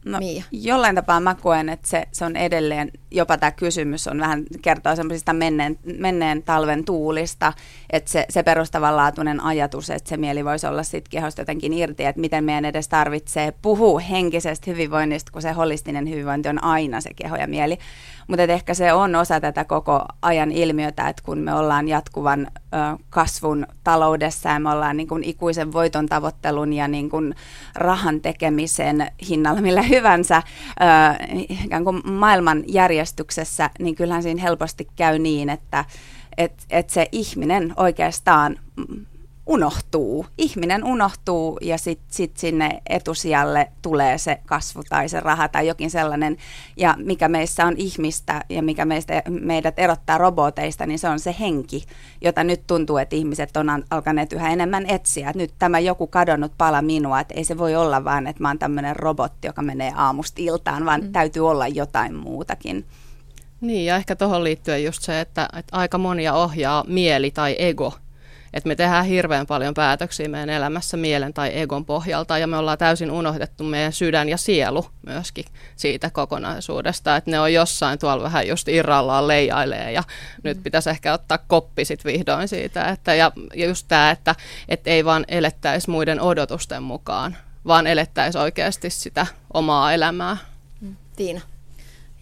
No, 0.08 0.18
Mia? 0.18 0.44
Jollain 0.52 0.94
tapaa 0.94 1.20
mä 1.20 1.34
koen, 1.34 1.68
että 1.68 1.88
se, 1.88 2.04
se 2.12 2.24
on 2.24 2.36
edelleen, 2.36 2.90
jopa 3.10 3.38
tämä 3.38 3.50
kysymys 3.50 4.08
on 4.08 4.20
vähän 4.20 4.44
kertoo 4.62 4.96
semmoisista 4.96 5.32
menneen, 5.32 5.78
menneen 5.98 6.42
talven 6.42 6.84
tuulista, 6.84 7.52
että 7.90 8.10
se, 8.10 8.26
se 8.30 8.42
perustavanlaatuinen 8.42 9.40
ajatus, 9.40 9.90
että 9.90 10.08
se 10.08 10.16
mieli 10.16 10.44
voisi 10.44 10.66
olla 10.66 10.82
sitten 10.82 11.10
kehosta 11.10 11.40
jotenkin 11.40 11.72
irti, 11.72 12.04
että 12.04 12.20
miten 12.20 12.44
meidän 12.44 12.64
edes 12.64 12.88
tarvitsee 12.88 13.52
puhua 13.62 14.00
henkisestä 14.00 14.70
hyvinvoinnista, 14.70 15.32
kun 15.32 15.42
se 15.42 15.52
holistinen 15.52 16.10
hyvinvointi 16.10 16.48
on 16.48 16.64
aina 16.64 17.00
se 17.00 17.10
keho 17.14 17.36
ja 17.36 17.46
mieli. 17.46 17.78
Mutta 18.28 18.42
ehkä 18.42 18.74
se 18.74 18.92
on 18.92 19.14
osa 19.14 19.40
tätä 19.40 19.64
koko 19.64 20.04
ajan 20.22 20.52
ilmiötä, 20.52 21.08
että 21.08 21.22
kun 21.24 21.38
me 21.38 21.54
ollaan 21.54 21.88
jatkuvan 21.88 22.46
ö, 22.56 22.98
kasvun 23.10 23.66
taloudessa 23.84 24.48
ja 24.48 24.60
me 24.60 24.70
ollaan 24.70 24.96
niin 24.96 25.08
kuin 25.08 25.24
ikuisen 25.24 25.72
voiton 25.72 26.06
tavoittelun 26.06 26.72
ja 26.72 26.88
niin 26.88 27.10
kuin 27.10 27.34
rahan 27.74 28.20
tekemisen 28.20 29.12
hinnalla 29.28 29.60
millä 29.60 29.82
hyvänsä 29.82 30.42
ö, 30.80 30.84
ikään 31.64 31.84
kuin 31.84 32.00
maailman 32.04 32.64
järjestyksessä, 32.66 33.70
niin 33.78 33.94
kyllähän 33.94 34.22
siinä 34.22 34.42
helposti 34.42 34.88
käy 34.96 35.18
niin, 35.18 35.50
että 35.50 35.84
et, 36.38 36.66
et 36.70 36.90
se 36.90 37.08
ihminen 37.12 37.74
oikeastaan 37.76 38.56
unohtuu. 39.48 40.26
Ihminen 40.38 40.84
unohtuu 40.84 41.58
ja 41.62 41.78
sitten 41.78 42.14
sit 42.14 42.36
sinne 42.36 42.80
etusijalle 42.88 43.68
tulee 43.82 44.18
se 44.18 44.38
kasvu 44.46 44.82
tai 44.88 45.08
se 45.08 45.20
raha 45.20 45.48
tai 45.48 45.66
jokin 45.66 45.90
sellainen. 45.90 46.36
Ja 46.76 46.94
mikä 46.98 47.28
meissä 47.28 47.66
on 47.66 47.74
ihmistä 47.76 48.44
ja 48.48 48.62
mikä 48.62 48.84
meistä, 48.84 49.22
meidät 49.28 49.78
erottaa 49.78 50.18
roboteista, 50.18 50.86
niin 50.86 50.98
se 50.98 51.08
on 51.08 51.20
se 51.20 51.34
henki, 51.40 51.84
jota 52.20 52.44
nyt 52.44 52.66
tuntuu, 52.66 52.96
että 52.96 53.16
ihmiset 53.16 53.56
on 53.56 53.84
alkaneet 53.90 54.32
yhä 54.32 54.50
enemmän 54.50 54.86
etsiä. 54.90 55.32
Nyt 55.34 55.52
tämä 55.58 55.78
joku 55.78 56.06
kadonnut 56.06 56.52
pala 56.58 56.82
minua, 56.82 57.20
että 57.20 57.34
ei 57.34 57.44
se 57.44 57.58
voi 57.58 57.76
olla 57.76 58.04
vaan, 58.04 58.26
että 58.26 58.42
mä 58.42 58.48
oon 58.48 58.58
tämmöinen 58.58 58.96
robotti, 58.96 59.46
joka 59.46 59.62
menee 59.62 59.92
aamusta 59.96 60.42
iltaan, 60.42 60.84
vaan 60.84 61.00
mm. 61.00 61.12
täytyy 61.12 61.48
olla 61.48 61.68
jotain 61.68 62.14
muutakin. 62.14 62.84
Niin, 63.60 63.86
ja 63.86 63.96
ehkä 63.96 64.16
tuohon 64.16 64.44
liittyen 64.44 64.84
just 64.84 65.02
se, 65.02 65.20
että, 65.20 65.48
että 65.58 65.76
aika 65.76 65.98
monia 65.98 66.34
ohjaa 66.34 66.84
mieli 66.88 67.30
tai 67.30 67.56
ego– 67.58 67.94
että 68.54 68.68
me 68.68 68.74
tehdään 68.74 69.04
hirveän 69.04 69.46
paljon 69.46 69.74
päätöksiä 69.74 70.28
meidän 70.28 70.50
elämässä 70.50 70.96
mielen 70.96 71.34
tai 71.34 71.58
egon 71.58 71.84
pohjalta 71.84 72.38
ja 72.38 72.46
me 72.46 72.56
ollaan 72.56 72.78
täysin 72.78 73.10
unohdettu 73.10 73.64
meidän 73.64 73.92
sydän 73.92 74.28
ja 74.28 74.36
sielu 74.36 74.86
myöskin 75.06 75.44
siitä 75.76 76.10
kokonaisuudesta, 76.10 77.16
että 77.16 77.30
ne 77.30 77.40
on 77.40 77.52
jossain 77.52 77.98
tuolla 77.98 78.22
vähän 78.22 78.48
just 78.48 78.68
irrallaan 78.68 79.28
leijailee 79.28 79.92
ja 79.92 80.02
nyt 80.42 80.62
pitäisi 80.62 80.90
ehkä 80.90 81.12
ottaa 81.12 81.38
koppi 81.38 81.84
sit 81.84 82.04
vihdoin 82.04 82.48
siitä, 82.48 82.84
että 82.84 83.14
ja, 83.14 83.32
just 83.54 83.86
tämä, 83.88 84.10
että 84.10 84.34
et 84.68 84.86
ei 84.86 85.04
vaan 85.04 85.24
elettäisi 85.28 85.90
muiden 85.90 86.20
odotusten 86.20 86.82
mukaan, 86.82 87.36
vaan 87.66 87.86
elettäisi 87.86 88.38
oikeasti 88.38 88.90
sitä 88.90 89.26
omaa 89.54 89.92
elämää. 89.92 90.36
Tiina. 91.16 91.40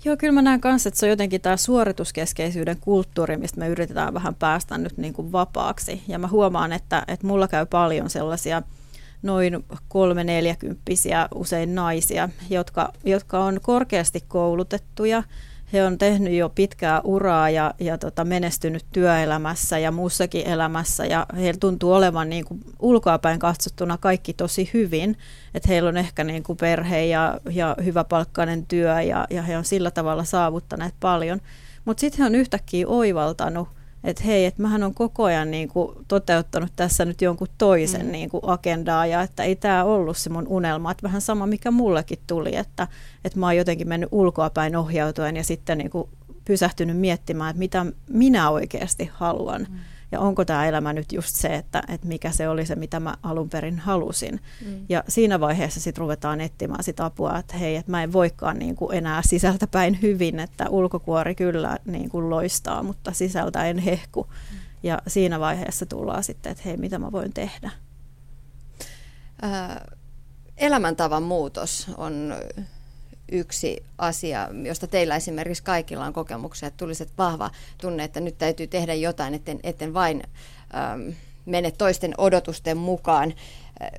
Joo, 0.07 0.17
kyllä 0.17 0.33
mä 0.33 0.43
näen 0.43 0.61
kanssa, 0.61 0.89
että 0.89 1.01
se 1.01 1.07
on 1.07 1.11
jotenkin 1.11 1.41
tämä 1.41 1.57
suorituskeskeisyyden 1.57 2.77
kulttuuri, 2.81 3.37
mistä 3.37 3.59
me 3.59 3.69
yritetään 3.69 4.15
vähän 4.15 4.35
päästä 4.35 4.79
nyt 4.79 4.99
niin 4.99 5.13
kuin 5.13 5.33
vapaaksi. 5.33 6.03
Ja 6.09 6.19
mä 6.19 6.29
huomaan, 6.29 6.73
että, 6.73 7.03
että 7.09 7.27
mulla 7.27 7.49
käy 7.49 7.67
paljon 7.67 8.11
sellaisia 8.11 8.63
noin 9.23 9.65
kolme 9.89 10.25
neljäkymppisiä 10.25 11.29
usein 11.35 11.75
naisia, 11.75 12.29
jotka, 12.51 12.93
jotka 13.05 13.45
on 13.45 13.61
korkeasti 13.63 14.21
koulutettuja– 14.29 15.23
he 15.73 15.85
on 15.85 15.99
tehnyt 15.99 16.33
jo 16.33 16.49
pitkää 16.49 17.01
uraa 17.05 17.51
ja, 17.51 17.75
ja 17.81 17.99
tota, 17.99 18.25
menestynyt 18.25 18.87
työelämässä 18.93 19.79
ja 19.79 19.93
muussakin 19.93 20.47
elämässä. 20.47 21.07
Ja 21.07 21.27
heillä 21.37 21.59
tuntuu 21.61 21.93
olevan 21.93 22.29
niin 22.29 22.45
kuin 22.45 22.61
ulkoapäin 22.81 23.39
katsottuna 23.39 23.99
kaikki 23.99 24.33
tosi 24.33 24.71
hyvin, 24.75 25.19
että 25.55 25.69
heillä 25.69 25.89
on 25.89 25.97
ehkä 25.97 26.25
niin 26.25 26.43
kuin 26.43 26.57
perhe 26.57 27.05
ja, 27.05 27.41
ja 27.51 27.77
hyväpalkkainen 27.85 28.67
työ 28.67 29.03
ja, 29.03 29.27
ja 29.31 29.43
he 29.43 29.59
on 29.59 29.65
sillä 29.65 29.91
tavalla 29.91 30.25
saavuttaneet 30.25 30.95
paljon, 31.01 31.41
mutta 31.85 32.01
sitten 32.01 32.19
he 32.19 32.27
on 32.27 32.35
yhtäkkiä 32.35 32.89
oivaltanut, 32.89 33.69
että 34.07 34.23
hei, 34.25 34.45
että 34.45 34.63
mähän 34.63 34.83
on 34.83 34.95
koko 34.95 35.25
ajan 35.25 35.51
niin 35.51 35.69
kuin 35.69 35.97
toteuttanut 36.09 36.73
tässä 36.77 37.05
nyt 37.05 37.23
jonkun 37.23 37.49
toisen 37.59 38.07
mm. 38.07 38.13
niin 38.13 38.31
kuin 38.31 38.41
agendaa 38.47 39.07
ja 39.07 39.23
että 39.23 39.43
ei 39.43 39.57
tämä 39.57 39.85
ollut 39.85 40.17
se 40.17 40.31
mun 40.31 40.49
unelma, 40.49 40.91
että 40.91 41.03
vähän 41.03 41.21
sama 41.21 41.47
mikä 41.47 41.71
mullekin 41.71 42.19
tuli, 42.27 42.57
että, 42.57 42.89
että 43.25 43.39
mä 43.39 43.47
oon 43.47 43.57
jotenkin 43.57 43.89
mennyt 43.89 44.09
ulkoapäin 44.13 44.77
ohjautuen 44.77 45.37
ja 45.37 45.45
sitten 45.45 45.79
niin 45.79 45.91
kuin 45.91 46.09
pysähtynyt 46.45 46.97
miettimään, 46.97 47.51
että 47.51 47.59
mitä 47.59 47.87
minä 48.09 48.51
oikeasti 48.51 49.11
haluan. 49.13 49.67
Mm 49.71 49.79
ja 50.13 50.21
onko 50.21 50.45
tämä 50.45 50.67
elämä 50.67 50.93
nyt 50.93 51.13
just 51.13 51.37
se, 51.37 51.55
että, 51.55 51.83
että 51.89 52.07
mikä 52.07 52.31
se 52.31 52.49
oli 52.49 52.67
se, 52.67 52.75
mitä 52.75 53.01
mä 53.01 53.15
alun 53.23 53.49
perin 53.49 53.79
halusin. 53.79 54.41
Mm. 54.65 54.87
Ja 54.89 55.05
siinä 55.09 55.41
vaiheessa 55.41 55.81
sitten 55.81 56.01
ruvetaan 56.01 56.41
etsimään 56.41 56.85
sit 56.85 57.01
apua, 57.01 57.39
että 57.39 57.57
hei, 57.57 57.77
että 57.77 57.91
mä 57.91 58.03
en 58.03 58.13
voikaan 58.13 58.59
niin 58.59 58.77
kuin 58.77 58.97
enää 58.97 59.23
sisältäpäin 59.23 59.99
hyvin, 60.03 60.41
että 60.41 60.69
ulkokuori 60.69 61.35
kyllä 61.35 61.77
niin 61.85 62.09
kuin 62.09 62.31
loistaa, 62.31 62.83
mutta 62.83 63.13
sisältä 63.13 63.67
en 63.67 63.79
hehku. 63.79 64.27
Mm. 64.31 64.59
Ja 64.83 65.03
siinä 65.07 65.41
vaiheessa 65.41 65.87
tullaan 65.87 66.25
sitten, 66.25 66.53
että 66.53 66.65
hei, 66.67 66.77
mitä 66.77 66.99
mä 66.99 67.13
voin 67.13 67.33
tehdä. 67.33 67.71
Ää, 69.43 69.87
elämäntavan 70.57 71.23
muutos 71.23 71.87
on 71.97 72.35
yksi 73.33 73.85
asia, 73.99 74.49
josta 74.65 74.87
teillä 74.87 75.17
esimerkiksi 75.17 75.63
kaikilla 75.63 76.07
on 76.07 76.13
kokemuksia, 76.13 76.67
että 76.67 76.79
tulisi 76.79 77.07
vahva 77.19 77.51
tunne, 77.81 78.05
että 78.05 78.21
nyt 78.21 78.39
täytyy 78.39 78.67
tehdä 78.67 78.95
jotain, 78.95 79.35
etten, 79.35 79.61
etten 79.63 79.95
vain 79.95 80.23
ähm, 80.75 81.09
mene 81.47 81.71
toisten 81.71 82.15
odotusten 82.19 82.77
mukaan. 82.77 83.35
Äh, 83.83 83.91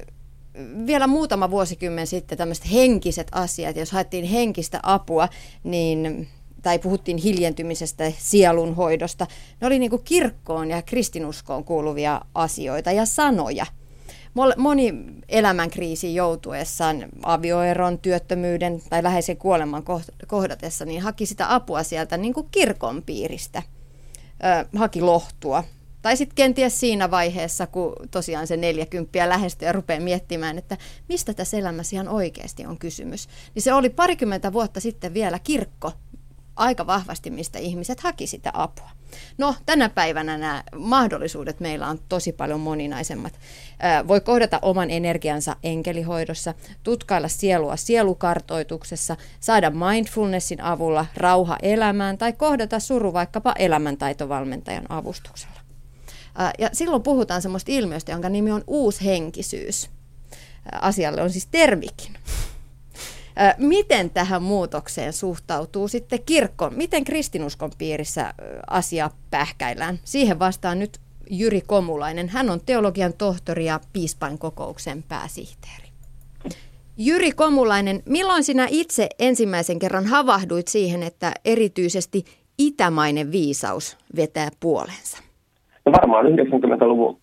vielä 0.88 1.08
muutama 1.08 1.52
vuosikymmen 1.52 2.08
sitten 2.08 2.38
tämmöiset 2.38 2.72
henkiset 2.72 3.28
asiat, 3.32 3.76
jos 3.76 3.92
haettiin 3.92 4.26
henkistä 4.26 4.80
apua, 4.84 5.30
niin 5.64 6.28
tai 6.62 6.80
puhuttiin 6.80 7.18
hiljentymisestä, 7.18 8.12
sielunhoidosta. 8.18 9.28
Ne 9.62 9.68
oli 9.68 9.80
niin 9.80 9.90
kuin 9.90 10.04
kirkkoon 10.04 10.70
ja 10.70 10.82
kristinuskoon 10.82 11.64
kuuluvia 11.64 12.22
asioita 12.34 12.92
ja 12.92 13.06
sanoja. 13.06 13.66
Moni 14.58 14.94
elämänkriisi 15.30 16.16
joutuessaan 16.16 17.06
avioeron, 17.24 18.00
työttömyyden 18.00 18.82
tai 18.90 19.04
läheisen 19.04 19.38
kuoleman 19.38 19.84
kohdatessa, 20.28 20.86
niin 20.86 21.02
haki 21.02 21.26
sitä 21.26 21.54
apua 21.56 21.84
sieltä 21.84 22.18
niin 22.18 22.34
kuin 22.34 22.48
kirkon 22.52 23.04
piiristä. 23.04 23.64
Ö, 24.44 24.78
haki 24.78 25.02
lohtua. 25.02 25.64
Tai 26.02 26.18
sitten 26.18 26.36
kenties 26.36 26.80
siinä 26.80 27.12
vaiheessa, 27.12 27.68
kun 27.68 27.94
tosiaan 28.12 28.48
se 28.48 28.58
40 28.58 29.30
lähestyy 29.30 29.68
ja 29.68 29.72
rupeaa 29.72 30.00
miettimään, 30.00 30.58
että 30.58 30.78
mistä 31.10 31.34
tässä 31.34 31.58
elämässä 31.58 31.96
ihan 31.96 32.08
oikeasti 32.08 32.66
on 32.66 32.78
kysymys. 32.78 33.28
Niin 33.56 33.64
se 33.64 33.74
oli 33.74 33.90
parikymmentä 33.90 34.54
vuotta 34.54 34.80
sitten 34.80 35.14
vielä 35.14 35.40
kirkko, 35.40 35.92
aika 36.58 36.88
vahvasti, 36.88 37.30
mistä 37.30 37.60
ihmiset 37.60 38.00
haki 38.00 38.28
sitä 38.28 38.52
apua. 38.54 38.90
No, 39.38 39.56
tänä 39.66 39.90
päivänä 39.90 40.38
nämä 40.38 40.64
mahdollisuudet 40.76 41.60
meillä 41.60 41.88
on 41.88 42.00
tosi 42.10 42.32
paljon 42.32 42.60
moninaisemmat. 42.60 43.34
Voi 44.08 44.22
kohdata 44.22 44.60
oman 44.62 44.92
energiansa 44.92 45.56
enkelihoidossa, 45.64 46.54
tutkailla 46.84 47.28
sielua 47.28 47.76
sielukartoituksessa, 47.76 49.18
saada 49.40 49.72
mindfulnessin 49.72 50.62
avulla 50.62 51.06
rauha 51.16 51.58
elämään 51.62 52.18
tai 52.18 52.34
kohdata 52.34 52.80
suru 52.80 53.14
vaikkapa 53.14 53.54
elämäntaitovalmentajan 53.60 54.92
avustuksella. 54.92 55.60
Ja 56.60 56.70
silloin 56.74 57.04
puhutaan 57.04 57.42
semmoista 57.42 57.72
ilmiöstä, 57.72 58.12
jonka 58.12 58.30
nimi 58.30 58.52
on 58.52 58.64
uushenkisyys. 58.68 59.90
Asialle 60.82 61.22
on 61.22 61.30
siis 61.30 61.48
termikin. 61.52 62.14
Miten 63.58 64.10
tähän 64.10 64.44
muutokseen 64.44 65.14
suhtautuu 65.14 65.88
sitten 65.88 66.20
kirkko? 66.26 66.70
Miten 66.70 67.04
kristinuskon 67.04 67.72
piirissä 67.78 68.34
asia 68.68 69.10
pähkäillään? 69.32 70.00
Siihen 70.04 70.40
vastaan 70.40 70.80
nyt 70.80 71.00
Jyri 71.30 71.62
Komulainen. 71.68 72.30
Hän 72.30 72.50
on 72.50 72.60
teologian 72.66 73.14
tohtori 73.18 73.66
ja 73.66 73.80
piispain 73.94 74.38
kokouksen 74.38 75.04
pääsihteeri. 75.10 75.88
Jyri 76.98 77.32
Komulainen, 77.32 78.04
milloin 78.06 78.44
sinä 78.44 78.68
itse 78.70 79.10
ensimmäisen 79.20 79.80
kerran 79.80 80.06
havahduit 80.06 80.68
siihen, 80.68 81.04
että 81.04 81.32
erityisesti 81.46 82.24
itämainen 82.58 83.32
viisaus 83.32 83.98
vetää 84.16 84.50
puolensa? 84.60 85.24
No 85.86 85.92
varmaan 85.92 86.26
90-luvun 86.26 87.18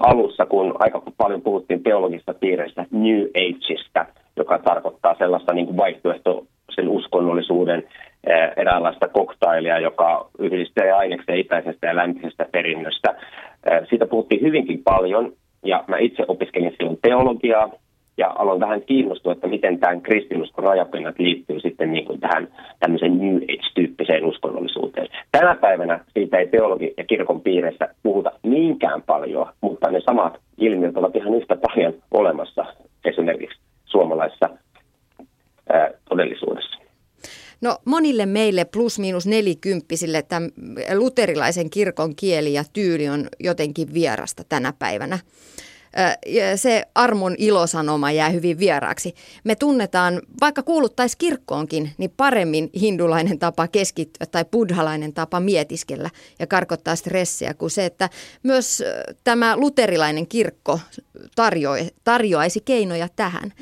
alussa, 0.00 0.46
kun 0.46 0.74
aika 0.78 1.02
paljon 1.16 1.42
puhuttiin 1.42 1.82
teologista 1.82 2.34
piireistä 2.34 2.86
New 2.90 3.22
Ageista– 3.22 4.06
joka 4.36 4.58
tarkoittaa 4.58 5.14
sellaista 5.18 5.52
niin 5.54 5.76
vaihtoehtoisen 5.76 6.88
uskonnollisuuden 6.88 7.84
eräänlaista 8.56 9.08
koktailia, 9.08 9.78
joka 9.78 10.28
yhdistää 10.38 10.96
aineksia 10.96 11.34
itäisestä 11.34 11.86
ja 11.86 11.96
länteisestä 11.96 12.46
perinnöstä. 12.52 13.14
Siitä 13.88 14.06
puhuttiin 14.06 14.42
hyvinkin 14.42 14.82
paljon 14.84 15.32
ja 15.64 15.84
mä 15.86 15.98
itse 15.98 16.24
opiskelin 16.28 16.74
silloin 16.78 16.98
teologiaa 17.02 17.70
ja 18.16 18.32
aloin 18.38 18.60
vähän 18.60 18.82
kiinnostua, 18.82 19.32
että 19.32 19.46
miten 19.46 19.78
tämän 19.78 20.02
kristinuskon 20.02 20.64
rajapinnat 20.64 21.18
liittyy 21.18 21.60
sitten 21.60 21.92
niin 21.92 22.04
kuin 22.04 22.20
tähän 22.20 22.48
tämmöiseen 22.80 23.18
New 23.18 23.36
Age-tyyppiseen 23.36 24.24
uskonnollisuuteen. 24.24 25.08
Tänä 25.32 25.54
päivänä 25.54 26.04
siitä 26.14 26.38
ei 26.38 26.46
teologi- 26.46 26.94
ja 26.96 27.04
kirkon 27.04 27.40
piirissä 27.40 27.88
puhuta 28.02 28.32
niinkään 28.42 29.02
paljon, 29.02 29.46
mutta 29.60 29.90
ne 29.90 30.00
samat 30.00 30.38
ilmiöt 30.58 30.96
ovat 30.96 31.16
ihan 31.16 31.34
yhtä 31.34 31.56
paljon 31.56 31.94
olemassa 32.10 32.64
esimerkiksi 33.04 33.58
suomalaisessa 33.92 34.50
ää, 35.72 35.90
todellisuudessa. 36.08 36.78
No 37.60 37.78
monille 37.84 38.26
meille 38.26 38.64
plus 38.64 38.98
miinus 38.98 39.26
nelikymppisille 39.26 40.22
tämän 40.22 40.50
luterilaisen 40.94 41.70
kirkon 41.70 42.16
kieli 42.16 42.52
ja 42.52 42.64
tyyli 42.72 43.08
on 43.08 43.28
jotenkin 43.40 43.94
vierasta 43.94 44.42
tänä 44.48 44.72
päivänä 44.78 45.18
se 46.56 46.84
armon 46.94 47.34
ilosanoma 47.38 48.10
jää 48.10 48.28
hyvin 48.28 48.58
vieraaksi. 48.58 49.14
Me 49.44 49.54
tunnetaan, 49.54 50.22
vaikka 50.40 50.62
kuuluttaisiin 50.62 51.18
kirkkoonkin, 51.18 51.90
niin 51.98 52.12
paremmin 52.16 52.70
hindulainen 52.80 53.38
tapa 53.38 53.68
keskittyä 53.68 54.26
tai 54.26 54.44
buddhalainen 54.52 55.12
tapa 55.12 55.40
mietiskellä 55.40 56.10
ja 56.38 56.46
karkottaa 56.46 56.96
stressiä 56.96 57.54
kuin 57.54 57.70
se, 57.70 57.84
että 57.84 58.08
myös 58.42 58.84
tämä 59.24 59.56
luterilainen 59.56 60.26
kirkko 60.26 60.80
tarjoaisi 62.04 62.60
keinoja 62.64 63.08
tähän. 63.16 63.52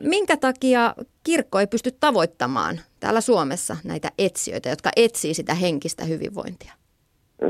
Minkä 0.00 0.36
takia 0.36 0.94
kirkko 1.24 1.60
ei 1.60 1.66
pysty 1.66 1.90
tavoittamaan 2.00 2.80
täällä 3.00 3.20
Suomessa 3.20 3.76
näitä 3.84 4.10
etsijöitä, 4.18 4.68
jotka 4.68 4.90
etsii 4.96 5.34
sitä 5.34 5.54
henkistä 5.54 6.04
hyvinvointia? 6.04 6.72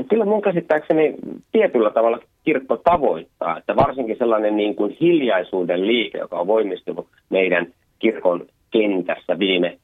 Kyllä 0.09 0.25
mun 0.25 0.41
käsittääkseni 0.41 1.15
tietyllä 1.51 1.91
tavalla 1.91 2.19
kirkko 2.45 2.77
tavoittaa, 2.77 3.57
että 3.57 3.75
varsinkin 3.75 4.17
sellainen 4.17 4.57
niin 4.57 4.75
kuin 4.75 4.97
hiljaisuuden 5.01 5.87
liike, 5.87 6.17
joka 6.17 6.39
on 6.39 6.47
voimistunut 6.47 7.07
meidän 7.29 7.67
kirkon 7.99 8.45
kentässä 8.71 9.39
viime 9.39 9.77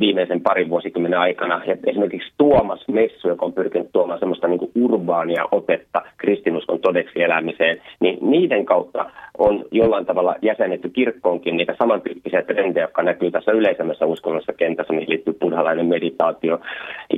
viimeisen 0.00 0.40
parin 0.40 0.70
vuosikymmenen 0.70 1.18
aikana. 1.18 1.62
Ja 1.66 1.76
esimerkiksi 1.86 2.32
Tuomas 2.38 2.88
Messu, 2.88 3.28
joka 3.28 3.46
on 3.46 3.52
pyrkinyt 3.52 3.92
tuomaan 3.92 4.18
semmoista 4.18 4.48
niin 4.48 4.58
kuin 4.58 4.70
urbaania 4.74 5.44
otetta 5.50 6.02
kristinuskon 6.16 6.80
todeksi 6.80 7.22
elämiseen, 7.22 7.82
niin 8.00 8.18
niiden 8.20 8.64
kautta 8.64 9.10
on 9.38 9.64
jollain 9.70 10.06
tavalla 10.06 10.36
jäsennetty 10.42 10.88
kirkkoonkin 10.88 11.56
niitä 11.56 11.74
samantyyppisiä 11.78 12.42
trendejä, 12.42 12.84
jotka 12.84 13.02
näkyy 13.02 13.30
tässä 13.30 13.52
yleisemmässä 13.52 14.06
uskonnollisessa 14.06 14.52
kentässä, 14.52 14.92
mihin 14.92 15.10
liittyy 15.10 15.34
buddhalainen 15.40 15.86
meditaatio, 15.86 16.60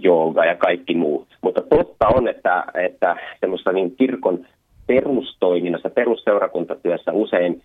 jooga 0.03 0.45
ja 0.45 0.57
kaikki 0.57 0.95
muu. 0.95 1.27
Mutta 1.41 1.63
totta 1.63 2.09
on, 2.09 2.29
että, 2.29 2.65
että 2.75 3.17
semmoista 3.41 3.73
niin 3.73 3.97
kirkon 3.97 4.47
perustoiminnassa, 4.87 5.91
perusseurakuntatyössä 5.91 7.13
usein 7.13 7.63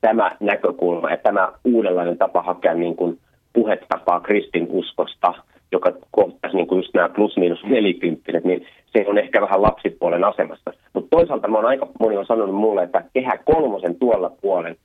tämä 0.00 0.36
näkökulma 0.40 1.10
ja 1.10 1.16
tämä 1.16 1.52
uudenlainen 1.64 2.18
tapa 2.18 2.42
hakea 2.42 2.74
niin 2.74 2.96
kuin 2.96 3.18
puhetapaa 3.52 4.20
kristinuskosta, 4.20 5.34
joka 5.72 5.92
kohtaisi 6.10 6.56
niin 6.56 6.66
kuin 6.66 6.76
just 6.76 6.94
nämä 6.94 7.08
plus 7.08 7.36
miinus 7.36 7.64
nelikymppiset, 7.64 8.44
niin 8.44 8.66
se 8.86 9.04
on 9.08 9.18
ehkä 9.18 9.40
vähän 9.40 9.62
lapsipuolen 9.62 10.24
asemassa. 10.24 10.72
Mutta 10.92 11.16
toisaalta 11.16 11.48
mä 11.48 11.58
aika 11.58 11.88
moni 12.00 12.16
on 12.16 12.26
sanonut 12.26 12.54
mulle, 12.54 12.82
että 12.82 13.04
kehä 13.14 13.38
kolmosen 13.44 13.94
tuolla 13.94 14.30
puolen 14.40 14.76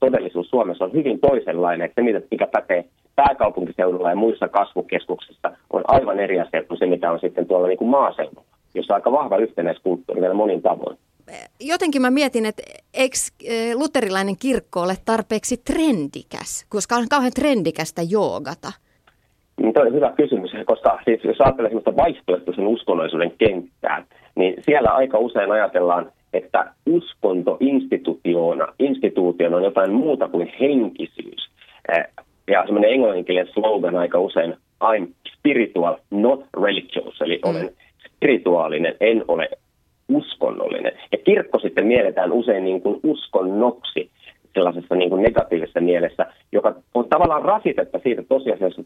todellisuus 0.00 0.50
Suomessa 0.50 0.84
on 0.84 0.92
hyvin 0.92 1.20
toisenlainen, 1.20 1.84
että 1.84 2.02
se 2.02 2.22
mikä 2.30 2.46
pätee 2.46 2.84
pääkaupunkiseudulla 3.16 4.10
ja 4.10 4.16
muissa 4.16 4.48
kasvukeskuksissa 4.48 5.52
on 5.72 5.82
aivan 5.88 6.20
eri 6.20 6.40
asia 6.40 6.64
kuin 6.64 6.78
se, 6.78 6.86
mitä 6.86 7.12
on 7.12 7.20
sitten 7.20 7.46
tuolla 7.46 7.66
niin 7.66 7.78
kuin 7.78 7.90
maaseudulla, 7.90 8.44
jossa 8.74 8.94
on 8.94 8.96
aika 8.96 9.12
vahva 9.12 9.36
yhtenäiskulttuuri 9.36 10.20
vielä 10.20 10.34
monin 10.34 10.62
tavoin 10.62 10.98
jotenkin 11.60 12.02
mä 12.02 12.10
mietin, 12.10 12.46
että 12.46 12.62
eikö 12.94 13.16
e, 13.44 13.74
luterilainen 13.74 14.36
kirkko 14.38 14.80
ole 14.80 14.94
tarpeeksi 15.04 15.56
trendikäs, 15.56 16.66
koska 16.68 16.94
on 16.94 17.06
kauhean 17.10 17.32
trendikästä 17.32 18.02
joogata? 18.10 18.72
Niin, 19.60 19.74
Tuo 19.74 19.82
on 19.82 19.94
hyvä 19.94 20.12
kysymys, 20.16 20.50
koska 20.66 20.98
siis 21.04 21.24
jos 21.24 21.40
ajattelee 21.40 21.70
sellaista 21.70 21.96
vaihtoehtoisen 21.96 22.66
uskonnollisuuden 22.66 23.32
kenttää, 23.38 24.04
niin 24.34 24.54
siellä 24.66 24.90
aika 24.90 25.18
usein 25.18 25.52
ajatellaan, 25.52 26.12
että 26.32 26.72
uskonto 26.86 27.56
instituutiona, 27.60 28.66
instituutiona 28.78 29.56
on 29.56 29.64
jotain 29.64 29.92
muuta 29.92 30.28
kuin 30.28 30.52
henkisyys. 30.60 31.50
E, 31.88 32.02
ja 32.46 32.62
semmoinen 32.64 32.90
englanninkielinen 32.90 33.52
slogan 33.52 33.96
aika 33.96 34.18
usein, 34.18 34.56
I'm 34.84 35.08
spiritual, 35.36 35.96
not 36.10 36.44
religious, 36.64 37.20
eli 37.20 37.40
mm. 37.44 37.50
olen 37.50 37.70
spirituaalinen, 38.06 38.94
en 39.00 39.24
ole 39.28 39.48
uskonnollinen. 40.16 40.92
Ja 41.12 41.18
kirkko 41.18 41.58
sitten 41.58 41.86
mielletään 41.86 42.32
usein 42.32 42.64
niin 42.64 42.82
kuin 42.82 43.00
uskonnoksi 43.02 44.10
sellaisessa 44.54 44.94
niin 44.94 45.10
kuin 45.10 45.22
negatiivisessa 45.22 45.80
mielessä, 45.80 46.26
joka 46.52 46.74
on 46.94 47.08
tavallaan 47.08 47.42
rasitetta 47.42 47.98
siitä 48.02 48.22
tosiasiassa, 48.22 48.82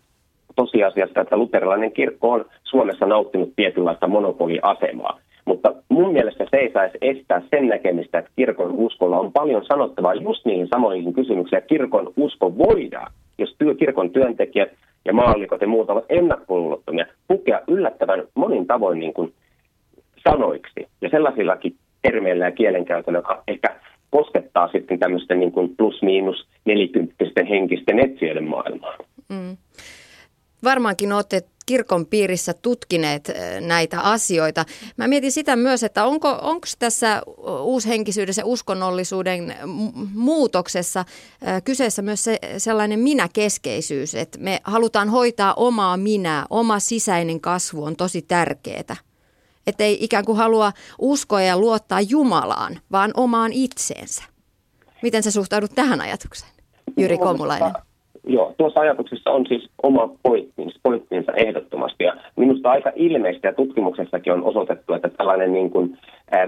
tosiasiasta, 0.57 1.21
että 1.21 1.37
luterilainen 1.37 1.93
kirkko 1.93 2.31
on 2.33 2.45
Suomessa 2.65 3.07
nauttinut 3.07 3.53
tietynlaista 3.57 4.07
monopoliasemaa. 4.07 5.19
Mutta 5.45 5.75
mun 5.89 6.13
mielestä 6.13 6.47
se 6.51 6.57
ei 6.57 6.73
saisi 6.73 6.99
estää 7.01 7.43
sen 7.51 7.69
näkemistä, 7.69 8.19
että 8.19 8.31
kirkon 8.37 8.73
uskolla 8.73 9.19
on 9.19 9.33
paljon 9.33 9.65
sanottavaa 9.65 10.15
just 10.15 10.47
niihin 10.47 10.69
samoihin 10.69 11.15
kysymyksiin. 11.15 11.63
Kirkon 11.67 12.13
usko 12.17 12.59
voidaan, 12.59 13.13
jos 13.39 13.55
työ, 13.59 13.75
kirkon 13.75 14.11
työntekijät 14.11 14.69
ja 15.05 15.13
maallikot 15.13 15.61
ja 15.61 15.69
muut 15.69 15.91
ovat 15.91 16.05
ennakkoluulottomia, 16.09 17.07
pukea 17.29 17.61
yllättävän 17.69 18.23
monin 18.35 18.67
tavoin 18.67 18.99
niin 18.99 19.15
kuin 19.15 19.33
sanoiksi 20.31 20.87
ja 21.03 21.09
sellaisillakin 21.11 21.77
termeillä 22.03 22.45
ja 22.45 22.53
kielenkäytöllä, 22.53 23.19
joka 23.19 23.43
ehkä 23.49 23.81
koskettaa 24.11 24.69
sitten 24.73 24.99
tämmöisten 24.99 25.41
niin 25.41 25.53
kuin 25.53 25.77
plus-miinus 25.77 26.49
nelikymppisten 26.65 27.47
henkisten 27.47 27.99
etsijöiden 27.99 28.49
maailmaa. 28.49 28.97
Mm. 29.29 29.57
Varmaankin 30.65 31.13
olette 31.13 31.41
kirkon 31.67 32.07
piirissä 32.07 32.55
tutkineet 32.63 33.33
näitä 33.61 34.01
asioita. 34.01 34.65
Mä 34.97 35.09
mietin 35.09 35.33
sitä 35.33 35.57
myös, 35.57 35.83
että 35.83 36.05
onko, 36.05 36.29
onko 36.43 36.67
tässä 36.79 37.23
uushenkisyydessä 37.63 38.43
ja 38.43 38.47
uskonnollisuuden 38.47 39.55
muutoksessa 40.15 41.05
kyseessä 41.65 42.03
myös 42.03 42.25
se, 42.25 42.39
sellainen 42.59 43.01
minäkeskeisyys, 43.01 44.15
että 44.15 44.39
me 44.39 44.61
halutaan 44.65 45.09
hoitaa 45.09 45.55
omaa 45.55 45.97
minää, 45.97 46.45
oma 46.51 46.79
sisäinen 46.79 47.41
kasvu 47.41 47.85
on 47.85 47.97
tosi 47.97 48.23
tärkeää. 48.23 48.97
Että 49.67 49.85
ei 49.85 50.05
ikään 50.05 50.25
kuin 50.25 50.39
halua 50.39 50.73
uskoa 50.99 51.43
ja 51.43 51.59
luottaa 51.59 52.01
Jumalaan, 52.01 52.73
vaan 52.93 53.11
omaan 53.17 53.53
itseensä. 53.55 54.25
Miten 55.03 55.23
sä 55.23 55.31
suhtaudut 55.31 55.71
tähän 55.75 56.01
ajatukseen, 56.01 56.53
Jyri 56.97 57.19
Komulainen? 57.19 57.73
Joo, 58.29 58.55
tuossa 58.59 58.81
ajatuksessa 58.81 59.31
on 59.31 59.47
siis 59.49 59.71
oma 59.83 60.09
pointtinsa, 60.23 60.81
pointtinsa 60.83 61.33
ehdottomasti. 61.33 62.05
Ja 62.05 62.17
minusta 62.37 62.71
aika 62.71 62.93
ilmeistä 62.95 63.49
ja 63.49 63.55
tutkimuksessakin 63.55 64.33
on 64.33 64.45
osoitettu, 64.45 64.95
että 64.95 65.09
tällainen 65.09 65.53
niin 65.53 65.71
kuin 65.71 65.99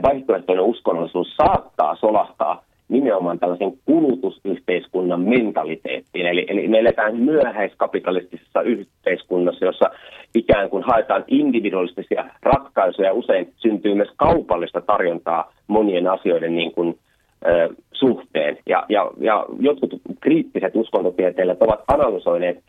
vaihtoehtoinen 0.02 0.64
uskonnollisuus 0.64 1.36
saattaa 1.36 1.96
solahtaa 1.96 2.62
nimenomaan 2.88 3.38
tällaisen 3.38 3.72
kulutusyhteiskunnan 3.84 5.20
mentaliteettiin. 5.20 6.26
Eli, 6.26 6.46
eli 6.48 6.68
me 6.68 6.78
eletään 6.78 7.16
myöhäiskapitalistisessa 7.16 8.62
yhteiskunnassa, 8.62 9.64
jossa 9.64 9.90
ikään 10.34 10.70
kuin 10.70 10.82
haetaan 10.82 11.24
individualistisia 11.26 12.24
ratkaisuja. 12.42 13.12
Usein 13.12 13.52
syntyy 13.56 13.94
myös 13.94 14.10
kaupallista 14.16 14.80
tarjontaa 14.80 15.52
monien 15.66 16.06
asioiden 16.06 16.56
niin 16.56 16.72
kuin, 16.72 16.98
ö, 17.46 17.68
suhteen. 17.92 18.58
Ja, 18.66 18.84
ja, 18.88 19.10
ja 19.20 19.46
jotkut 19.60 19.90
kriittiset 20.20 20.76
uskontotieteilijät 20.76 21.62
ovat 21.62 21.84
analysoineet 21.88 22.64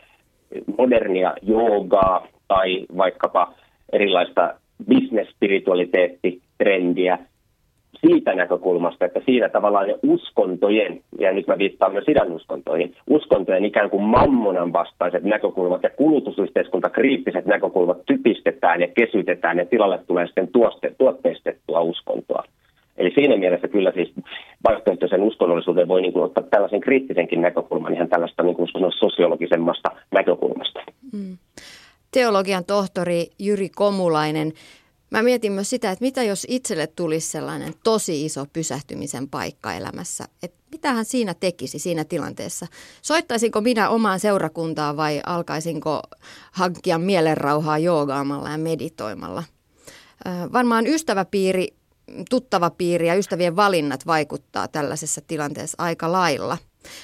modernia 0.77 1.33
joogaa 1.41 2.27
tai 2.47 2.85
vaikkapa 2.97 3.53
erilaista 3.93 4.53
business-spiritualiteettitrendiä 4.89 7.19
siitä 8.05 8.33
näkökulmasta, 8.33 9.05
että 9.05 9.21
siinä 9.25 9.49
tavallaan 9.49 9.87
ne 9.87 9.99
uskontojen, 10.03 11.01
ja 11.19 11.31
nyt 11.31 11.47
mä 11.47 11.57
viittaan 11.57 11.91
myös 11.91 12.05
uskontoihin, 12.31 12.95
uskontojen 13.09 13.65
ikään 13.65 13.89
kuin 13.89 14.03
mammonan 14.03 14.73
vastaiset 14.73 15.23
näkökulmat 15.23 15.83
ja 15.83 15.89
kulutusyhteiskunta 15.89 16.89
kriittiset 16.89 17.45
näkökulmat 17.45 17.97
typistetään 18.05 18.81
ja 18.81 18.87
kesytetään 18.87 19.57
ja 19.57 19.65
tilalle 19.65 19.99
tulee 20.07 20.25
sitten 20.25 20.47
tuoste, 20.47 20.95
tuotteistettua 20.97 21.81
uskontoa. 21.81 22.43
Eli 22.97 23.11
siinä 23.15 23.37
mielessä 23.37 23.67
kyllä 23.67 23.91
siis 23.91 24.13
vaihtoehtoisen 24.69 25.23
uskonnollisuuden 25.23 25.87
voi 25.87 26.01
niin 26.01 26.13
kuin 26.13 26.23
ottaa 26.23 26.43
tällaisen 26.43 26.81
kriittisenkin 26.81 27.41
näkökulman 27.41 27.93
ihan 27.93 28.09
tällaista 28.09 28.43
niin 28.43 28.55
kuin 28.55 28.69
sosiologisemmasta 28.99 29.89
näkökulmasta. 30.11 30.79
Mm. 31.13 31.37
Teologian 32.11 32.65
tohtori 32.65 33.27
Jyri 33.39 33.69
Komulainen, 33.75 34.51
Mä 35.09 35.23
mietin 35.23 35.51
myös 35.51 35.69
sitä, 35.69 35.91
että 35.91 36.05
mitä 36.05 36.23
jos 36.23 36.45
itselle 36.49 36.87
tulisi 36.87 37.29
sellainen 37.29 37.73
tosi 37.83 38.25
iso 38.25 38.45
pysähtymisen 38.53 39.29
paikka 39.29 39.73
elämässä, 39.73 40.25
että 40.43 40.59
mitä 40.71 40.93
hän 40.93 41.05
siinä 41.05 41.33
tekisi 41.33 41.79
siinä 41.79 42.03
tilanteessa? 42.03 42.67
Soittaisinko 43.01 43.61
minä 43.61 43.89
omaan 43.89 44.19
seurakuntaan 44.19 44.97
vai 44.97 45.21
alkaisinko 45.25 46.01
hankkia 46.51 46.97
mielenrauhaa 46.97 47.77
joogaamalla 47.77 48.49
ja 48.49 48.57
meditoimalla? 48.57 49.43
Varmaan 50.53 50.87
ystäväpiiri, 50.87 51.67
tuttava 52.29 52.69
piiri 52.69 53.07
ja 53.07 53.15
ystävien 53.15 53.55
valinnat 53.55 54.07
vaikuttaa 54.07 54.67
tällaisessa 54.67 55.21
tilanteessa 55.27 55.75
aika 55.77 56.11
lailla. 56.11 56.57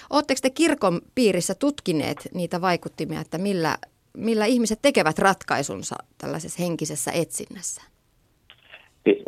Oletteko 0.10 0.40
te 0.42 0.50
kirkon 0.50 1.02
piirissä 1.16 1.56
tutkineet 1.56 2.18
niitä 2.34 2.62
vaikuttimia, 2.62 3.22
että 3.22 3.38
millä, 3.38 3.78
millä 4.18 4.46
ihmiset 4.46 4.80
tekevät 4.82 5.20
ratkaisunsa 5.20 5.96
tällaisessa 6.18 6.64
henkisessä 6.64 7.12
etsinnässä? 7.12 7.95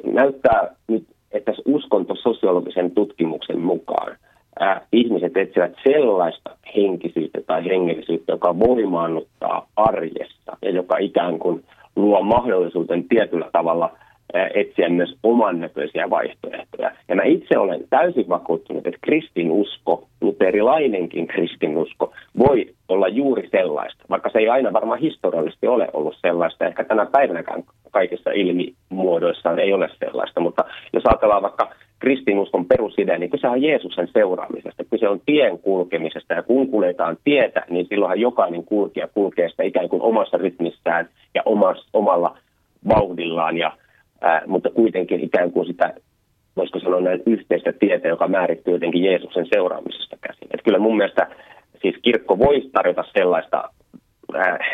Näyttää 0.03 0.75
nyt, 0.87 1.07
että 1.31 1.53
uskontososiologisen 1.65 2.91
tutkimuksen 2.91 3.59
mukaan 3.59 4.17
ää, 4.59 4.81
ihmiset 4.91 5.37
etsivät 5.37 5.71
sellaista 5.83 6.57
henkisyyttä 6.75 7.41
tai 7.47 7.65
hengellisyyttä, 7.65 8.31
joka 8.31 8.59
voimaannuttaa 8.59 9.67
arjessa 9.75 10.57
ja 10.61 10.71
joka 10.71 10.97
ikään 10.97 11.39
kuin 11.39 11.63
luo 11.95 12.21
mahdollisuuden 12.21 13.07
tietyllä 13.09 13.49
tavalla– 13.51 13.91
etsiä 14.33 14.89
myös 14.89 15.17
oman 15.23 15.59
näköisiä 15.59 16.09
vaihtoehtoja. 16.09 16.91
Ja 17.07 17.15
mä 17.15 17.23
itse 17.23 17.57
olen 17.57 17.83
täysin 17.89 18.29
vakuuttunut, 18.29 18.87
että 18.87 18.99
kristinusko, 19.01 20.07
luterilainenkin 20.21 21.27
kristinusko, 21.27 22.13
voi 22.37 22.73
olla 22.89 23.07
juuri 23.07 23.49
sellaista, 23.51 24.03
vaikka 24.09 24.29
se 24.29 24.39
ei 24.39 24.49
aina 24.49 24.73
varmaan 24.73 24.99
historiallisesti 24.99 25.67
ole 25.67 25.87
ollut 25.93 26.15
sellaista. 26.21 26.65
Ehkä 26.65 26.83
tänä 26.83 27.05
päivänäkään 27.05 27.63
kaikissa 27.91 28.31
ilmimuodoissaan 28.97 29.59
ei 29.59 29.73
ole 29.73 29.89
sellaista, 29.99 30.39
mutta 30.39 30.65
jos 30.93 31.03
ajatellaan 31.05 31.41
vaikka 31.41 31.69
kristinuskon 31.99 32.65
perusidea, 32.65 33.17
niin 33.17 33.29
kyse 33.29 33.47
on 33.47 33.61
Jeesuksen 33.61 34.07
seuraamisesta, 34.13 34.83
kyse 34.89 35.09
on 35.09 35.21
tien 35.25 35.59
kulkemisesta, 35.59 36.33
ja 36.33 36.43
kun 36.43 36.67
kuljetaan 36.67 37.17
tietä, 37.23 37.65
niin 37.69 37.85
silloinhan 37.89 38.19
jokainen 38.19 38.63
kulkija 38.63 39.07
kulkee 39.07 39.49
sitä 39.49 39.63
ikään 39.63 39.89
kuin 39.89 40.01
omassa 40.01 40.37
rytmissään 40.37 41.09
ja 41.35 41.41
omassa, 41.45 41.89
omalla 41.93 42.37
vauhdillaan, 42.87 43.57
ja 43.57 43.71
ää, 44.21 44.41
mutta 44.47 44.69
kuitenkin 44.69 45.19
ikään 45.23 45.51
kuin 45.51 45.67
sitä, 45.67 45.93
voisiko 46.55 46.79
sanoa 46.79 47.01
näin 47.01 47.23
yhteistä 47.25 47.73
tietä, 47.73 48.07
joka 48.07 48.27
määrittyy 48.27 48.73
jotenkin 48.73 49.03
Jeesuksen 49.03 49.47
seuraamisesta 49.53 50.17
käsin. 50.21 50.47
Et 50.53 50.61
kyllä 50.63 50.79
mun 50.79 50.97
mielestä 50.97 51.27
siis 51.81 51.95
kirkko 52.01 52.39
voi 52.39 52.61
tarjota 52.71 53.03
sellaista 53.17 53.63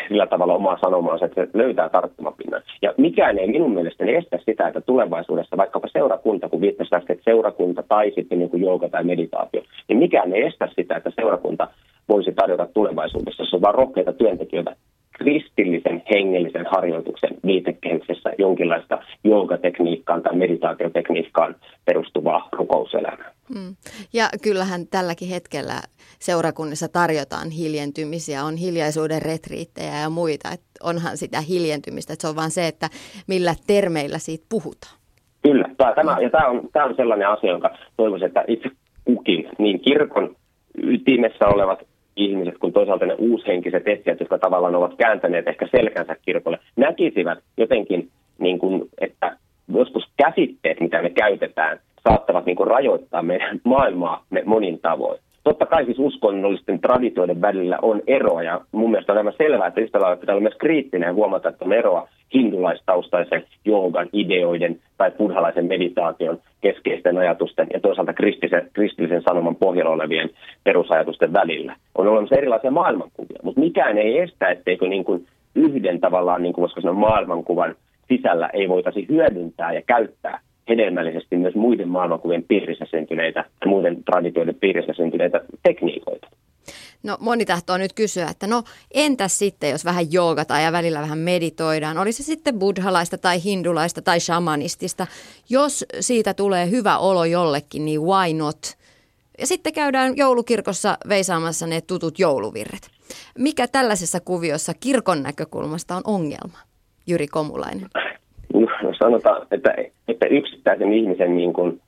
sillä 0.08 0.26
tavalla 0.26 0.54
omaa 0.54 0.78
sanomaansa, 0.80 1.24
että 1.24 1.44
se 1.44 1.50
löytää 1.54 1.88
tarttumapinnan. 1.88 2.62
Ja 2.82 2.94
mikään 2.96 3.38
ei 3.38 3.46
minun 3.46 3.74
mielestäni 3.74 4.14
estä 4.14 4.38
sitä, 4.46 4.68
että 4.68 4.80
tulevaisuudessa 4.80 5.56
vaikkapa 5.56 5.88
seurakunta, 5.92 6.48
kun 6.48 6.60
viittasin 6.60 6.96
äsken, 6.96 7.14
että 7.14 7.30
seurakunta 7.30 7.82
tai 7.88 8.12
sitten 8.14 8.38
niin 8.38 8.60
jooga 8.60 8.88
tai 8.88 9.04
meditaatio, 9.04 9.62
niin 9.88 9.98
mikään 9.98 10.32
ei 10.32 10.42
estä 10.42 10.68
sitä, 10.76 10.96
että 10.96 11.10
seurakunta 11.16 11.68
voisi 12.08 12.32
tarjota 12.32 12.66
tulevaisuudessa, 12.74 13.44
se 13.44 13.56
on 13.56 13.62
vain 13.62 13.74
rohkeita 13.74 14.12
työntekijöitä, 14.12 14.76
kristillisen 15.18 16.02
hengellisen 16.10 16.66
harjoituksen 16.70 17.30
viitekehyksessä 17.46 18.30
jonkinlaista 18.38 18.98
joogatekniikkaan 19.24 20.22
tai 20.22 20.36
meditaatiotekniikkaan 20.36 21.56
perustuvaa 21.84 22.48
rukouselämää. 22.52 23.30
Mm. 23.54 23.76
Ja 24.12 24.24
kyllähän 24.42 24.86
tälläkin 24.90 25.28
hetkellä 25.28 25.74
seurakunnissa 26.18 26.88
tarjotaan 26.88 27.50
hiljentymisiä, 27.50 28.44
on 28.44 28.56
hiljaisuuden 28.56 29.22
retriittejä 29.22 30.00
ja 30.02 30.10
muita. 30.10 30.48
Että 30.54 30.66
onhan 30.82 31.16
sitä 31.16 31.40
hiljentymistä, 31.40 32.12
että 32.12 32.22
se 32.22 32.28
on 32.28 32.36
vain 32.36 32.50
se, 32.50 32.66
että 32.66 32.88
millä 33.28 33.54
termeillä 33.66 34.18
siitä 34.18 34.46
puhutaan. 34.48 34.96
Kyllä, 35.42 35.68
tämä, 35.94 36.16
ja 36.20 36.30
tämä 36.30 36.46
on, 36.46 36.68
tämä 36.72 36.84
on 36.84 36.96
sellainen 36.96 37.28
asia, 37.28 37.50
jonka 37.50 37.70
toivoisin, 37.96 38.26
että 38.26 38.44
itse 38.48 38.70
kukin, 39.04 39.48
niin 39.58 39.80
kirkon 39.80 40.36
ytimessä 40.82 41.46
olevat 41.46 41.78
ihmiset 42.16 42.58
kuin 42.58 42.72
toisaalta 42.72 43.06
ne 43.06 43.14
uushenkiset 43.18 43.88
etsijät, 43.88 44.20
jotka 44.20 44.38
tavallaan 44.38 44.74
ovat 44.74 44.94
kääntäneet 44.98 45.48
ehkä 45.48 45.68
selkänsä 45.76 46.16
kirkolle, 46.22 46.58
näkisivät 46.76 47.38
jotenkin, 47.56 48.08
niin 48.38 48.58
kuin, 48.58 48.88
että 49.00 49.36
joskus 49.74 50.04
käsitteet, 50.16 50.80
mitä 50.80 51.02
me 51.02 51.10
käytetään, 51.10 51.78
saattavat 52.08 52.46
niin 52.46 52.56
kuin 52.56 52.66
rajoittaa 52.66 53.22
meidän 53.22 53.60
maailmaa 53.64 54.24
monin 54.44 54.78
tavoin. 54.80 55.18
Totta 55.44 55.66
kai 55.66 55.84
siis 55.84 55.98
uskonnollisten 55.98 56.80
traditioiden 56.80 57.40
välillä 57.40 57.78
on 57.82 58.02
eroa 58.06 58.42
ja 58.42 58.60
mun 58.72 58.90
mielestä 58.90 59.12
on 59.12 59.18
aivan 59.18 59.32
selvää, 59.38 59.66
että 59.66 59.80
yhtä 59.80 60.00
lailla 60.00 60.16
pitää 60.16 60.34
olla 60.34 60.42
myös 60.42 60.58
kriittinen 60.58 61.06
ja 61.06 61.12
huomata, 61.12 61.48
että 61.48 61.64
on 61.64 61.72
eroa 61.72 62.08
hindulaistaustaisen 62.34 63.44
joogan 63.64 64.08
ideoiden 64.12 64.80
tai 64.96 65.10
buddhalaisen 65.10 65.66
meditaation 65.66 66.38
keskeisten 66.60 67.18
ajatusten 67.18 67.66
ja 67.72 67.80
toisaalta 67.80 68.12
kristillisen, 68.12 68.70
kristillisen 68.72 69.22
sanoman 69.28 69.56
pohjalla 69.56 69.92
olevien 69.92 70.30
perusajatusten 70.64 71.32
välillä. 71.32 71.76
On 71.94 72.08
olemassa 72.08 72.36
erilaisia 72.36 72.70
maailmankuvia, 72.70 73.38
mutta 73.42 73.60
mikään 73.60 73.98
ei 73.98 74.18
estä, 74.18 74.48
etteikö 74.48 74.88
niin 74.88 75.04
kuin 75.04 75.26
yhden 75.54 76.00
tavallaan, 76.00 76.42
niin 76.42 76.52
kuin 76.52 76.62
voisiko 76.62 76.80
sanoa, 76.80 76.94
maailmankuvan 76.94 77.74
sisällä 78.08 78.50
ei 78.52 78.68
voitaisi 78.68 79.06
hyödyntää 79.08 79.72
ja 79.72 79.82
käyttää 79.86 80.40
hedelmällisesti 80.68 81.36
myös 81.36 81.54
muiden 81.54 81.88
maailmankuvien 81.88 82.44
piirissä 82.48 82.84
syntyneitä, 82.90 83.44
muiden 83.66 84.04
traditioiden 84.04 84.54
piirissä 84.54 84.92
syntyneitä 84.96 85.40
tekniikoita. 85.62 86.28
No 87.02 87.16
moni 87.20 87.44
tahtoo 87.44 87.78
nyt 87.78 87.92
kysyä, 87.92 88.28
että 88.30 88.46
no 88.46 88.62
entäs 88.94 89.38
sitten, 89.38 89.70
jos 89.70 89.84
vähän 89.84 90.12
joogataan 90.12 90.62
ja 90.62 90.72
välillä 90.72 91.00
vähän 91.00 91.18
meditoidaan, 91.18 91.98
oli 91.98 92.12
se 92.12 92.22
sitten 92.22 92.58
buddhalaista 92.58 93.18
tai 93.18 93.44
hindulaista 93.44 94.02
tai 94.02 94.20
shamanistista. 94.20 95.06
Jos 95.50 95.84
siitä 96.00 96.34
tulee 96.34 96.70
hyvä 96.70 96.98
olo 96.98 97.24
jollekin, 97.24 97.84
niin 97.84 98.00
why 98.02 98.32
not? 98.32 98.76
Ja 99.38 99.46
sitten 99.46 99.72
käydään 99.72 100.16
joulukirkossa 100.16 100.98
veisaamassa 101.08 101.66
ne 101.66 101.80
tutut 101.80 102.18
jouluvirret. 102.18 102.90
Mikä 103.38 103.68
tällaisessa 103.68 104.20
kuviossa 104.20 104.72
kirkon 104.80 105.22
näkökulmasta 105.22 105.96
on 105.96 106.02
ongelma, 106.04 106.58
Jyri 107.06 107.26
Komulainen? 107.26 107.88
No, 109.04 109.10
sanotaan, 109.10 109.46
että, 109.50 109.74
että 110.08 110.26
yksittäisen 110.26 110.92
ihmisen 110.92 111.36
niin 111.36 111.52
kuin 111.52 111.80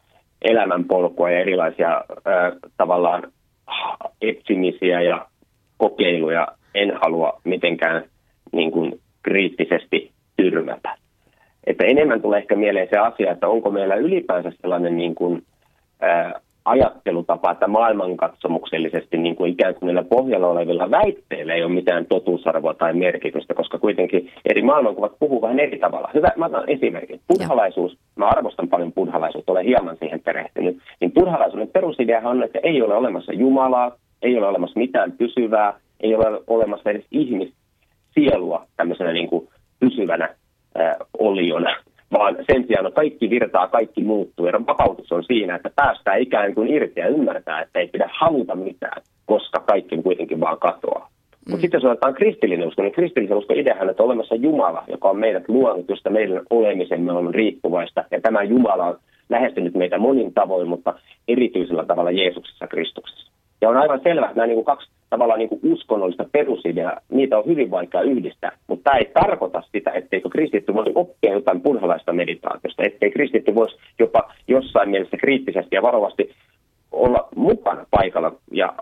elämänpolkua 0.43 1.31
ja 1.31 1.41
erilaisia 1.41 1.97
äh, 1.97 2.53
tavallaan 2.77 3.33
etsimisiä 4.23 5.03
ja 5.03 5.27
kokeiluja 5.77 6.49
en 6.75 6.93
halua 7.03 7.41
mitenkään 7.45 8.05
niin 8.53 8.71
kuin 8.71 9.01
kriittisesti 9.23 10.11
tyrmätä. 10.37 10.97
Että 11.67 11.85
enemmän 11.85 12.23
tulee 12.23 12.39
ehkä 12.39 12.57
mieleen 12.57 12.89
se 12.91 12.99
asia, 12.99 13.33
että 13.33 13.49
onko 13.49 13.71
meillä 13.71 13.95
ylipäänsä 13.95 14.53
sellainen 14.61 14.97
niin 14.97 15.15
kuin, 15.15 15.43
ää, 16.01 16.41
ajattelutapa, 16.67 17.51
että 17.51 17.67
maailmankatsomuksellisesti 17.67 19.17
niin 19.19 19.37
kuin 19.37 19.53
ikään 19.53 19.75
kuin 19.75 20.07
pohjalla 20.09 20.47
olevilla 20.47 20.91
väitteillä 20.91 21.55
ei 21.55 21.65
ole 21.65 21.73
mitään 21.73 22.07
totuusarvoa 22.07 22.75
tai 22.75 22.95
merkitystä, 22.95 23.55
koska 23.55 23.79
kuitenkin 23.79 24.31
eri 24.45 24.63
maailmankuvat 24.63 25.13
puhuu 25.19 25.43
vähän 25.43 25.61
eri 25.61 25.79
tavalla. 25.79 26.11
Hyvä, 26.15 26.29
mä 26.37 26.47
otan 26.47 26.71
esimerkin. 26.71 27.21
Buddhalaisuus, 27.29 27.99
mä 28.17 28.29
arvostan 28.29 28.69
paljon 28.69 28.93
buddhalaisuutta, 28.93 29.53
olen 29.53 29.67
hieman 29.67 29.97
siihen 29.97 30.21
perehtynyt, 30.21 30.79
niin 31.01 31.13
buddhalaisuuden 31.13 31.69
perusideahan 31.69 32.31
on, 32.31 32.43
että 32.43 32.59
ei 32.63 32.83
ole 32.83 32.95
olemassa 32.95 33.33
Jumalaa, 33.33 33.97
ei 34.23 34.39
ole 34.39 34.47
olemassa 34.47 34.81
mitään 34.81 35.13
pysyvää, 35.13 35.75
ei 36.01 36.15
ole 36.15 36.41
olemassa 36.47 36.91
edes 36.91 37.05
ihmissielua 37.11 38.67
tämmöisenä 38.77 39.13
niin 39.13 39.29
kuin 39.29 39.49
pysyvänä 39.81 40.25
äh, 40.81 40.97
oliona, 41.19 41.77
vaan 42.13 42.37
sen 42.53 42.67
sijaan 42.67 42.93
kaikki 42.93 43.31
virtaa, 43.31 43.69
kaikki 43.69 44.05
muuttuu. 44.05 44.47
Ja 44.47 44.67
vapautus 44.67 45.13
on 45.13 45.25
siinä, 45.25 45.57
että 45.57 45.71
päästään 45.77 46.21
ikään 46.21 46.55
kuin 46.55 46.69
irti 46.69 47.01
ja 47.01 47.09
ymmärtää, 47.09 47.63
että 47.63 47.79
ei 47.79 47.89
pidä 47.89 48.11
haluta 48.13 48.55
mitään, 48.55 49.03
koska 49.27 49.61
kaikki 49.61 50.03
kuitenkin 50.03 50.41
vaan 50.41 50.59
katoaa. 50.59 51.09
Mm. 51.47 51.51
Mutta 51.51 51.61
sitten 51.61 51.79
jos 51.79 51.85
otetaan 51.85 52.15
kristillinen 52.15 52.69
usko, 52.69 52.83
niin 52.83 52.93
kristillisen 52.93 53.37
usko 53.37 53.55
ideahan, 53.55 53.91
että 53.91 54.03
on 54.03 54.07
olemassa 54.07 54.35
Jumala, 54.35 54.85
joka 54.89 55.11
on 55.11 55.19
meidät 55.19 55.49
luonut, 55.49 55.89
josta 55.89 56.11
meidän 56.11 56.43
olemisemme 56.51 57.13
on 57.13 57.35
riippuvaista. 57.35 58.05
Ja 58.11 58.21
tämä 58.21 58.43
Jumala 58.43 58.85
on 58.87 58.99
lähestynyt 59.29 59.75
meitä 59.75 59.99
monin 59.99 60.35
tavoin, 60.35 60.69
mutta 60.69 60.95
erityisellä 61.29 61.85
tavalla 61.85 62.11
Jeesuksessa 62.11 62.67
Kristuksessa. 62.67 63.36
Ja 63.61 63.69
on 63.69 63.77
aivan 63.77 64.01
selvää, 64.03 64.29
että 64.29 64.37
nämä 64.37 64.47
niin 64.47 64.57
kuin 64.57 64.65
kaksi 64.65 64.91
tavallaan 65.11 65.39
niin 65.39 65.49
kuin 65.49 65.61
uskonnollista 65.65 66.25
perusideaa, 66.33 67.01
niitä 67.09 67.39
on 67.39 67.47
hyvin 67.47 67.71
vaikea 67.71 68.01
yhdistää. 68.03 68.53
Mutta 68.67 68.91
tämä 68.91 68.99
ei 68.99 69.11
tarkoita 69.15 69.63
sitä, 69.73 69.91
etteikö 69.91 70.29
kristitty 70.29 70.75
voisi 70.75 70.93
oppia 70.95 71.33
jotain 71.33 71.61
purhalaista 71.61 72.13
meditaatiosta, 72.13 72.83
ettei 72.83 73.11
kristitty 73.11 73.55
voisi 73.55 73.77
jopa 73.99 74.33
jossain 74.49 74.91
mielessä 74.91 75.17
kriittisesti 75.17 75.77
ja 75.77 75.83
varovasti 75.83 76.31
olla 76.93 77.29
mukana 77.37 77.87
paikalla 77.91 78.33
ja 78.53 78.75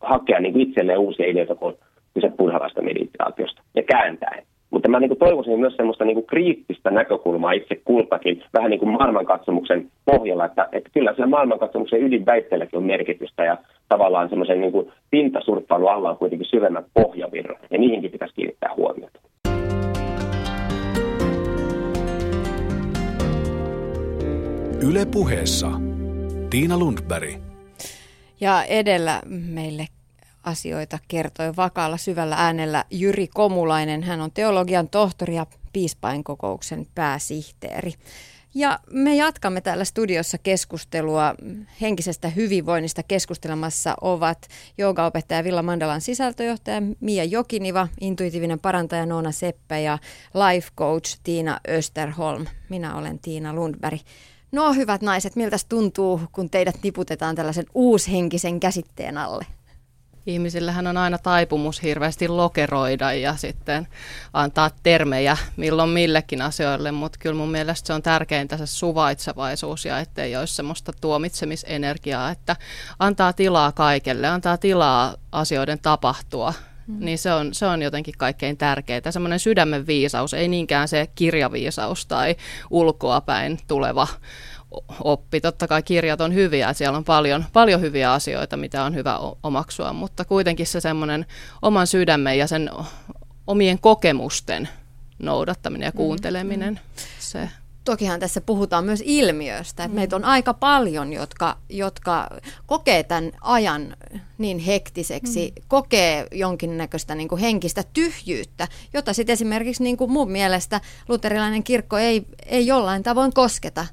hakea 0.00 0.40
niin 0.40 0.60
itselleen 0.60 0.98
uusia 0.98 1.26
ideoita, 1.26 1.54
kun 1.54 1.76
kyse 2.14 2.32
purhalaista 2.36 2.82
meditaatiosta 2.82 3.62
ja 3.74 3.82
kääntää. 3.82 4.42
Mutta 4.70 4.88
mä 4.88 5.00
niin 5.00 5.08
kuin 5.08 5.18
toivoisin 5.18 5.60
myös 5.60 5.76
semmoista 5.76 6.04
niin 6.04 6.14
kuin 6.14 6.26
kriittistä 6.26 6.90
näkökulmaa 6.90 7.52
itse 7.52 7.80
kultakin, 7.84 8.42
vähän 8.54 8.70
niin 8.70 8.80
kuin 8.80 8.92
maailmankatsomuksen 8.92 9.90
pohjalla, 10.04 10.44
että, 10.44 10.68
että 10.72 10.90
kyllä 10.94 11.14
siellä 11.14 11.30
maailmankatsomuksen 11.30 12.02
ydinväitteelläkin 12.02 12.76
on 12.76 12.84
merkitystä 12.84 13.44
ja 13.44 13.56
tavallaan 13.88 14.28
semmoisen 14.28 14.60
niin 14.60 14.72
kuin 14.72 14.92
pintasurffailun 15.10 15.92
alla 15.92 16.10
on 16.10 16.18
kuitenkin 16.18 16.48
syvemmät 16.50 16.86
pohjavirrat 16.94 17.58
ja 17.70 17.78
niihinkin 17.78 18.10
pitäisi 18.10 18.34
kiinnittää 18.34 18.74
huomiota. 18.76 19.20
Yle 24.82 25.06
puheessa 25.12 25.70
Tiina 26.50 26.78
Lundberg. 26.78 27.30
Ja 28.40 28.64
edellä 28.64 29.22
meille 29.28 29.86
asioita 30.44 30.98
kertoi 31.08 31.56
vakaalla 31.56 31.96
syvällä 31.96 32.36
äänellä 32.38 32.84
Jyri 32.90 33.26
Komulainen. 33.34 34.02
Hän 34.02 34.20
on 34.20 34.30
teologian 34.34 34.88
tohtori 34.88 35.34
ja 35.34 35.46
piispainkokouksen 35.72 36.86
pääsihteeri. 36.94 37.92
Ja 38.54 38.78
me 38.90 39.16
jatkamme 39.16 39.60
täällä 39.60 39.84
studiossa 39.84 40.38
keskustelua 40.38 41.34
henkisestä 41.80 42.28
hyvinvoinnista. 42.28 43.02
Keskustelemassa 43.02 43.94
ovat 44.00 44.38
joogaopettaja 44.78 45.44
Villa 45.44 45.62
Mandalan 45.62 46.00
sisältöjohtaja 46.00 46.82
Mia 47.00 47.24
Jokiniva, 47.24 47.88
intuitiivinen 48.00 48.58
parantaja 48.60 49.06
Noona 49.06 49.32
Seppä 49.32 49.78
ja 49.78 49.98
life 50.34 50.68
coach 50.76 51.18
Tiina 51.22 51.60
Österholm. 51.68 52.46
Minä 52.68 52.96
olen 52.96 53.18
Tiina 53.18 53.54
Lundberg. 53.54 54.00
No 54.52 54.72
hyvät 54.72 55.02
naiset, 55.02 55.36
miltä 55.36 55.56
tuntuu, 55.68 56.20
kun 56.32 56.50
teidät 56.50 56.76
niputetaan 56.82 57.34
tällaisen 57.34 57.66
uushenkisen 57.74 58.60
käsitteen 58.60 59.18
alle? 59.18 59.57
Ihmisillähän 60.28 60.86
on 60.86 60.96
aina 60.96 61.18
taipumus 61.18 61.82
hirveästi 61.82 62.28
lokeroida 62.28 63.12
ja 63.12 63.36
sitten 63.36 63.88
antaa 64.32 64.70
termejä 64.82 65.36
milloin 65.56 65.90
millekin 65.90 66.42
asioille, 66.42 66.92
mutta 66.92 67.18
kyllä 67.18 67.34
mun 67.34 67.50
mielestä 67.50 67.86
se 67.86 67.92
on 67.92 68.02
tärkeintä 68.02 68.56
se 68.56 68.66
suvaitsevaisuus 68.66 69.84
ja 69.84 69.98
ettei 69.98 70.36
olisi 70.36 70.54
semmoista 70.54 70.92
tuomitsemisenergiaa, 71.00 72.30
että 72.30 72.56
antaa 72.98 73.32
tilaa 73.32 73.72
kaikelle, 73.72 74.26
antaa 74.26 74.56
tilaa 74.56 75.14
asioiden 75.32 75.78
tapahtua. 75.78 76.54
Mm. 76.86 77.04
Niin 77.04 77.18
se 77.18 77.32
on, 77.32 77.54
se 77.54 77.66
on 77.66 77.82
jotenkin 77.82 78.14
kaikkein 78.18 78.56
tärkeintä. 78.56 79.10
Semmoinen 79.10 79.38
sydämen 79.38 79.86
viisaus, 79.86 80.34
ei 80.34 80.48
niinkään 80.48 80.88
se 80.88 81.08
kirjaviisaus 81.14 82.06
tai 82.06 82.36
ulkoapäin 82.70 83.58
tuleva 83.66 84.06
oppi. 85.04 85.40
Totta 85.40 85.68
kai 85.68 85.82
kirjat 85.82 86.20
on 86.20 86.34
hyviä, 86.34 86.72
siellä 86.72 86.98
on 86.98 87.04
paljon, 87.04 87.44
paljon 87.52 87.80
hyviä 87.80 88.12
asioita, 88.12 88.56
mitä 88.56 88.84
on 88.84 88.94
hyvä 88.94 89.18
omaksua, 89.42 89.92
mutta 89.92 90.24
kuitenkin 90.24 90.66
se 90.66 90.80
semmoinen 90.80 91.26
oman 91.62 91.86
sydämen 91.86 92.38
ja 92.38 92.46
sen 92.46 92.70
omien 93.46 93.78
kokemusten 93.78 94.68
noudattaminen 95.18 95.86
ja 95.86 95.90
mm, 95.90 95.96
kuunteleminen, 95.96 96.74
mm. 96.74 97.02
se 97.18 97.48
Tokihan 97.88 98.20
tässä 98.20 98.40
puhutaan 98.40 98.84
myös 98.84 99.02
ilmiöstä, 99.04 99.84
että 99.84 99.94
mm. 99.94 99.94
meitä 99.94 100.16
on 100.16 100.24
aika 100.24 100.54
paljon, 100.54 101.12
jotka, 101.12 101.56
jotka 101.68 102.28
kokee 102.66 103.02
tämän 103.02 103.32
ajan 103.40 103.96
niin 104.38 104.58
hektiseksi, 104.58 105.52
mm. 105.56 105.64
kokee 105.68 106.26
jonkinnäköistä 106.32 107.14
niin 107.14 107.28
kuin 107.28 107.40
henkistä 107.40 107.84
tyhjyyttä, 107.92 108.68
jota 108.94 109.12
sitten 109.12 109.32
esimerkiksi 109.32 109.82
niin 109.82 109.96
kuin 109.96 110.10
mun 110.10 110.30
mielestä 110.30 110.80
luterilainen 111.08 111.62
kirkko 111.62 111.98
ei, 111.98 112.22
ei 112.46 112.66
jollain 112.66 113.02
tavoin 113.02 113.32
kosketa 113.32 113.86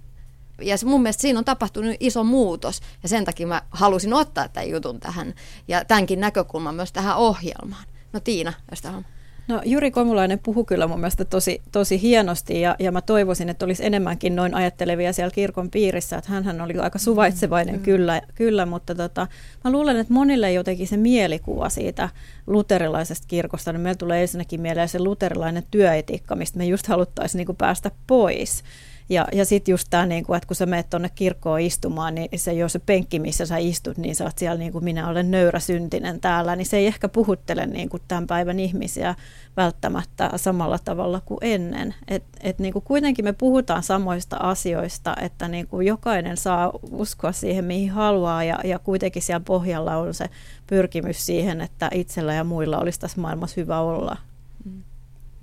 ja 0.61 0.75
mun 0.85 1.01
mielestä 1.01 1.21
siinä 1.21 1.39
on 1.39 1.45
tapahtunut 1.45 1.95
iso 1.99 2.23
muutos 2.23 2.81
ja 3.03 3.09
sen 3.09 3.25
takia 3.25 3.47
mä 3.47 3.61
halusin 3.69 4.13
ottaa 4.13 4.47
tämän 4.47 4.69
jutun 4.69 4.99
tähän 4.99 5.33
ja 5.67 5.85
tämänkin 5.85 6.19
näkökulman 6.19 6.75
myös 6.75 6.91
tähän 6.91 7.17
ohjelmaan. 7.17 7.85
No 8.13 8.19
Tiina, 8.19 8.53
jos 8.71 8.85
on. 8.95 9.05
No 9.47 9.61
Juri 9.65 9.91
Komulainen 9.91 10.39
puhui 10.39 10.65
kyllä 10.65 10.87
mun 10.87 10.99
mielestä 10.99 11.25
tosi, 11.25 11.61
tosi 11.71 12.01
hienosti 12.01 12.61
ja, 12.61 12.75
ja 12.79 12.91
mä 12.91 13.01
toivoisin, 13.01 13.49
että 13.49 13.65
olisi 13.65 13.85
enemmänkin 13.85 14.35
noin 14.35 14.53
ajattelevia 14.53 15.13
siellä 15.13 15.31
kirkon 15.31 15.71
piirissä, 15.71 16.17
että 16.17 16.31
hän 16.31 16.61
oli 16.61 16.73
aika 16.77 16.99
suvaitsevainen 16.99 17.75
mm. 17.75 17.81
kyllä, 17.81 18.21
kyllä, 18.35 18.65
mutta 18.65 18.95
tota, 18.95 19.27
mä 19.63 19.71
luulen, 19.71 19.97
että 19.97 20.13
monille 20.13 20.51
jotenkin 20.51 20.87
se 20.87 20.97
mielikuva 20.97 21.69
siitä 21.69 22.09
luterilaisesta 22.47 23.27
kirkosta, 23.27 23.73
niin 23.73 23.81
meillä 23.81 23.97
tulee 23.97 24.21
ensinnäkin 24.21 24.61
mieleen 24.61 24.89
se 24.89 24.99
luterilainen 24.99 25.63
työetiikka, 25.71 26.35
mistä 26.35 26.57
me 26.57 26.65
just 26.65 26.87
haluttaisiin 26.87 27.45
niin 27.47 27.57
päästä 27.57 27.91
pois. 28.07 28.63
Ja, 29.09 29.27
ja 29.33 29.45
sitten 29.45 29.73
just 29.73 29.87
tämä, 29.89 30.05
niin 30.05 30.25
kuin, 30.25 30.37
että 30.37 30.47
kun 30.47 30.55
sä 30.55 30.65
menet 30.65 30.89
tuonne 30.89 31.09
kirkkoon 31.15 31.61
istumaan, 31.61 32.15
niin 32.15 32.29
se 32.35 32.53
jo 32.53 32.69
se 32.69 32.79
penkki, 32.79 33.19
missä 33.19 33.45
sä 33.45 33.57
istut, 33.57 33.97
niin 33.97 34.15
sä 34.15 34.23
oot 34.23 34.37
siellä 34.37 34.57
niin 34.57 34.71
kuin 34.71 34.83
minä 34.83 35.09
olen 35.09 35.31
nöyrä 35.31 35.59
syntinen 35.59 36.21
täällä, 36.21 36.55
niin 36.55 36.65
se 36.65 36.77
ei 36.77 36.87
ehkä 36.87 37.09
puhuttele 37.09 37.65
niin 37.65 37.89
kuin 37.89 38.03
tämän 38.07 38.27
päivän 38.27 38.59
ihmisiä 38.59 39.15
välttämättä 39.57 40.29
samalla 40.35 40.79
tavalla 40.79 41.21
kuin 41.25 41.37
ennen. 41.41 41.95
Et, 42.07 42.23
et 42.41 42.59
niin 42.59 42.73
kuin 42.73 42.83
kuitenkin 42.83 43.25
me 43.25 43.33
puhutaan 43.33 43.83
samoista 43.83 44.37
asioista, 44.37 45.15
että 45.21 45.47
niin 45.47 45.67
kuin 45.67 45.87
jokainen 45.87 46.37
saa 46.37 46.71
uskoa 46.91 47.31
siihen, 47.31 47.65
mihin 47.65 47.91
haluaa, 47.91 48.43
ja, 48.43 48.59
ja 48.63 48.79
kuitenkin 48.79 49.21
siellä 49.21 49.43
pohjalla 49.45 49.97
on 49.97 50.13
se 50.13 50.29
pyrkimys 50.67 51.25
siihen, 51.25 51.61
että 51.61 51.89
itsellä 51.93 52.33
ja 52.33 52.43
muilla 52.43 52.79
olisi 52.79 52.99
tässä 52.99 53.21
maailmassa 53.21 53.61
hyvä 53.61 53.79
olla. 53.79 54.17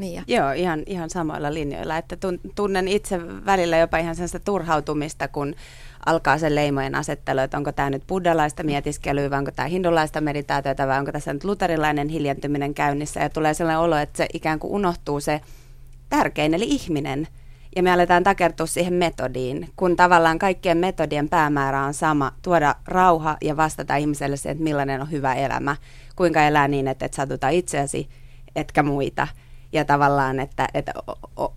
Mia? 0.03 0.23
Joo, 0.27 0.53
ihan, 0.53 0.83
ihan 0.87 1.11
samoilla 1.11 1.55
linjoilla. 1.55 1.99
Että 1.99 2.17
tunnen 2.55 2.89
itse 2.89 3.21
välillä 3.47 3.79
jopa 3.79 3.99
ihan 3.99 4.15
sellaista 4.15 4.41
turhautumista, 4.41 5.29
kun 5.29 5.55
alkaa 6.07 6.39
sen 6.39 6.55
leimojen 6.55 6.95
asettelu, 6.95 7.41
että 7.41 7.57
onko 7.57 7.73
tämä 7.73 7.91
nyt 7.91 8.07
buddhalaista 8.07 8.63
mietiskelyä 8.63 9.31
vai 9.31 9.39
onko 9.39 9.51
tämä 9.51 9.69
hindulaista 9.69 10.21
meditaatiota 10.21 10.87
vai 10.87 10.99
onko 10.99 11.13
tässä 11.13 11.33
nyt 11.33 11.45
luterilainen 11.45 12.09
hiljentyminen 12.09 12.75
käynnissä. 12.75 13.21
Ja 13.21 13.31
tulee 13.31 13.55
sellainen 13.55 13.81
olo, 13.81 13.97
että 13.97 14.17
se 14.17 14.27
ikään 14.33 14.59
kuin 14.59 14.73
unohtuu 14.73 15.21
se 15.21 15.41
tärkein, 16.09 16.55
eli 16.55 16.65
ihminen. 16.65 17.29
Ja 17.77 17.83
me 17.83 17.93
aletaan 17.93 18.25
takertua 18.25 18.67
siihen 18.67 18.95
metodiin, 18.95 19.69
kun 19.77 19.97
tavallaan 19.97 20.39
kaikkien 20.39 20.79
metodien 20.79 21.29
päämäärä 21.29 21.85
on 21.85 21.95
sama, 21.95 22.33
tuoda 22.43 22.75
rauha 22.87 23.37
ja 23.41 23.57
vastata 23.57 23.97
ihmiselle 23.97 24.37
se, 24.37 24.51
että 24.51 24.65
millainen 24.65 25.01
on 25.01 25.11
hyvä 25.11 25.35
elämä, 25.35 25.77
kuinka 26.17 26.43
elää 26.43 26.69
niin, 26.69 26.89
että 26.89 27.07
et 27.07 27.15
satuta 27.15 27.49
itseäsi, 27.49 28.09
etkä 28.57 28.83
muita– 28.83 29.29
ja 29.73 29.85
tavallaan, 29.85 30.41
että, 30.41 30.69
että 30.75 30.93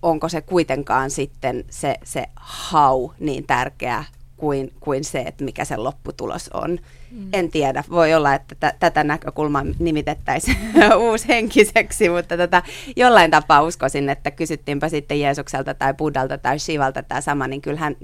onko 0.02 0.30
se 0.30 0.42
kuitenkaan 0.42 1.10
sitten 1.10 1.66
se, 1.70 1.96
se 2.04 2.26
hau 2.36 3.10
niin 3.20 3.48
tärkeä 3.48 4.04
kuin, 4.38 4.74
kuin 4.80 5.04
se, 5.04 5.20
että 5.20 5.44
mikä 5.44 5.66
se 5.66 5.78
lopputulos 5.78 6.50
on. 6.54 6.80
Mm. 7.12 7.30
En 7.34 7.52
tiedä, 7.52 7.84
voi 7.90 8.14
olla, 8.14 8.34
että 8.34 8.56
t- 8.56 8.80
tätä 8.80 9.04
näkökulmaa 9.04 9.66
nimitettäisiin 9.80 10.58
uushenkiseksi, 11.10 12.10
mutta 12.10 12.38
tätä 12.38 12.62
tota, 12.62 12.74
jollain 12.96 13.32
tapaa 13.32 13.62
uskoisin, 13.62 14.10
että 14.10 14.32
kysyttiinpä 14.32 14.90
sitten 14.90 15.20
Jeesukselta 15.20 15.74
tai 15.74 15.94
Buddalta 15.94 16.38
tai 16.38 16.60
Shivalta 16.60 17.04
tämä 17.04 17.22
sama, 17.22 17.48
niin 17.48 17.62
kyllähän, 17.62 17.96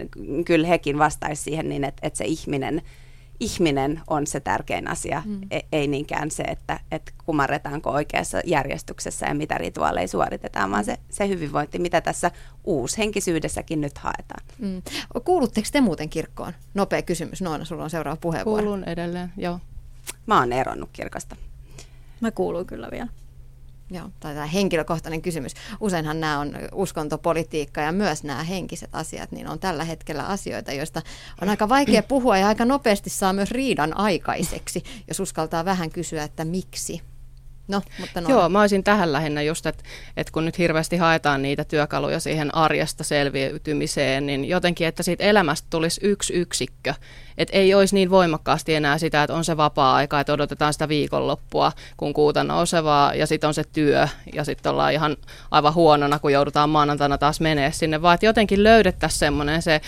kyllä 0.45 0.67
hekin 0.67 0.97
vastaisi 0.97 1.43
siihen 1.43 1.69
niin, 1.69 1.83
että, 1.83 2.07
että 2.07 2.17
se 2.17 2.25
ihminen, 2.25 2.81
ihminen 3.41 4.01
on 4.07 4.27
se 4.27 4.39
tärkein 4.39 4.87
asia, 4.87 5.23
mm. 5.25 5.41
E- 5.51 5.59
ei 5.71 5.87
niinkään 5.87 6.31
se, 6.31 6.43
että, 6.43 6.79
että 6.91 7.11
kumarretaanko 7.25 7.89
oikeassa 7.89 8.41
järjestyksessä 8.45 9.25
ja 9.25 9.33
mitä 9.33 9.57
rituaaleja 9.57 10.07
suoritetaan, 10.07 10.71
vaan 10.71 10.85
se, 10.85 10.97
se 11.09 11.27
hyvinvointi, 11.27 11.79
mitä 11.79 12.01
tässä 12.01 12.31
uushenkisyydessäkin 12.63 13.81
nyt 13.81 13.97
haetaan. 13.97 14.45
Mm. 14.59 14.81
Kuulutteko 15.23 15.67
te 15.71 15.81
muuten 15.81 16.09
kirkkoon? 16.09 16.53
Nopea 16.73 17.01
kysymys. 17.01 17.41
Noina, 17.41 17.65
sulla 17.65 17.83
on 17.83 17.89
seuraava 17.89 18.17
puheenvuoro. 18.21 18.63
Kuulun 18.63 18.83
edelleen, 18.83 19.33
joo. 19.37 19.59
Mä 20.25 20.39
oon 20.39 20.53
eronnut 20.53 20.89
kirkosta. 20.93 21.35
Mä 22.21 22.31
kuulun 22.31 22.65
kyllä 22.65 22.87
vielä. 22.91 23.07
Joo, 23.93 24.09
tai 24.19 24.33
tämä 24.33 24.45
henkilökohtainen 24.45 25.21
kysymys. 25.21 25.53
Useinhan 25.79 26.19
nämä 26.19 26.39
on 26.39 26.53
uskontopolitiikka 26.73 27.81
ja 27.81 27.91
myös 27.91 28.23
nämä 28.23 28.43
henkiset 28.43 28.89
asiat, 28.93 29.31
niin 29.31 29.47
on 29.47 29.59
tällä 29.59 29.83
hetkellä 29.83 30.23
asioita, 30.23 30.71
joista 30.71 31.01
on 31.41 31.49
aika 31.49 31.69
vaikea 31.69 32.03
puhua 32.03 32.37
ja 32.37 32.47
aika 32.47 32.65
nopeasti 32.65 33.09
saa 33.09 33.33
myös 33.33 33.51
riidan 33.51 33.97
aikaiseksi, 33.97 34.83
jos 35.07 35.19
uskaltaa 35.19 35.65
vähän 35.65 35.89
kysyä, 35.89 36.23
että 36.23 36.45
miksi. 36.45 37.10
No, 37.71 37.81
mutta 37.99 38.21
no. 38.21 38.29
Joo, 38.29 38.49
mä 38.49 38.61
olisin 38.61 38.83
tähän 38.83 39.13
lähinnä 39.13 39.41
just, 39.41 39.65
että, 39.65 39.83
että 40.17 40.33
kun 40.33 40.45
nyt 40.45 40.57
hirveästi 40.57 40.97
haetaan 40.97 41.41
niitä 41.41 41.63
työkaluja 41.63 42.19
siihen 42.19 42.55
arjesta 42.55 43.03
selviytymiseen, 43.03 44.25
niin 44.25 44.45
jotenkin, 44.45 44.87
että 44.87 45.03
siitä 45.03 45.23
elämästä 45.23 45.67
tulisi 45.69 46.01
yksi 46.03 46.33
yksikkö. 46.33 46.93
Että 47.37 47.57
ei 47.57 47.73
olisi 47.73 47.95
niin 47.95 48.09
voimakkaasti 48.09 48.75
enää 48.75 48.97
sitä, 48.97 49.23
että 49.23 49.33
on 49.33 49.45
se 49.45 49.57
vapaa-aika, 49.57 50.19
että 50.19 50.33
odotetaan 50.33 50.73
sitä 50.73 50.87
viikonloppua, 50.87 51.71
kun 51.97 52.13
kuuta 52.13 52.43
nousevaa, 52.43 53.15
ja 53.15 53.27
sitten 53.27 53.47
on 53.47 53.53
se 53.53 53.63
työ, 53.63 54.07
ja 54.33 54.45
sitten 54.45 54.71
ollaan 54.71 54.93
ihan 54.93 55.17
aivan 55.51 55.73
huonona, 55.73 56.19
kun 56.19 56.33
joudutaan 56.33 56.69
maanantaina 56.69 57.17
taas 57.17 57.41
menee 57.41 57.71
sinne, 57.71 58.01
vaan 58.01 58.15
että 58.15 58.25
jotenkin 58.25 58.63
löydettäisiin 58.63 59.19
semmoinen 59.19 59.61
se 59.61 59.81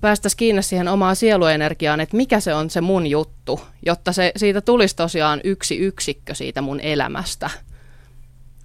päästäisiin 0.00 0.38
kiinni 0.38 0.62
siihen 0.62 0.88
omaan 0.88 1.16
sieluenergiaan, 1.16 2.00
että 2.00 2.16
mikä 2.16 2.40
se 2.40 2.54
on 2.54 2.70
se 2.70 2.80
mun 2.80 3.06
juttu, 3.06 3.60
jotta 3.86 4.12
se, 4.12 4.32
siitä 4.36 4.60
tulisi 4.60 4.96
tosiaan 4.96 5.40
yksi 5.44 5.76
yksikkö 5.76 6.34
siitä 6.34 6.62
mun 6.62 6.80
elämästä. 6.80 7.50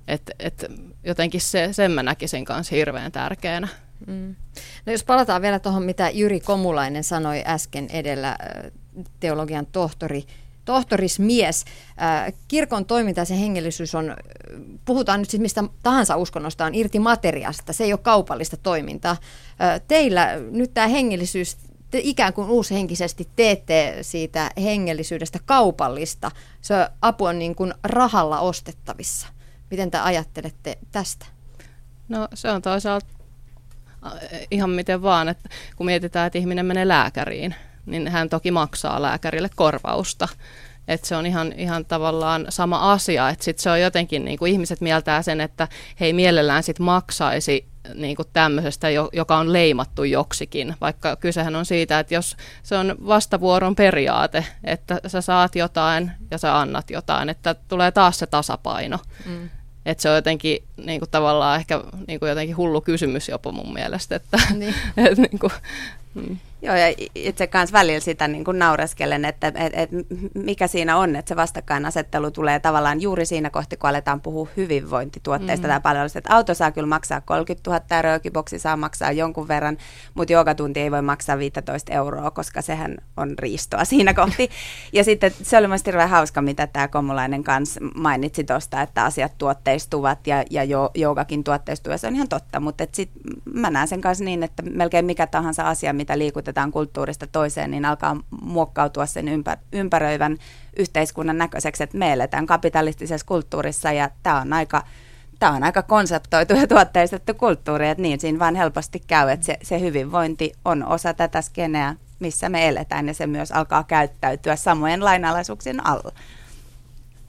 Et, 0.07 0.31
et 0.39 0.65
jotenkin 1.03 1.41
se, 1.41 1.69
sen 1.71 1.91
mä 1.91 2.03
näkisin 2.03 2.45
kanssa 2.45 2.75
hirveän 2.75 3.11
tärkeänä. 3.11 3.67
Mm. 4.07 4.35
No 4.85 4.91
jos 4.91 5.03
palataan 5.03 5.41
vielä 5.41 5.59
tuohon, 5.59 5.83
mitä 5.83 6.09
Jyri 6.09 6.39
Komulainen 6.39 7.03
sanoi 7.03 7.43
äsken 7.45 7.87
edellä, 7.89 8.37
teologian 9.19 9.65
tohtori, 9.65 10.23
tohtorismies. 10.65 11.65
Kirkon 12.47 12.85
toiminta 12.85 13.21
ja 13.21 13.25
se 13.25 13.39
hengellisyys 13.39 13.95
on, 13.95 14.15
puhutaan 14.85 15.19
nyt 15.19 15.29
siis 15.29 15.41
mistä 15.41 15.63
tahansa 15.83 16.15
uskonnosta, 16.15 16.65
on 16.65 16.75
irti 16.75 16.99
materiasta. 16.99 17.73
Se 17.73 17.83
ei 17.83 17.93
ole 17.93 17.99
kaupallista 18.03 18.57
toimintaa. 18.57 19.17
Teillä 19.87 20.27
nyt 20.51 20.73
tämä 20.73 20.87
hengellisyys, 20.87 21.57
te 21.89 21.99
ikään 22.03 22.33
kuin 22.33 22.49
uushenkisesti 22.49 23.27
teette 23.35 23.97
siitä 24.01 24.51
hengellisyydestä 24.61 25.39
kaupallista. 25.45 26.31
Se 26.61 26.75
apu 27.01 27.25
on 27.25 27.39
niin 27.39 27.55
kuin 27.55 27.73
rahalla 27.83 28.39
ostettavissa. 28.39 29.27
Miten 29.71 29.91
te 29.91 29.97
ajattelette 29.97 30.77
tästä? 30.91 31.25
No 32.09 32.27
se 32.33 32.51
on 32.51 32.61
toisaalta 32.61 33.07
ihan 34.51 34.69
miten 34.69 35.01
vaan, 35.01 35.29
että 35.29 35.49
kun 35.75 35.85
mietitään, 35.85 36.27
että 36.27 36.39
ihminen 36.39 36.65
menee 36.65 36.87
lääkäriin, 36.87 37.55
niin 37.85 38.07
hän 38.07 38.29
toki 38.29 38.51
maksaa 38.51 39.01
lääkärille 39.01 39.49
korvausta. 39.55 40.27
Että 40.87 41.07
se 41.07 41.15
on 41.15 41.25
ihan, 41.25 41.53
ihan 41.57 41.85
tavallaan 41.85 42.45
sama 42.49 42.91
asia, 42.91 43.29
että 43.29 43.45
sit 43.45 43.59
se 43.59 43.69
on 43.69 43.81
jotenkin, 43.81 44.25
niin 44.25 44.39
kuin 44.39 44.51
ihmiset 44.51 44.81
mieltää 44.81 45.21
sen, 45.21 45.41
että 45.41 45.67
he 45.99 46.05
ei 46.05 46.13
mielellään 46.13 46.63
sit 46.63 46.79
maksaisi 46.79 47.70
niin 47.95 48.15
kuin 48.15 48.27
tämmöisestä, 48.33 48.87
joka 49.13 49.37
on 49.37 49.53
leimattu 49.53 50.03
joksikin, 50.03 50.75
vaikka 50.81 51.15
kysehän 51.15 51.55
on 51.55 51.65
siitä, 51.65 51.99
että 51.99 52.13
jos 52.13 52.37
se 52.63 52.77
on 52.77 52.95
vastavuoron 53.07 53.75
periaate, 53.75 54.45
että 54.63 54.99
sä 55.07 55.21
saat 55.21 55.55
jotain 55.55 56.11
ja 56.31 56.37
sä 56.37 56.59
annat 56.59 56.89
jotain, 56.89 57.29
että 57.29 57.55
tulee 57.67 57.91
taas 57.91 58.19
se 58.19 58.25
tasapaino. 58.25 58.99
Mm. 59.25 59.49
Että 59.85 60.01
se 60.01 60.09
on 60.09 60.15
jotenkin 60.15 60.63
niin 60.77 60.99
kuin 60.99 61.09
tavallaan 61.09 61.59
ehkä 61.59 61.83
niin 62.07 62.19
kuin 62.19 62.29
jotenkin 62.29 62.57
hullu 62.57 62.81
kysymys 62.81 63.29
jopa 63.29 63.51
mun 63.51 63.73
mielestä, 63.73 64.15
että 64.15 64.37
niin. 64.53 64.75
et, 64.97 65.17
niin 65.17 65.39
kuin, 65.39 65.53
mm. 66.13 66.37
Joo, 66.63 66.75
ja 66.75 66.93
itse 67.15 67.47
kanssa 67.47 67.77
välillä 67.77 67.99
sitä 67.99 68.27
niin 68.27 68.43
kuin 68.43 68.59
naureskelen, 68.59 69.25
että 69.25 69.47
et, 69.47 69.71
et, 69.73 69.89
mikä 70.33 70.67
siinä 70.67 70.97
on, 70.97 71.15
että 71.15 71.29
se 71.29 71.35
vastakkainasettelu 71.35 72.31
tulee 72.31 72.59
tavallaan 72.59 73.01
juuri 73.01 73.25
siinä 73.25 73.49
kohti, 73.49 73.77
kun 73.77 73.89
aletaan 73.89 74.21
puhua 74.21 74.47
hyvinvointituotteista 74.57 75.67
mm. 75.67 75.71
tai 75.71 75.81
palveluista. 75.81 76.19
Että 76.19 76.35
auto 76.35 76.53
saa 76.53 76.71
kyllä 76.71 76.87
maksaa 76.87 77.21
30 77.21 77.69
000 77.69 77.83
euroa, 77.97 78.19
boksi 78.33 78.59
saa 78.59 78.77
maksaa 78.77 79.11
jonkun 79.11 79.47
verran, 79.47 79.77
mutta 80.13 80.33
joogatunti 80.33 80.79
ei 80.79 80.91
voi 80.91 81.01
maksaa 81.01 81.37
15 81.37 81.93
euroa, 81.93 82.31
koska 82.31 82.61
sehän 82.61 82.97
on 83.17 83.39
riistoa 83.39 83.85
siinä 83.85 84.13
kohti. 84.13 84.49
ja 84.93 85.03
sitten 85.03 85.31
se 85.43 85.57
oli 85.57 85.67
mielestäni 85.67 85.91
hirveän 85.91 86.09
hauska, 86.09 86.41
mitä 86.41 86.67
tämä 86.67 86.87
Komulainen 86.87 87.43
kanssa 87.43 87.79
mainitsi 87.95 88.43
tuosta, 88.43 88.81
että 88.81 89.03
asiat 89.03 89.37
tuotteistuvat 89.37 90.27
ja, 90.27 90.43
ja 90.49 90.63
jo, 90.63 90.91
joogakin 90.95 91.43
tuotteistuu, 91.43 91.91
ja 91.91 91.97
se 91.97 92.07
on 92.07 92.15
ihan 92.15 92.29
totta, 92.29 92.59
mutta 92.59 92.85
sitten 92.91 93.21
mä 93.53 93.69
näen 93.69 93.87
sen 93.87 94.01
kanssa 94.01 94.23
niin, 94.23 94.43
että 94.43 94.63
melkein 94.63 95.05
mikä 95.05 95.27
tahansa 95.27 95.69
asia, 95.69 95.93
mitä 95.93 96.17
liikutetaan, 96.17 96.50
muutetaan 96.51 96.71
kulttuurista 96.71 97.27
toiseen, 97.27 97.71
niin 97.71 97.85
alkaa 97.85 98.17
muokkautua 98.41 99.05
sen 99.05 99.27
ympär- 99.27 99.59
ympäröivän 99.71 100.37
yhteiskunnan 100.77 101.37
näköiseksi, 101.37 101.83
että 101.83 101.97
me 101.97 102.13
eletään 102.13 102.45
kapitalistisessa 102.45 103.25
kulttuurissa 103.25 103.91
ja 103.91 104.09
tämä 104.23 104.41
on 104.41 104.53
aika 104.53 104.83
tämä 105.39 105.51
on 105.51 105.63
aika 105.63 105.81
konseptoitu 105.81 106.53
ja 106.53 106.67
tuotteistettu 106.67 107.33
kulttuuri, 107.33 107.89
että 107.89 108.01
niin 108.01 108.19
siinä 108.19 108.39
vaan 108.39 108.55
helposti 108.55 109.03
käy, 109.07 109.29
että 109.29 109.45
se, 109.45 109.57
se 109.63 109.79
hyvinvointi 109.79 110.51
on 110.65 110.85
osa 110.85 111.13
tätä 111.13 111.41
skeneä, 111.41 111.95
missä 112.19 112.49
me 112.49 112.67
eletään 112.67 113.07
ja 113.07 113.13
se 113.13 113.27
myös 113.27 113.51
alkaa 113.51 113.83
käyttäytyä 113.83 114.55
samojen 114.55 115.05
lainalaisuuksien 115.05 115.87
alla. 115.87 116.11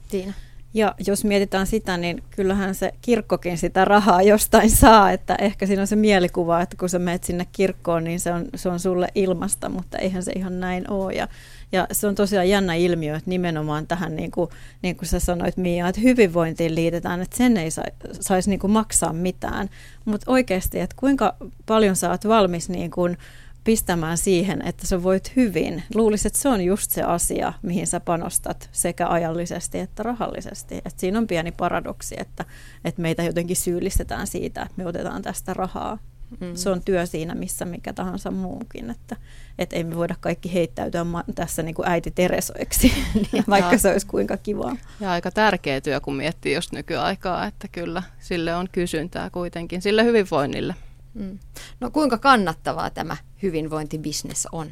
Tiina. 0.09 0.33
Ja 0.73 0.95
jos 1.07 1.25
mietitään 1.25 1.67
sitä, 1.67 1.97
niin 1.97 2.23
kyllähän 2.35 2.75
se 2.75 2.93
kirkkokin 3.01 3.57
sitä 3.57 3.85
rahaa 3.85 4.21
jostain 4.21 4.71
saa, 4.71 5.11
että 5.11 5.35
ehkä 5.35 5.65
siinä 5.65 5.81
on 5.81 5.87
se 5.87 5.95
mielikuva, 5.95 6.61
että 6.61 6.77
kun 6.77 6.89
sä 6.89 6.99
menet 6.99 7.23
sinne 7.23 7.47
kirkkoon, 7.51 8.03
niin 8.03 8.19
se 8.19 8.33
on, 8.33 8.45
se 8.55 8.69
on 8.69 8.79
sulle 8.79 9.07
ilmasta, 9.15 9.69
mutta 9.69 9.97
eihän 9.97 10.23
se 10.23 10.31
ihan 10.31 10.59
näin 10.59 10.91
ole. 10.91 11.13
Ja, 11.13 11.27
ja 11.71 11.87
se 11.91 12.07
on 12.07 12.15
tosiaan 12.15 12.49
jännä 12.49 12.75
ilmiö, 12.75 13.15
että 13.15 13.29
nimenomaan 13.29 13.87
tähän, 13.87 14.15
niin 14.15 14.31
kuin, 14.31 14.49
niin 14.81 14.95
kuin 14.95 15.07
sä 15.09 15.19
sanoit 15.19 15.57
Mia, 15.57 15.87
että 15.87 16.01
hyvinvointiin 16.01 16.75
liitetään, 16.75 17.21
että 17.21 17.37
sen 17.37 17.57
ei 17.57 17.71
sa, 17.71 17.83
saisi 18.21 18.49
niin 18.49 18.71
maksaa 18.71 19.13
mitään. 19.13 19.69
Mutta 20.05 20.31
oikeasti, 20.31 20.79
että 20.79 20.95
kuinka 20.99 21.35
paljon 21.65 21.95
sä 21.95 22.09
oot 22.09 22.27
valmis 22.27 22.69
niin 22.69 22.91
kuin, 22.91 23.17
pistämään 23.63 24.17
siihen, 24.17 24.61
että 24.61 24.87
sä 24.87 25.03
voit 25.03 25.35
hyvin. 25.35 25.83
Luulisin, 25.95 26.27
että 26.27 26.39
se 26.39 26.49
on 26.49 26.61
just 26.61 26.91
se 26.91 27.03
asia, 27.03 27.53
mihin 27.61 27.87
sä 27.87 27.99
panostat 27.99 28.69
sekä 28.71 29.07
ajallisesti 29.07 29.79
että 29.79 30.03
rahallisesti. 30.03 30.81
Et 30.85 30.99
siinä 30.99 31.19
on 31.19 31.27
pieni 31.27 31.51
paradoksi, 31.51 32.15
että, 32.17 32.45
että 32.85 33.01
meitä 33.01 33.23
jotenkin 33.23 33.55
syyllistetään 33.55 34.27
siitä, 34.27 34.61
että 34.61 34.73
me 34.77 34.85
otetaan 34.85 35.21
tästä 35.21 35.53
rahaa. 35.53 35.97
Mm. 36.39 36.55
Se 36.55 36.69
on 36.69 36.81
työ 36.85 37.05
siinä, 37.05 37.35
missä 37.35 37.65
mikä 37.65 37.93
tahansa 37.93 38.31
muukin, 38.31 38.89
että, 38.89 39.15
että 39.59 39.75
ei 39.75 39.83
me 39.83 39.95
voida 39.95 40.15
kaikki 40.19 40.53
heittäytyä 40.53 41.05
tässä 41.35 41.63
niin 41.63 41.75
kuin 41.75 41.87
äiti 41.87 42.11
Teresoiksi, 42.11 42.93
niin 43.31 43.43
vaikka 43.49 43.77
se 43.77 43.91
olisi 43.91 44.07
kuinka 44.07 44.37
kivaa. 44.37 44.77
Ja 44.99 45.11
aika 45.11 45.31
tärkeä 45.31 45.81
työ, 45.81 45.99
kun 45.99 46.15
miettii 46.15 46.55
just 46.55 46.71
nykyaikaa, 46.71 47.45
että 47.45 47.67
kyllä 47.67 48.03
sille 48.19 48.55
on 48.55 48.67
kysyntää 48.71 49.29
kuitenkin, 49.29 49.81
sille 49.81 50.03
hyvinvoinnille. 50.03 50.75
Mm. 51.13 51.39
No 51.79 51.91
kuinka 51.91 52.17
kannattavaa 52.17 52.89
tämä 52.89 53.17
hyvinvointibisnes 53.43 54.47
on? 54.51 54.71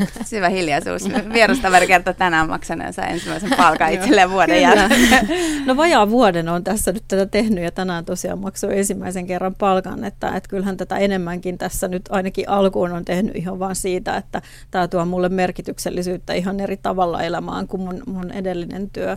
Syvä 0.24 0.48
hiljaisuus. 0.48 1.04
Vierustaveri 1.32 1.86
kertoi 1.86 2.14
tänään 2.14 2.48
maksaneensa 2.48 3.02
ensimmäisen 3.02 3.50
palkan 3.56 3.92
itselleen 3.94 4.30
vuoden 4.30 4.62
jälkeen. 4.62 5.28
No 5.66 5.76
vajaa 5.76 6.10
vuoden 6.10 6.48
on 6.48 6.64
tässä 6.64 6.92
nyt 6.92 7.04
tätä 7.08 7.26
tehnyt 7.26 7.64
ja 7.64 7.70
tänään 7.70 8.04
tosiaan 8.04 8.38
maksoi 8.38 8.78
ensimmäisen 8.78 9.26
kerran 9.26 9.54
palkan, 9.54 10.04
että, 10.04 10.28
että 10.28 10.48
kyllähän 10.48 10.76
tätä 10.76 10.98
enemmänkin 10.98 11.58
tässä 11.58 11.88
nyt 11.88 12.02
ainakin 12.10 12.48
alkuun 12.48 12.92
on 12.92 13.04
tehnyt 13.04 13.36
ihan 13.36 13.58
vaan 13.58 13.76
siitä, 13.76 14.16
että 14.16 14.42
tämä 14.70 14.88
tuo 14.88 15.04
mulle 15.04 15.28
merkityksellisyyttä 15.28 16.32
ihan 16.32 16.60
eri 16.60 16.76
tavalla 16.76 17.22
elämään 17.22 17.68
kuin 17.68 17.80
mun, 17.80 18.02
mun 18.06 18.30
edellinen 18.30 18.90
työ. 18.90 19.16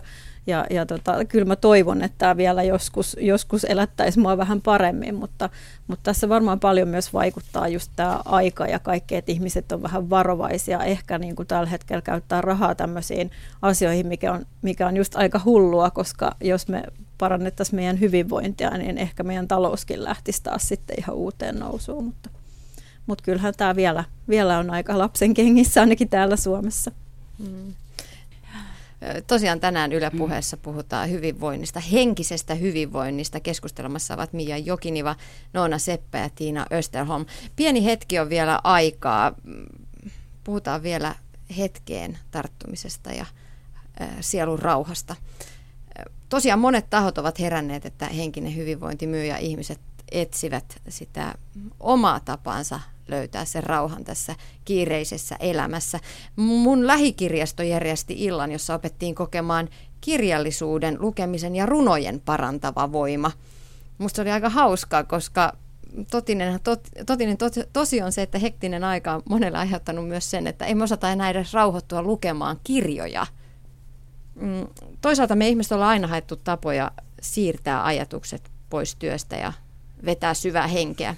Ja, 0.50 0.66
ja 0.70 0.86
tota, 0.86 1.24
kyllä 1.24 1.44
mä 1.44 1.56
toivon, 1.56 2.02
että 2.02 2.18
tämä 2.18 2.36
vielä 2.36 2.62
joskus, 2.62 3.16
joskus 3.20 3.64
elättäisi 3.64 4.20
mua 4.20 4.36
vähän 4.36 4.60
paremmin, 4.60 5.14
mutta, 5.14 5.50
mutta 5.86 6.02
tässä 6.02 6.28
varmaan 6.28 6.60
paljon 6.60 6.88
myös 6.88 7.12
vaikuttaa 7.12 7.68
just 7.68 7.90
tämä 7.96 8.20
aika 8.24 8.66
ja 8.66 8.78
kaikki, 8.78 9.16
että 9.16 9.32
ihmiset 9.32 9.72
on 9.72 9.82
vähän 9.82 10.10
varovaisia. 10.10 10.84
Ehkä 10.84 11.18
niin 11.18 11.36
kuin 11.36 11.48
tällä 11.48 11.68
hetkellä 11.68 12.02
käyttää 12.02 12.40
rahaa 12.40 12.74
tämmöisiin 12.74 13.30
asioihin, 13.62 14.06
mikä 14.06 14.32
on, 14.32 14.46
mikä 14.62 14.86
on 14.86 14.96
just 14.96 15.16
aika 15.16 15.40
hullua, 15.44 15.90
koska 15.90 16.36
jos 16.40 16.68
me 16.68 16.82
parannettaisiin 17.18 17.76
meidän 17.76 18.00
hyvinvointia, 18.00 18.70
niin 18.70 18.98
ehkä 18.98 19.22
meidän 19.22 19.48
talouskin 19.48 20.04
lähtisi 20.04 20.42
taas 20.42 20.68
sitten 20.68 20.96
ihan 20.98 21.16
uuteen 21.16 21.58
nousuun. 21.58 22.04
Mutta, 22.04 22.30
mutta 23.06 23.24
kyllähän 23.24 23.54
tämä 23.56 23.76
vielä, 23.76 24.04
vielä 24.28 24.58
on 24.58 24.70
aika 24.70 24.98
lapsen 24.98 25.34
kengissä 25.34 25.80
ainakin 25.80 26.08
täällä 26.08 26.36
Suomessa. 26.36 26.90
Mm. 27.38 27.74
Tosiaan 29.26 29.60
tänään 29.60 29.92
Yle 29.92 30.10
puheessa 30.10 30.56
puhutaan 30.56 31.10
hyvinvoinnista, 31.10 31.80
henkisestä 31.80 32.54
hyvinvoinnista. 32.54 33.40
Keskustelemassa 33.40 34.14
ovat 34.14 34.32
Mia 34.32 34.58
Jokiniva, 34.58 35.16
Noona 35.52 35.78
Seppä 35.78 36.18
ja 36.18 36.30
Tiina 36.34 36.66
Österholm. 36.72 37.26
Pieni 37.56 37.84
hetki 37.84 38.18
on 38.18 38.28
vielä 38.28 38.60
aikaa. 38.64 39.32
Puhutaan 40.44 40.82
vielä 40.82 41.14
hetkeen 41.56 42.18
tarttumisesta 42.30 43.12
ja 43.12 43.26
sielun 44.20 44.58
rauhasta. 44.58 45.16
Tosiaan 46.28 46.60
monet 46.60 46.90
tahot 46.90 47.18
ovat 47.18 47.40
heränneet, 47.40 47.86
että 47.86 48.06
henkinen 48.06 48.56
hyvinvointi 48.56 49.06
myy 49.06 49.24
ja 49.24 49.38
ihmiset 49.38 49.80
etsivät 50.12 50.80
sitä 50.88 51.34
omaa 51.80 52.20
tapansa 52.20 52.80
löytää 53.10 53.44
sen 53.44 53.62
rauhan 53.62 54.04
tässä 54.04 54.34
kiireisessä 54.64 55.36
elämässä. 55.40 56.00
Mun 56.36 56.86
lähikirjasto 56.86 57.62
järjesti 57.62 58.14
illan, 58.24 58.52
jossa 58.52 58.74
opettiin 58.74 59.14
kokemaan 59.14 59.68
kirjallisuuden, 60.00 60.96
lukemisen 61.00 61.56
ja 61.56 61.66
runojen 61.66 62.20
parantava 62.20 62.92
voima. 62.92 63.30
Musta 63.98 64.22
oli 64.22 64.30
aika 64.30 64.48
hauskaa, 64.48 65.04
koska 65.04 65.52
totinen, 66.10 66.60
tot, 66.64 66.80
totinen 67.06 67.36
tos, 67.36 67.52
tosi 67.72 68.02
on 68.02 68.12
se, 68.12 68.22
että 68.22 68.38
hektinen 68.38 68.84
aika 68.84 69.14
on 69.14 69.22
monelle 69.28 69.58
aiheuttanut 69.58 70.08
myös 70.08 70.30
sen, 70.30 70.46
että 70.46 70.64
ei 70.64 70.74
me 70.74 70.84
osata 70.84 71.12
enää 71.12 71.30
edes 71.30 71.52
rauhoittua 71.52 72.02
lukemaan 72.02 72.56
kirjoja. 72.64 73.26
Mm, 74.34 74.66
toisaalta 75.00 75.36
me 75.36 75.48
ihmiset 75.48 75.72
ollaan 75.72 75.90
aina 75.90 76.06
haettu 76.08 76.36
tapoja 76.36 76.90
siirtää 77.22 77.84
ajatukset 77.84 78.50
pois 78.70 78.96
työstä 78.96 79.36
ja 79.36 79.52
vetää 80.04 80.34
syvää 80.34 80.66
henkeä. 80.66 81.16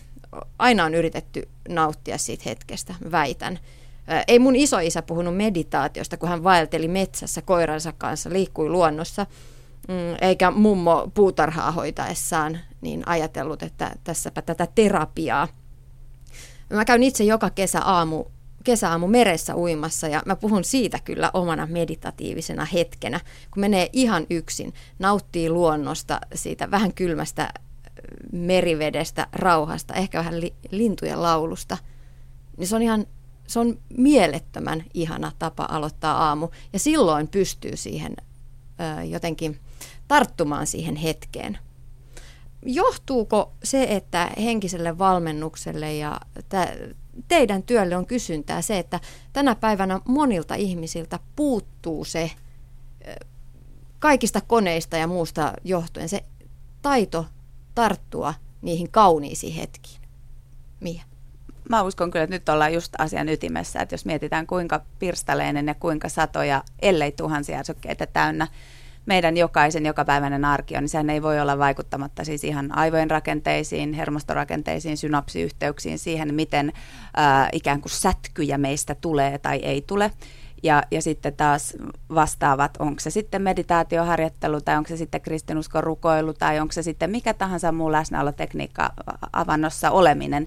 Aina 0.59 0.85
on 0.85 0.95
yritetty 0.95 1.49
nauttia 1.69 2.19
siitä 2.19 2.43
hetkestä, 2.47 2.95
väitän. 3.11 3.59
Ei 4.29 4.39
mun 4.39 4.57
isoisä 4.57 5.03
puhunut 5.03 5.37
meditaatiosta, 5.37 6.17
kun 6.17 6.29
hän 6.29 6.45
vaelteli 6.45 6.89
metsässä 6.89 7.43
koiransa 7.43 7.93
kanssa, 7.99 8.31
liikkui 8.31 8.69
luonnossa, 8.69 9.27
mm, 9.89 9.95
eikä 10.21 10.51
mummo 10.51 11.11
puutarhaa 11.15 11.73
hoitaessaan 11.73 12.59
niin 12.81 13.09
ajatellut, 13.09 13.63
että 13.63 13.91
tässäpä 14.05 14.43
tätä 14.43 14.69
terapiaa. 14.75 15.49
Mä 16.73 16.85
käyn 16.85 17.03
itse 17.03 17.25
joka 17.25 17.51
kesä 17.51 17.81
aamu, 17.81 18.25
kesäaamu 18.65 19.07
meressä 19.07 19.57
uimassa 19.57 20.09
ja 20.09 20.23
mä 20.27 20.37
puhun 20.37 20.65
siitä 20.65 20.99
kyllä 21.05 21.31
omana 21.35 21.67
meditatiivisena 21.67 22.65
hetkenä, 22.65 23.21
kun 23.51 23.61
menee 23.61 23.91
ihan 23.93 24.27
yksin, 24.31 24.75
nauttii 24.99 25.51
luonnosta, 25.51 26.21
siitä 26.35 26.71
vähän 26.71 26.95
kylmästä 26.95 27.53
merivedestä, 28.33 29.27
rauhasta, 29.33 29.95
ehkä 29.95 30.19
vähän 30.19 30.41
li, 30.41 30.55
lintujen 30.71 31.23
laulusta, 31.23 31.79
niin 32.57 32.67
se 32.67 32.77
on 32.77 32.83
ihan 32.83 33.07
se 33.47 33.59
on 33.59 33.79
mielettömän 33.97 34.85
ihana 34.95 35.33
tapa 35.39 35.67
aloittaa 35.71 36.29
aamu. 36.29 36.49
Ja 36.73 36.79
silloin 36.79 37.29
pystyy 37.29 37.77
siihen 37.77 38.17
ö, 38.99 39.05
jotenkin 39.05 39.61
tarttumaan 40.09 40.67
siihen 40.67 40.97
hetkeen. 40.97 41.59
Johtuuko 42.67 43.53
se, 43.65 43.83
että 43.83 44.31
henkiselle 44.43 44.99
valmennukselle 44.99 45.95
ja 45.95 46.21
t- 46.49 46.97
teidän 47.29 47.63
työlle 47.63 47.97
on 47.97 48.07
kysyntää 48.07 48.63
se, 48.63 48.79
että 48.79 49.01
tänä 49.33 49.55
päivänä 49.55 50.01
monilta 50.05 50.55
ihmisiltä 50.55 51.19
puuttuu 51.37 52.05
se 52.05 52.31
kaikista 53.99 54.41
koneista 54.41 54.97
ja 54.97 55.07
muusta 55.07 55.53
johtuen 55.65 56.09
se 56.09 56.25
taito 56.83 57.27
tarttua 57.75 58.35
niihin 58.63 58.91
kauniisiin 58.91 59.55
hetkiin. 59.55 60.01
Mia? 60.81 61.03
Mä 61.69 61.83
uskon 61.83 62.11
kyllä, 62.11 62.25
että 62.25 62.37
nyt 62.37 62.49
ollaan 62.49 62.75
just 62.75 62.93
asian 62.99 63.29
ytimessä, 63.29 63.81
että 63.81 63.95
jos 63.95 64.05
mietitään 64.05 64.47
kuinka 64.47 64.83
pirstaleinen 64.99 65.67
ja 65.67 65.75
kuinka 65.75 66.09
satoja, 66.09 66.65
ellei 66.83 67.13
tuhansia 67.13 67.59
ärsykkeitä 67.59 68.07
täynnä 68.07 68.47
meidän 69.07 69.37
jokaisen 69.37 69.87
jokapäiväinen 69.87 70.45
arki 70.45 70.77
on, 70.77 70.83
niin 70.83 70.89
sehän 70.89 71.11
ei 71.11 71.23
voi 71.23 71.41
olla 71.41 71.59
vaikuttamatta 71.59 72.25
siis 72.25 72.45
ihan 72.45 72.79
aivojen 72.79 73.11
rakenteisiin, 73.11 73.93
hermostorakenteisiin, 73.93 74.97
synapsiyhteyksiin, 74.97 75.99
siihen, 75.99 76.35
miten 76.35 76.73
ää, 77.17 77.49
ikään 77.53 77.81
kuin 77.81 77.93
sätkyjä 77.93 78.59
meistä 78.59 78.95
tulee 78.95 79.39
tai 79.39 79.57
ei 79.57 79.83
tule. 79.87 80.11
Ja, 80.63 80.83
ja 80.91 81.03
sitten 81.03 81.37
taas 81.37 81.77
vastaavat, 82.15 82.77
onko 82.79 83.01
se 83.01 83.11
sitten 83.11 83.43
meditaatioharjoittelu 83.43 84.61
tai 84.61 84.77
onko 84.77 84.89
se 84.89 84.97
sitten 84.97 85.21
kristinuskon 85.21 85.85
rukoilu 85.85 86.35
tai 86.35 86.61
onko 86.61 86.73
se 86.73 86.83
sitten 86.83 87.11
mikä 87.11 87.35
tahansa 87.35 87.73
muu 87.73 87.93
läsnäolotekniikka 87.93 88.93
avannossa 89.33 89.91
oleminen, 89.91 90.47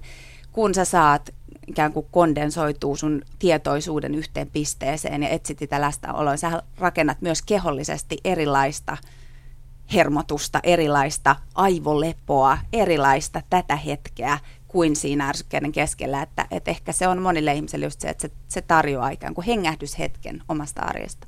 kun 0.52 0.74
sä 0.74 0.84
saat 0.84 1.34
ikään 1.66 1.92
kuin 1.92 2.06
kondensoituu 2.10 2.96
sun 2.96 3.22
tietoisuuden 3.38 4.14
yhteen 4.14 4.50
pisteeseen 4.50 5.22
ja 5.22 5.28
etsit 5.28 5.58
sitä 5.58 5.80
läsnäoloa. 5.80 6.36
Sä 6.36 6.62
rakennat 6.78 7.20
myös 7.20 7.42
kehollisesti 7.42 8.18
erilaista 8.24 8.96
hermotusta, 9.94 10.60
erilaista 10.62 11.36
aivolepoa, 11.54 12.58
erilaista 12.72 13.42
tätä 13.50 13.76
hetkeä, 13.76 14.38
kuin 14.76 14.96
siinä 14.96 15.28
ärsykkeiden 15.28 15.72
keskellä, 15.72 16.22
että, 16.22 16.46
että 16.50 16.70
ehkä 16.70 16.92
se 16.92 17.08
on 17.08 17.22
monille 17.22 17.54
ihmisille 17.54 17.86
just 17.86 18.00
se, 18.00 18.08
että 18.08 18.22
se, 18.22 18.30
se 18.48 18.62
tarjoaa 18.62 19.10
ikään 19.10 19.34
kuin 19.34 19.44
hengähdyshetken 19.44 20.42
omasta 20.48 20.82
arjesta. 20.82 21.26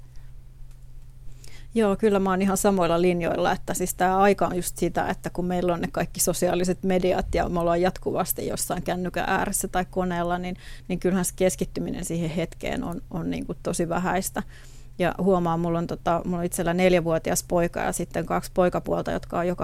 Joo, 1.75 1.97
kyllä 1.97 2.19
mä 2.19 2.31
oon 2.31 2.43
ihan 2.43 2.57
samoilla 2.57 3.03
linjoilla, 3.03 3.53
että 3.53 3.75
siis 3.75 3.95
tämä 3.95 4.19
aika 4.19 4.47
on 4.47 4.57
just 4.57 4.79
sitä, 4.79 5.09
että 5.09 5.31
kun 5.31 5.45
meillä 5.45 5.75
on 5.75 5.81
ne 5.81 5.89
kaikki 5.93 6.21
sosiaaliset 6.21 6.83
mediat 6.83 7.35
ja 7.35 7.49
me 7.49 7.61
ollaan 7.61 7.81
jatkuvasti 7.81 8.47
jossain 8.47 8.83
kännykän 8.83 9.25
ääressä 9.29 9.69
tai 9.69 9.85
koneella, 9.91 10.39
niin, 10.39 10.57
niin 10.89 11.01
kyllähän 11.01 11.25
se 11.25 11.33
keskittyminen 11.37 12.05
siihen 12.05 12.31
hetkeen 12.31 12.85
on, 12.85 13.01
on 13.11 13.31
niin 13.31 13.47
kuin 13.47 13.59
tosi 13.63 13.89
vähäistä. 13.89 14.43
Ja 14.99 15.15
huomaa, 15.19 15.57
mulla 15.57 15.79
on, 15.79 15.87
tota, 15.87 16.23
mulla 16.25 16.39
on 16.39 16.45
itsellä 16.45 16.75
neljävuotias 16.75 17.45
poika 17.49 17.81
ja 17.81 17.93
sitten 17.93 18.27
kaksi 18.27 18.51
poikapuolta, 18.55 19.13
jotka 19.13 19.39
on 19.39 19.47
jo 19.47 19.55
18- 19.55 19.57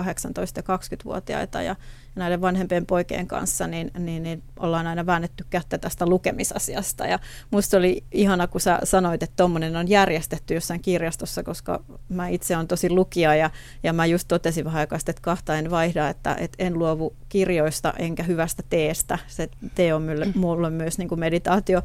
ja 0.57 0.63
20-vuotiaita. 0.63 1.63
Ja, 1.63 1.77
näiden 2.15 2.41
vanhempien 2.41 2.87
poikien 2.87 3.27
kanssa 3.27 3.67
niin, 3.67 3.91
niin, 3.99 4.23
niin 4.23 4.43
ollaan 4.59 4.87
aina 4.87 5.07
väännetty 5.07 5.45
kättä 5.51 5.79
tästä 5.79 6.07
lukemisasiasta. 6.07 7.07
Ja 7.07 7.19
musta 7.51 7.77
oli 7.77 8.05
ihana, 8.13 8.47
kun 8.47 8.61
sä 8.61 8.79
sanoit, 8.85 9.23
että 9.23 9.37
tuommoinen 9.37 9.77
on 9.77 9.89
järjestetty 9.89 10.55
jossain 10.55 10.83
kirjastossa, 10.83 11.43
koska 11.43 11.85
mä 12.09 12.29
itse 12.29 12.57
olen 12.57 12.69
tosi 12.69 12.91
lukija 12.91 13.35
ja, 13.35 13.51
ja 13.83 13.93
mä 13.93 14.07
just 14.07 14.29
totesin 14.29 14.65
vähän 14.65 14.81
aikaa 14.81 14.99
että 14.99 15.23
kahta 15.23 15.59
en 15.59 15.71
vaihda, 15.71 16.09
että, 16.09 16.37
että 16.39 16.65
en 16.65 16.79
luovu 16.79 17.17
kirjoista 17.29 17.93
enkä 17.99 18.23
hyvästä 18.23 18.63
teestä. 18.71 19.19
Se 19.27 19.49
tee 19.75 19.95
on 19.95 20.03
mulle, 20.03 20.27
mulle 20.35 20.71
myös 20.71 20.99
niin 20.99 21.09
kuin 21.09 21.21
meditaatio 21.21 21.83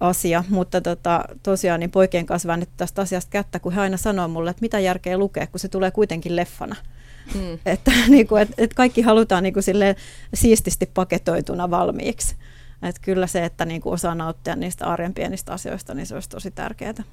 asia, 0.00 0.44
mutta 0.48 0.80
tota, 0.80 1.24
tosiaan 1.42 1.80
niin 1.80 1.90
poikien 1.90 2.26
kanssa 2.26 2.46
väännetty 2.46 2.74
tästä 2.76 3.02
asiasta 3.02 3.30
kättä, 3.30 3.60
kun 3.60 3.72
he 3.72 3.80
aina 3.80 3.96
sanoo 3.96 4.28
mulle, 4.28 4.50
että 4.50 4.60
mitä 4.60 4.80
järkeä 4.80 5.18
lukea, 5.18 5.46
kun 5.46 5.60
se 5.60 5.68
tulee 5.68 5.90
kuitenkin 5.90 6.36
leffana. 6.36 6.76
Mm. 7.34 7.58
Että 7.66 7.92
niin 8.08 8.26
kuin, 8.26 8.42
et, 8.42 8.48
et 8.58 8.74
kaikki 8.74 9.02
halutaan 9.02 9.42
niin 9.42 9.52
kuin 9.52 9.62
sille 9.62 9.96
siististi 10.34 10.90
paketoituna 10.94 11.70
valmiiksi. 11.70 12.36
Et 12.82 12.98
kyllä 12.98 13.26
se, 13.26 13.44
että 13.44 13.64
niin 13.64 13.80
kuin 13.80 13.92
osaa 13.92 14.14
nauttia 14.14 14.56
niistä 14.56 14.86
arjen 14.86 15.14
pienistä 15.14 15.52
asioista, 15.52 15.94
niin 15.94 16.06
se 16.06 16.14
olisi 16.14 16.28
tosi 16.28 16.50
tärkeää. 16.50 17.04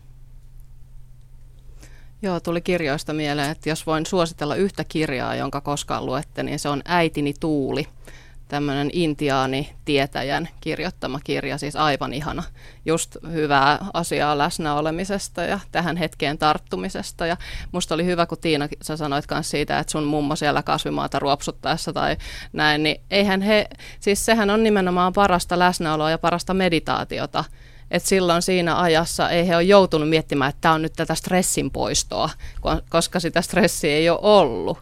Joo, 2.21 2.39
tuli 2.39 2.61
kirjoista 2.61 3.13
mieleen, 3.13 3.51
että 3.51 3.69
jos 3.69 3.85
voin 3.85 4.05
suositella 4.05 4.55
yhtä 4.55 4.83
kirjaa, 4.83 5.35
jonka 5.35 5.61
koskaan 5.61 6.05
luette, 6.05 6.43
niin 6.43 6.59
se 6.59 6.69
on 6.69 6.81
Äitini 6.85 7.33
Tuuli 7.39 7.87
tämmöinen 8.49 8.89
intiaani-tietäjän 8.93 10.49
kirjoittama 10.61 11.19
kirja, 11.23 11.57
siis 11.57 11.75
aivan 11.75 12.13
ihana. 12.13 12.43
Just 12.85 13.17
hyvää 13.31 13.85
asiaa 13.93 14.37
läsnäolemisesta 14.37 15.43
ja 15.43 15.59
tähän 15.71 15.97
hetkeen 15.97 16.37
tarttumisesta. 16.37 17.25
Ja 17.25 17.37
musta 17.71 17.95
oli 17.95 18.05
hyvä, 18.05 18.25
kun 18.25 18.37
Tiina, 18.41 18.67
sä 18.81 18.97
sanoit 18.97 19.25
myös 19.31 19.49
siitä, 19.49 19.79
että 19.79 19.91
sun 19.91 20.03
mummo 20.03 20.35
siellä 20.35 20.63
kasvimaata 20.63 21.19
ruopsuttaessa 21.19 21.93
tai 21.93 22.17
näin, 22.53 22.83
niin 22.83 23.01
eihän 23.11 23.41
he, 23.41 23.65
siis 23.99 24.25
sehän 24.25 24.49
on 24.49 24.63
nimenomaan 24.63 25.13
parasta 25.13 25.59
läsnäoloa 25.59 26.09
ja 26.09 26.17
parasta 26.17 26.53
meditaatiota, 26.53 27.43
että 27.91 28.09
silloin 28.09 28.41
siinä 28.41 28.81
ajassa 28.81 29.29
ei 29.29 29.47
he 29.47 29.55
ole 29.55 29.63
joutunut 29.63 30.09
miettimään, 30.09 30.49
että 30.49 30.61
tämä 30.61 30.73
on 30.73 30.81
nyt 30.81 30.93
tätä 30.93 31.15
stressin 31.15 31.71
poistoa, 31.71 32.29
koska 32.89 33.19
sitä 33.19 33.41
stressiä 33.41 33.91
ei 33.91 34.09
ole 34.09 34.19
ollut 34.21 34.77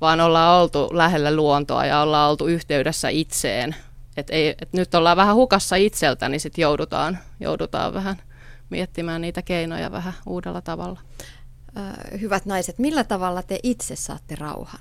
vaan 0.00 0.20
ollaan 0.20 0.60
oltu 0.60 0.88
lähellä 0.92 1.36
luontoa 1.36 1.86
ja 1.86 2.00
ollaan 2.00 2.30
oltu 2.30 2.46
yhteydessä 2.46 3.08
itseen. 3.08 3.76
Et 4.16 4.30
ei, 4.30 4.54
et 4.62 4.72
nyt 4.72 4.94
ollaan 4.94 5.16
vähän 5.16 5.36
hukassa 5.36 5.76
itseltä, 5.76 6.28
niin 6.28 6.40
sitten 6.40 6.62
joudutaan, 6.62 7.18
joudutaan 7.40 7.94
vähän 7.94 8.16
miettimään 8.70 9.20
niitä 9.20 9.42
keinoja 9.42 9.92
vähän 9.92 10.14
uudella 10.26 10.60
tavalla. 10.60 11.00
Hyvät 12.20 12.46
naiset, 12.46 12.78
millä 12.78 13.04
tavalla 13.04 13.42
te 13.42 13.60
itse 13.62 13.96
saatte 13.96 14.34
rauhan? 14.34 14.80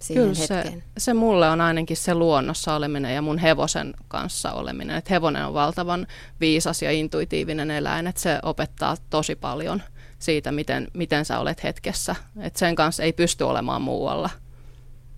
Siihen 0.00 0.22
Kyllä 0.22 0.34
se, 0.34 0.82
se 0.98 1.14
mulle 1.14 1.50
on 1.50 1.60
ainakin 1.60 1.96
se 1.96 2.14
luonnossa 2.14 2.74
oleminen 2.74 3.14
ja 3.14 3.22
mun 3.22 3.38
hevosen 3.38 3.94
kanssa 4.08 4.52
oleminen. 4.52 4.96
Et 4.96 5.10
hevonen 5.10 5.46
on 5.46 5.54
valtavan 5.54 6.06
viisas 6.40 6.82
ja 6.82 6.90
intuitiivinen 6.90 7.70
eläin, 7.70 8.06
että 8.06 8.20
se 8.20 8.38
opettaa 8.42 8.96
tosi 9.10 9.34
paljon– 9.34 9.82
siitä, 10.20 10.52
miten, 10.52 10.88
miten 10.94 11.24
sä 11.24 11.38
olet 11.38 11.62
hetkessä. 11.62 12.16
Et 12.40 12.56
sen 12.56 12.74
kanssa 12.74 13.02
ei 13.02 13.12
pysty 13.12 13.44
olemaan 13.44 13.82
muualla. 13.82 14.30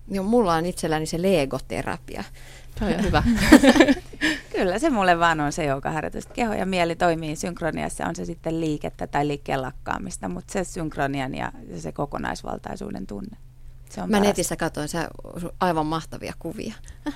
Joo, 0.08 0.24
mulla 0.24 0.54
on 0.54 0.66
itselläni 0.66 1.06
se 1.06 1.22
legoterapia. 1.22 2.24
Se 2.78 2.84
on 2.84 3.04
hyvä. 3.04 3.22
Kyllä, 4.56 4.78
se 4.78 4.90
mulle 4.90 5.18
vaan 5.18 5.40
on 5.40 5.52
se 5.52 5.66
harjoitus. 5.84 6.26
Keho 6.26 6.54
ja 6.54 6.66
mieli 6.66 6.96
toimii 6.96 7.36
synkroniassa, 7.36 8.06
on 8.06 8.16
se 8.16 8.24
sitten 8.24 8.60
liikettä 8.60 9.06
tai 9.06 9.26
liikkeen 9.26 9.62
lakkaamista, 9.62 10.28
mutta 10.28 10.52
se 10.52 10.64
synkronian 10.64 11.34
ja 11.34 11.52
se 11.78 11.92
kokonaisvaltaisuuden 11.92 13.06
tunne. 13.06 13.36
Se 13.90 14.02
on 14.02 14.10
Mä 14.10 14.16
parasta. 14.16 14.28
netissä 14.28 14.56
katsoin 14.56 14.88
se 14.88 14.98
aivan 15.60 15.86
mahtavia 15.86 16.32
kuvia. 16.38 16.74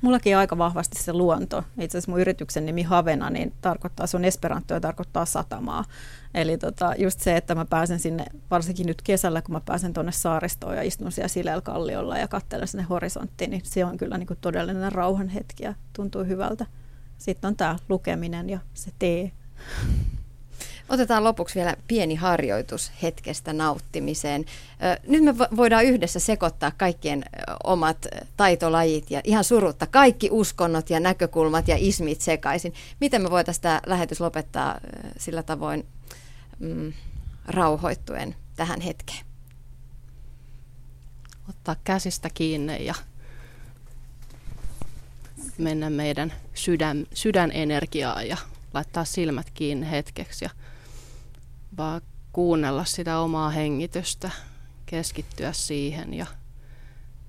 Mullakin 0.00 0.36
on 0.36 0.40
aika 0.40 0.58
vahvasti 0.58 1.02
se 1.02 1.12
luonto. 1.12 1.64
Itse 1.80 1.98
asiassa 1.98 2.10
mun 2.10 2.20
yrityksen 2.20 2.66
nimi 2.66 2.82
Havena, 2.82 3.30
niin 3.30 3.52
tarkoittaa, 3.60 4.06
se 4.06 4.16
on 4.16 4.24
esperanto 4.24 4.74
ja 4.74 4.80
tarkoittaa 4.80 5.24
satamaa. 5.24 5.84
Eli 6.34 6.58
tota, 6.58 6.94
just 6.98 7.20
se, 7.20 7.36
että 7.36 7.54
mä 7.54 7.64
pääsen 7.64 7.98
sinne, 7.98 8.24
varsinkin 8.50 8.86
nyt 8.86 9.02
kesällä, 9.02 9.42
kun 9.42 9.52
mä 9.52 9.60
pääsen 9.60 9.92
tuonne 9.92 10.12
saaristoon 10.12 10.76
ja 10.76 10.82
istun 10.82 11.12
siellä 11.12 11.28
sileällä 11.28 11.62
kalliolla 11.62 12.18
ja 12.18 12.28
katselen 12.28 12.68
sinne 12.68 12.86
horisonttiin, 12.90 13.50
niin 13.50 13.62
se 13.64 13.84
on 13.84 13.96
kyllä 13.96 14.18
niin 14.18 14.26
kuin 14.26 14.38
todellinen 14.40 14.92
rauhan 14.92 15.28
hetki 15.28 15.64
ja 15.64 15.74
tuntuu 15.92 16.24
hyvältä. 16.24 16.66
Sitten 17.18 17.48
on 17.48 17.56
tämä 17.56 17.76
lukeminen 17.88 18.50
ja 18.50 18.58
se 18.74 18.90
tee. 18.98 19.32
Otetaan 20.90 21.24
lopuksi 21.24 21.54
vielä 21.54 21.76
pieni 21.88 22.14
harjoitus 22.14 22.92
hetkestä 23.02 23.52
nauttimiseen. 23.52 24.44
Nyt 25.06 25.24
me 25.24 25.34
voidaan 25.56 25.84
yhdessä 25.84 26.20
sekoittaa 26.20 26.72
kaikkien 26.76 27.24
omat 27.64 28.06
taitolajit 28.36 29.10
ja 29.10 29.20
ihan 29.24 29.44
surutta 29.44 29.86
kaikki 29.86 30.28
uskonnot 30.32 30.90
ja 30.90 31.00
näkökulmat 31.00 31.68
ja 31.68 31.76
ismit 31.78 32.20
sekaisin. 32.20 32.74
Miten 33.00 33.22
me 33.22 33.30
voitaisiin 33.30 33.62
tämä 33.62 33.80
lähetys 33.86 34.20
lopettaa 34.20 34.80
sillä 35.18 35.42
tavoin 35.42 35.86
mm, 36.58 36.92
rauhoittuen 37.46 38.36
tähän 38.56 38.80
hetkeen? 38.80 39.24
Ottaa 41.48 41.76
käsistä 41.84 42.28
kiinni 42.34 42.84
ja 42.84 42.94
mennä 45.58 45.90
meidän 45.90 46.32
sydän, 46.54 47.06
sydänenergiaan 47.14 48.28
ja 48.28 48.36
laittaa 48.74 49.04
silmät 49.04 49.50
kiinni 49.54 49.90
hetkeksi 49.90 50.44
ja 50.44 50.50
vaan 51.76 52.00
kuunnella 52.32 52.84
sitä 52.84 53.18
omaa 53.18 53.50
hengitystä, 53.50 54.30
keskittyä 54.86 55.52
siihen 55.52 56.14
ja 56.14 56.26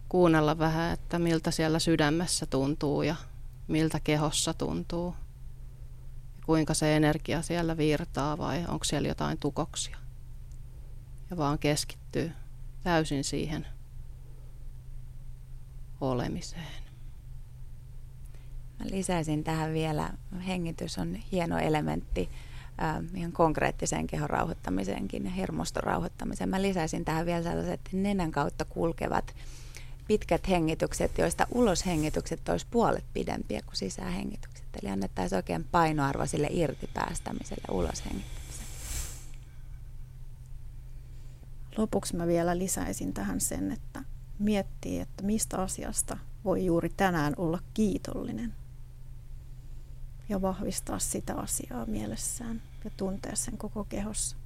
kuunnella 0.10 0.58
vähän, 0.58 0.94
että 0.94 1.20
miltä 1.20 1.52
siellä 1.52 1.80
sydämessä 1.80 2.46
tuntuu 2.46 3.02
ja 3.02 3.16
miltä 3.68 4.00
kehossa 4.00 4.54
tuntuu. 4.54 5.16
Kuinka 6.46 6.74
se 6.74 6.96
energia 6.96 7.42
siellä 7.42 7.78
virtaa 7.78 8.38
vai 8.38 8.66
onko 8.68 8.84
siellä 8.84 9.08
jotain 9.08 9.38
tukoksia. 9.38 9.98
Ja 11.30 11.38
vaan 11.38 11.60
keskittyy 11.60 12.32
täysin 12.84 13.24
siihen 13.24 13.68
olemiseen. 16.02 16.82
Mä 18.80 18.86
lisäisin 18.92 19.44
tähän 19.44 19.74
vielä, 19.74 20.14
hengitys 20.48 20.98
on 20.98 21.16
hieno 21.16 21.58
elementti 21.58 22.30
äh, 22.82 23.04
ihan 23.16 23.32
konkreettiseen 23.32 24.08
kehon 24.08 24.30
rauhoittamiseenkin 24.30 25.26
ja 25.26 25.32
hermoston 25.32 25.84
rauhoittamiseen. 25.84 26.50
Mä 26.50 26.62
lisäisin 26.62 27.06
tähän 27.06 27.26
vielä 27.26 27.44
sellaiset 27.44 27.82
nenän 27.92 28.32
kautta 28.32 28.66
kulkevat 28.66 29.36
pitkät 30.08 30.50
hengitykset, 30.50 31.18
joista 31.18 31.48
uloshengitykset 31.52 32.50
olisi 32.50 32.68
puolet 32.72 33.06
pidempiä 33.14 33.62
kuin 33.66 33.76
sisähengitykset. 33.76 34.66
Eli 34.82 34.92
annettaisiin 34.92 35.38
oikein 35.38 35.66
painoarvo 35.72 36.26
sille 36.26 36.48
irtipäästämiselle 36.52 37.64
uloshengittämiselle. 37.72 38.42
Lopuksi 41.78 42.16
mä 42.16 42.28
vielä 42.28 42.58
lisäisin 42.58 43.14
tähän 43.14 43.42
sen, 43.42 43.72
että 43.72 44.04
miettii, 44.40 45.00
että 45.00 45.24
mistä 45.24 45.58
asiasta 45.58 46.18
voi 46.44 46.66
juuri 46.66 46.90
tänään 46.90 47.34
olla 47.38 47.60
kiitollinen 47.74 48.56
ja 50.30 50.42
vahvistaa 50.42 51.00
sitä 51.00 51.36
asiaa 51.36 51.86
mielessään 51.86 52.62
ja 52.84 52.92
tuntea 52.98 53.36
sen 53.36 53.58
koko 53.58 53.84
kehossa. 53.84 54.38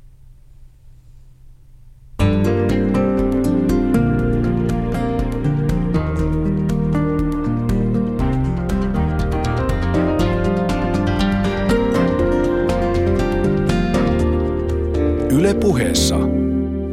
Yle 15.32 15.54
puheessa 15.54 16.16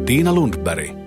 Tiina 0.07 0.35
Lundberg. 0.35 1.02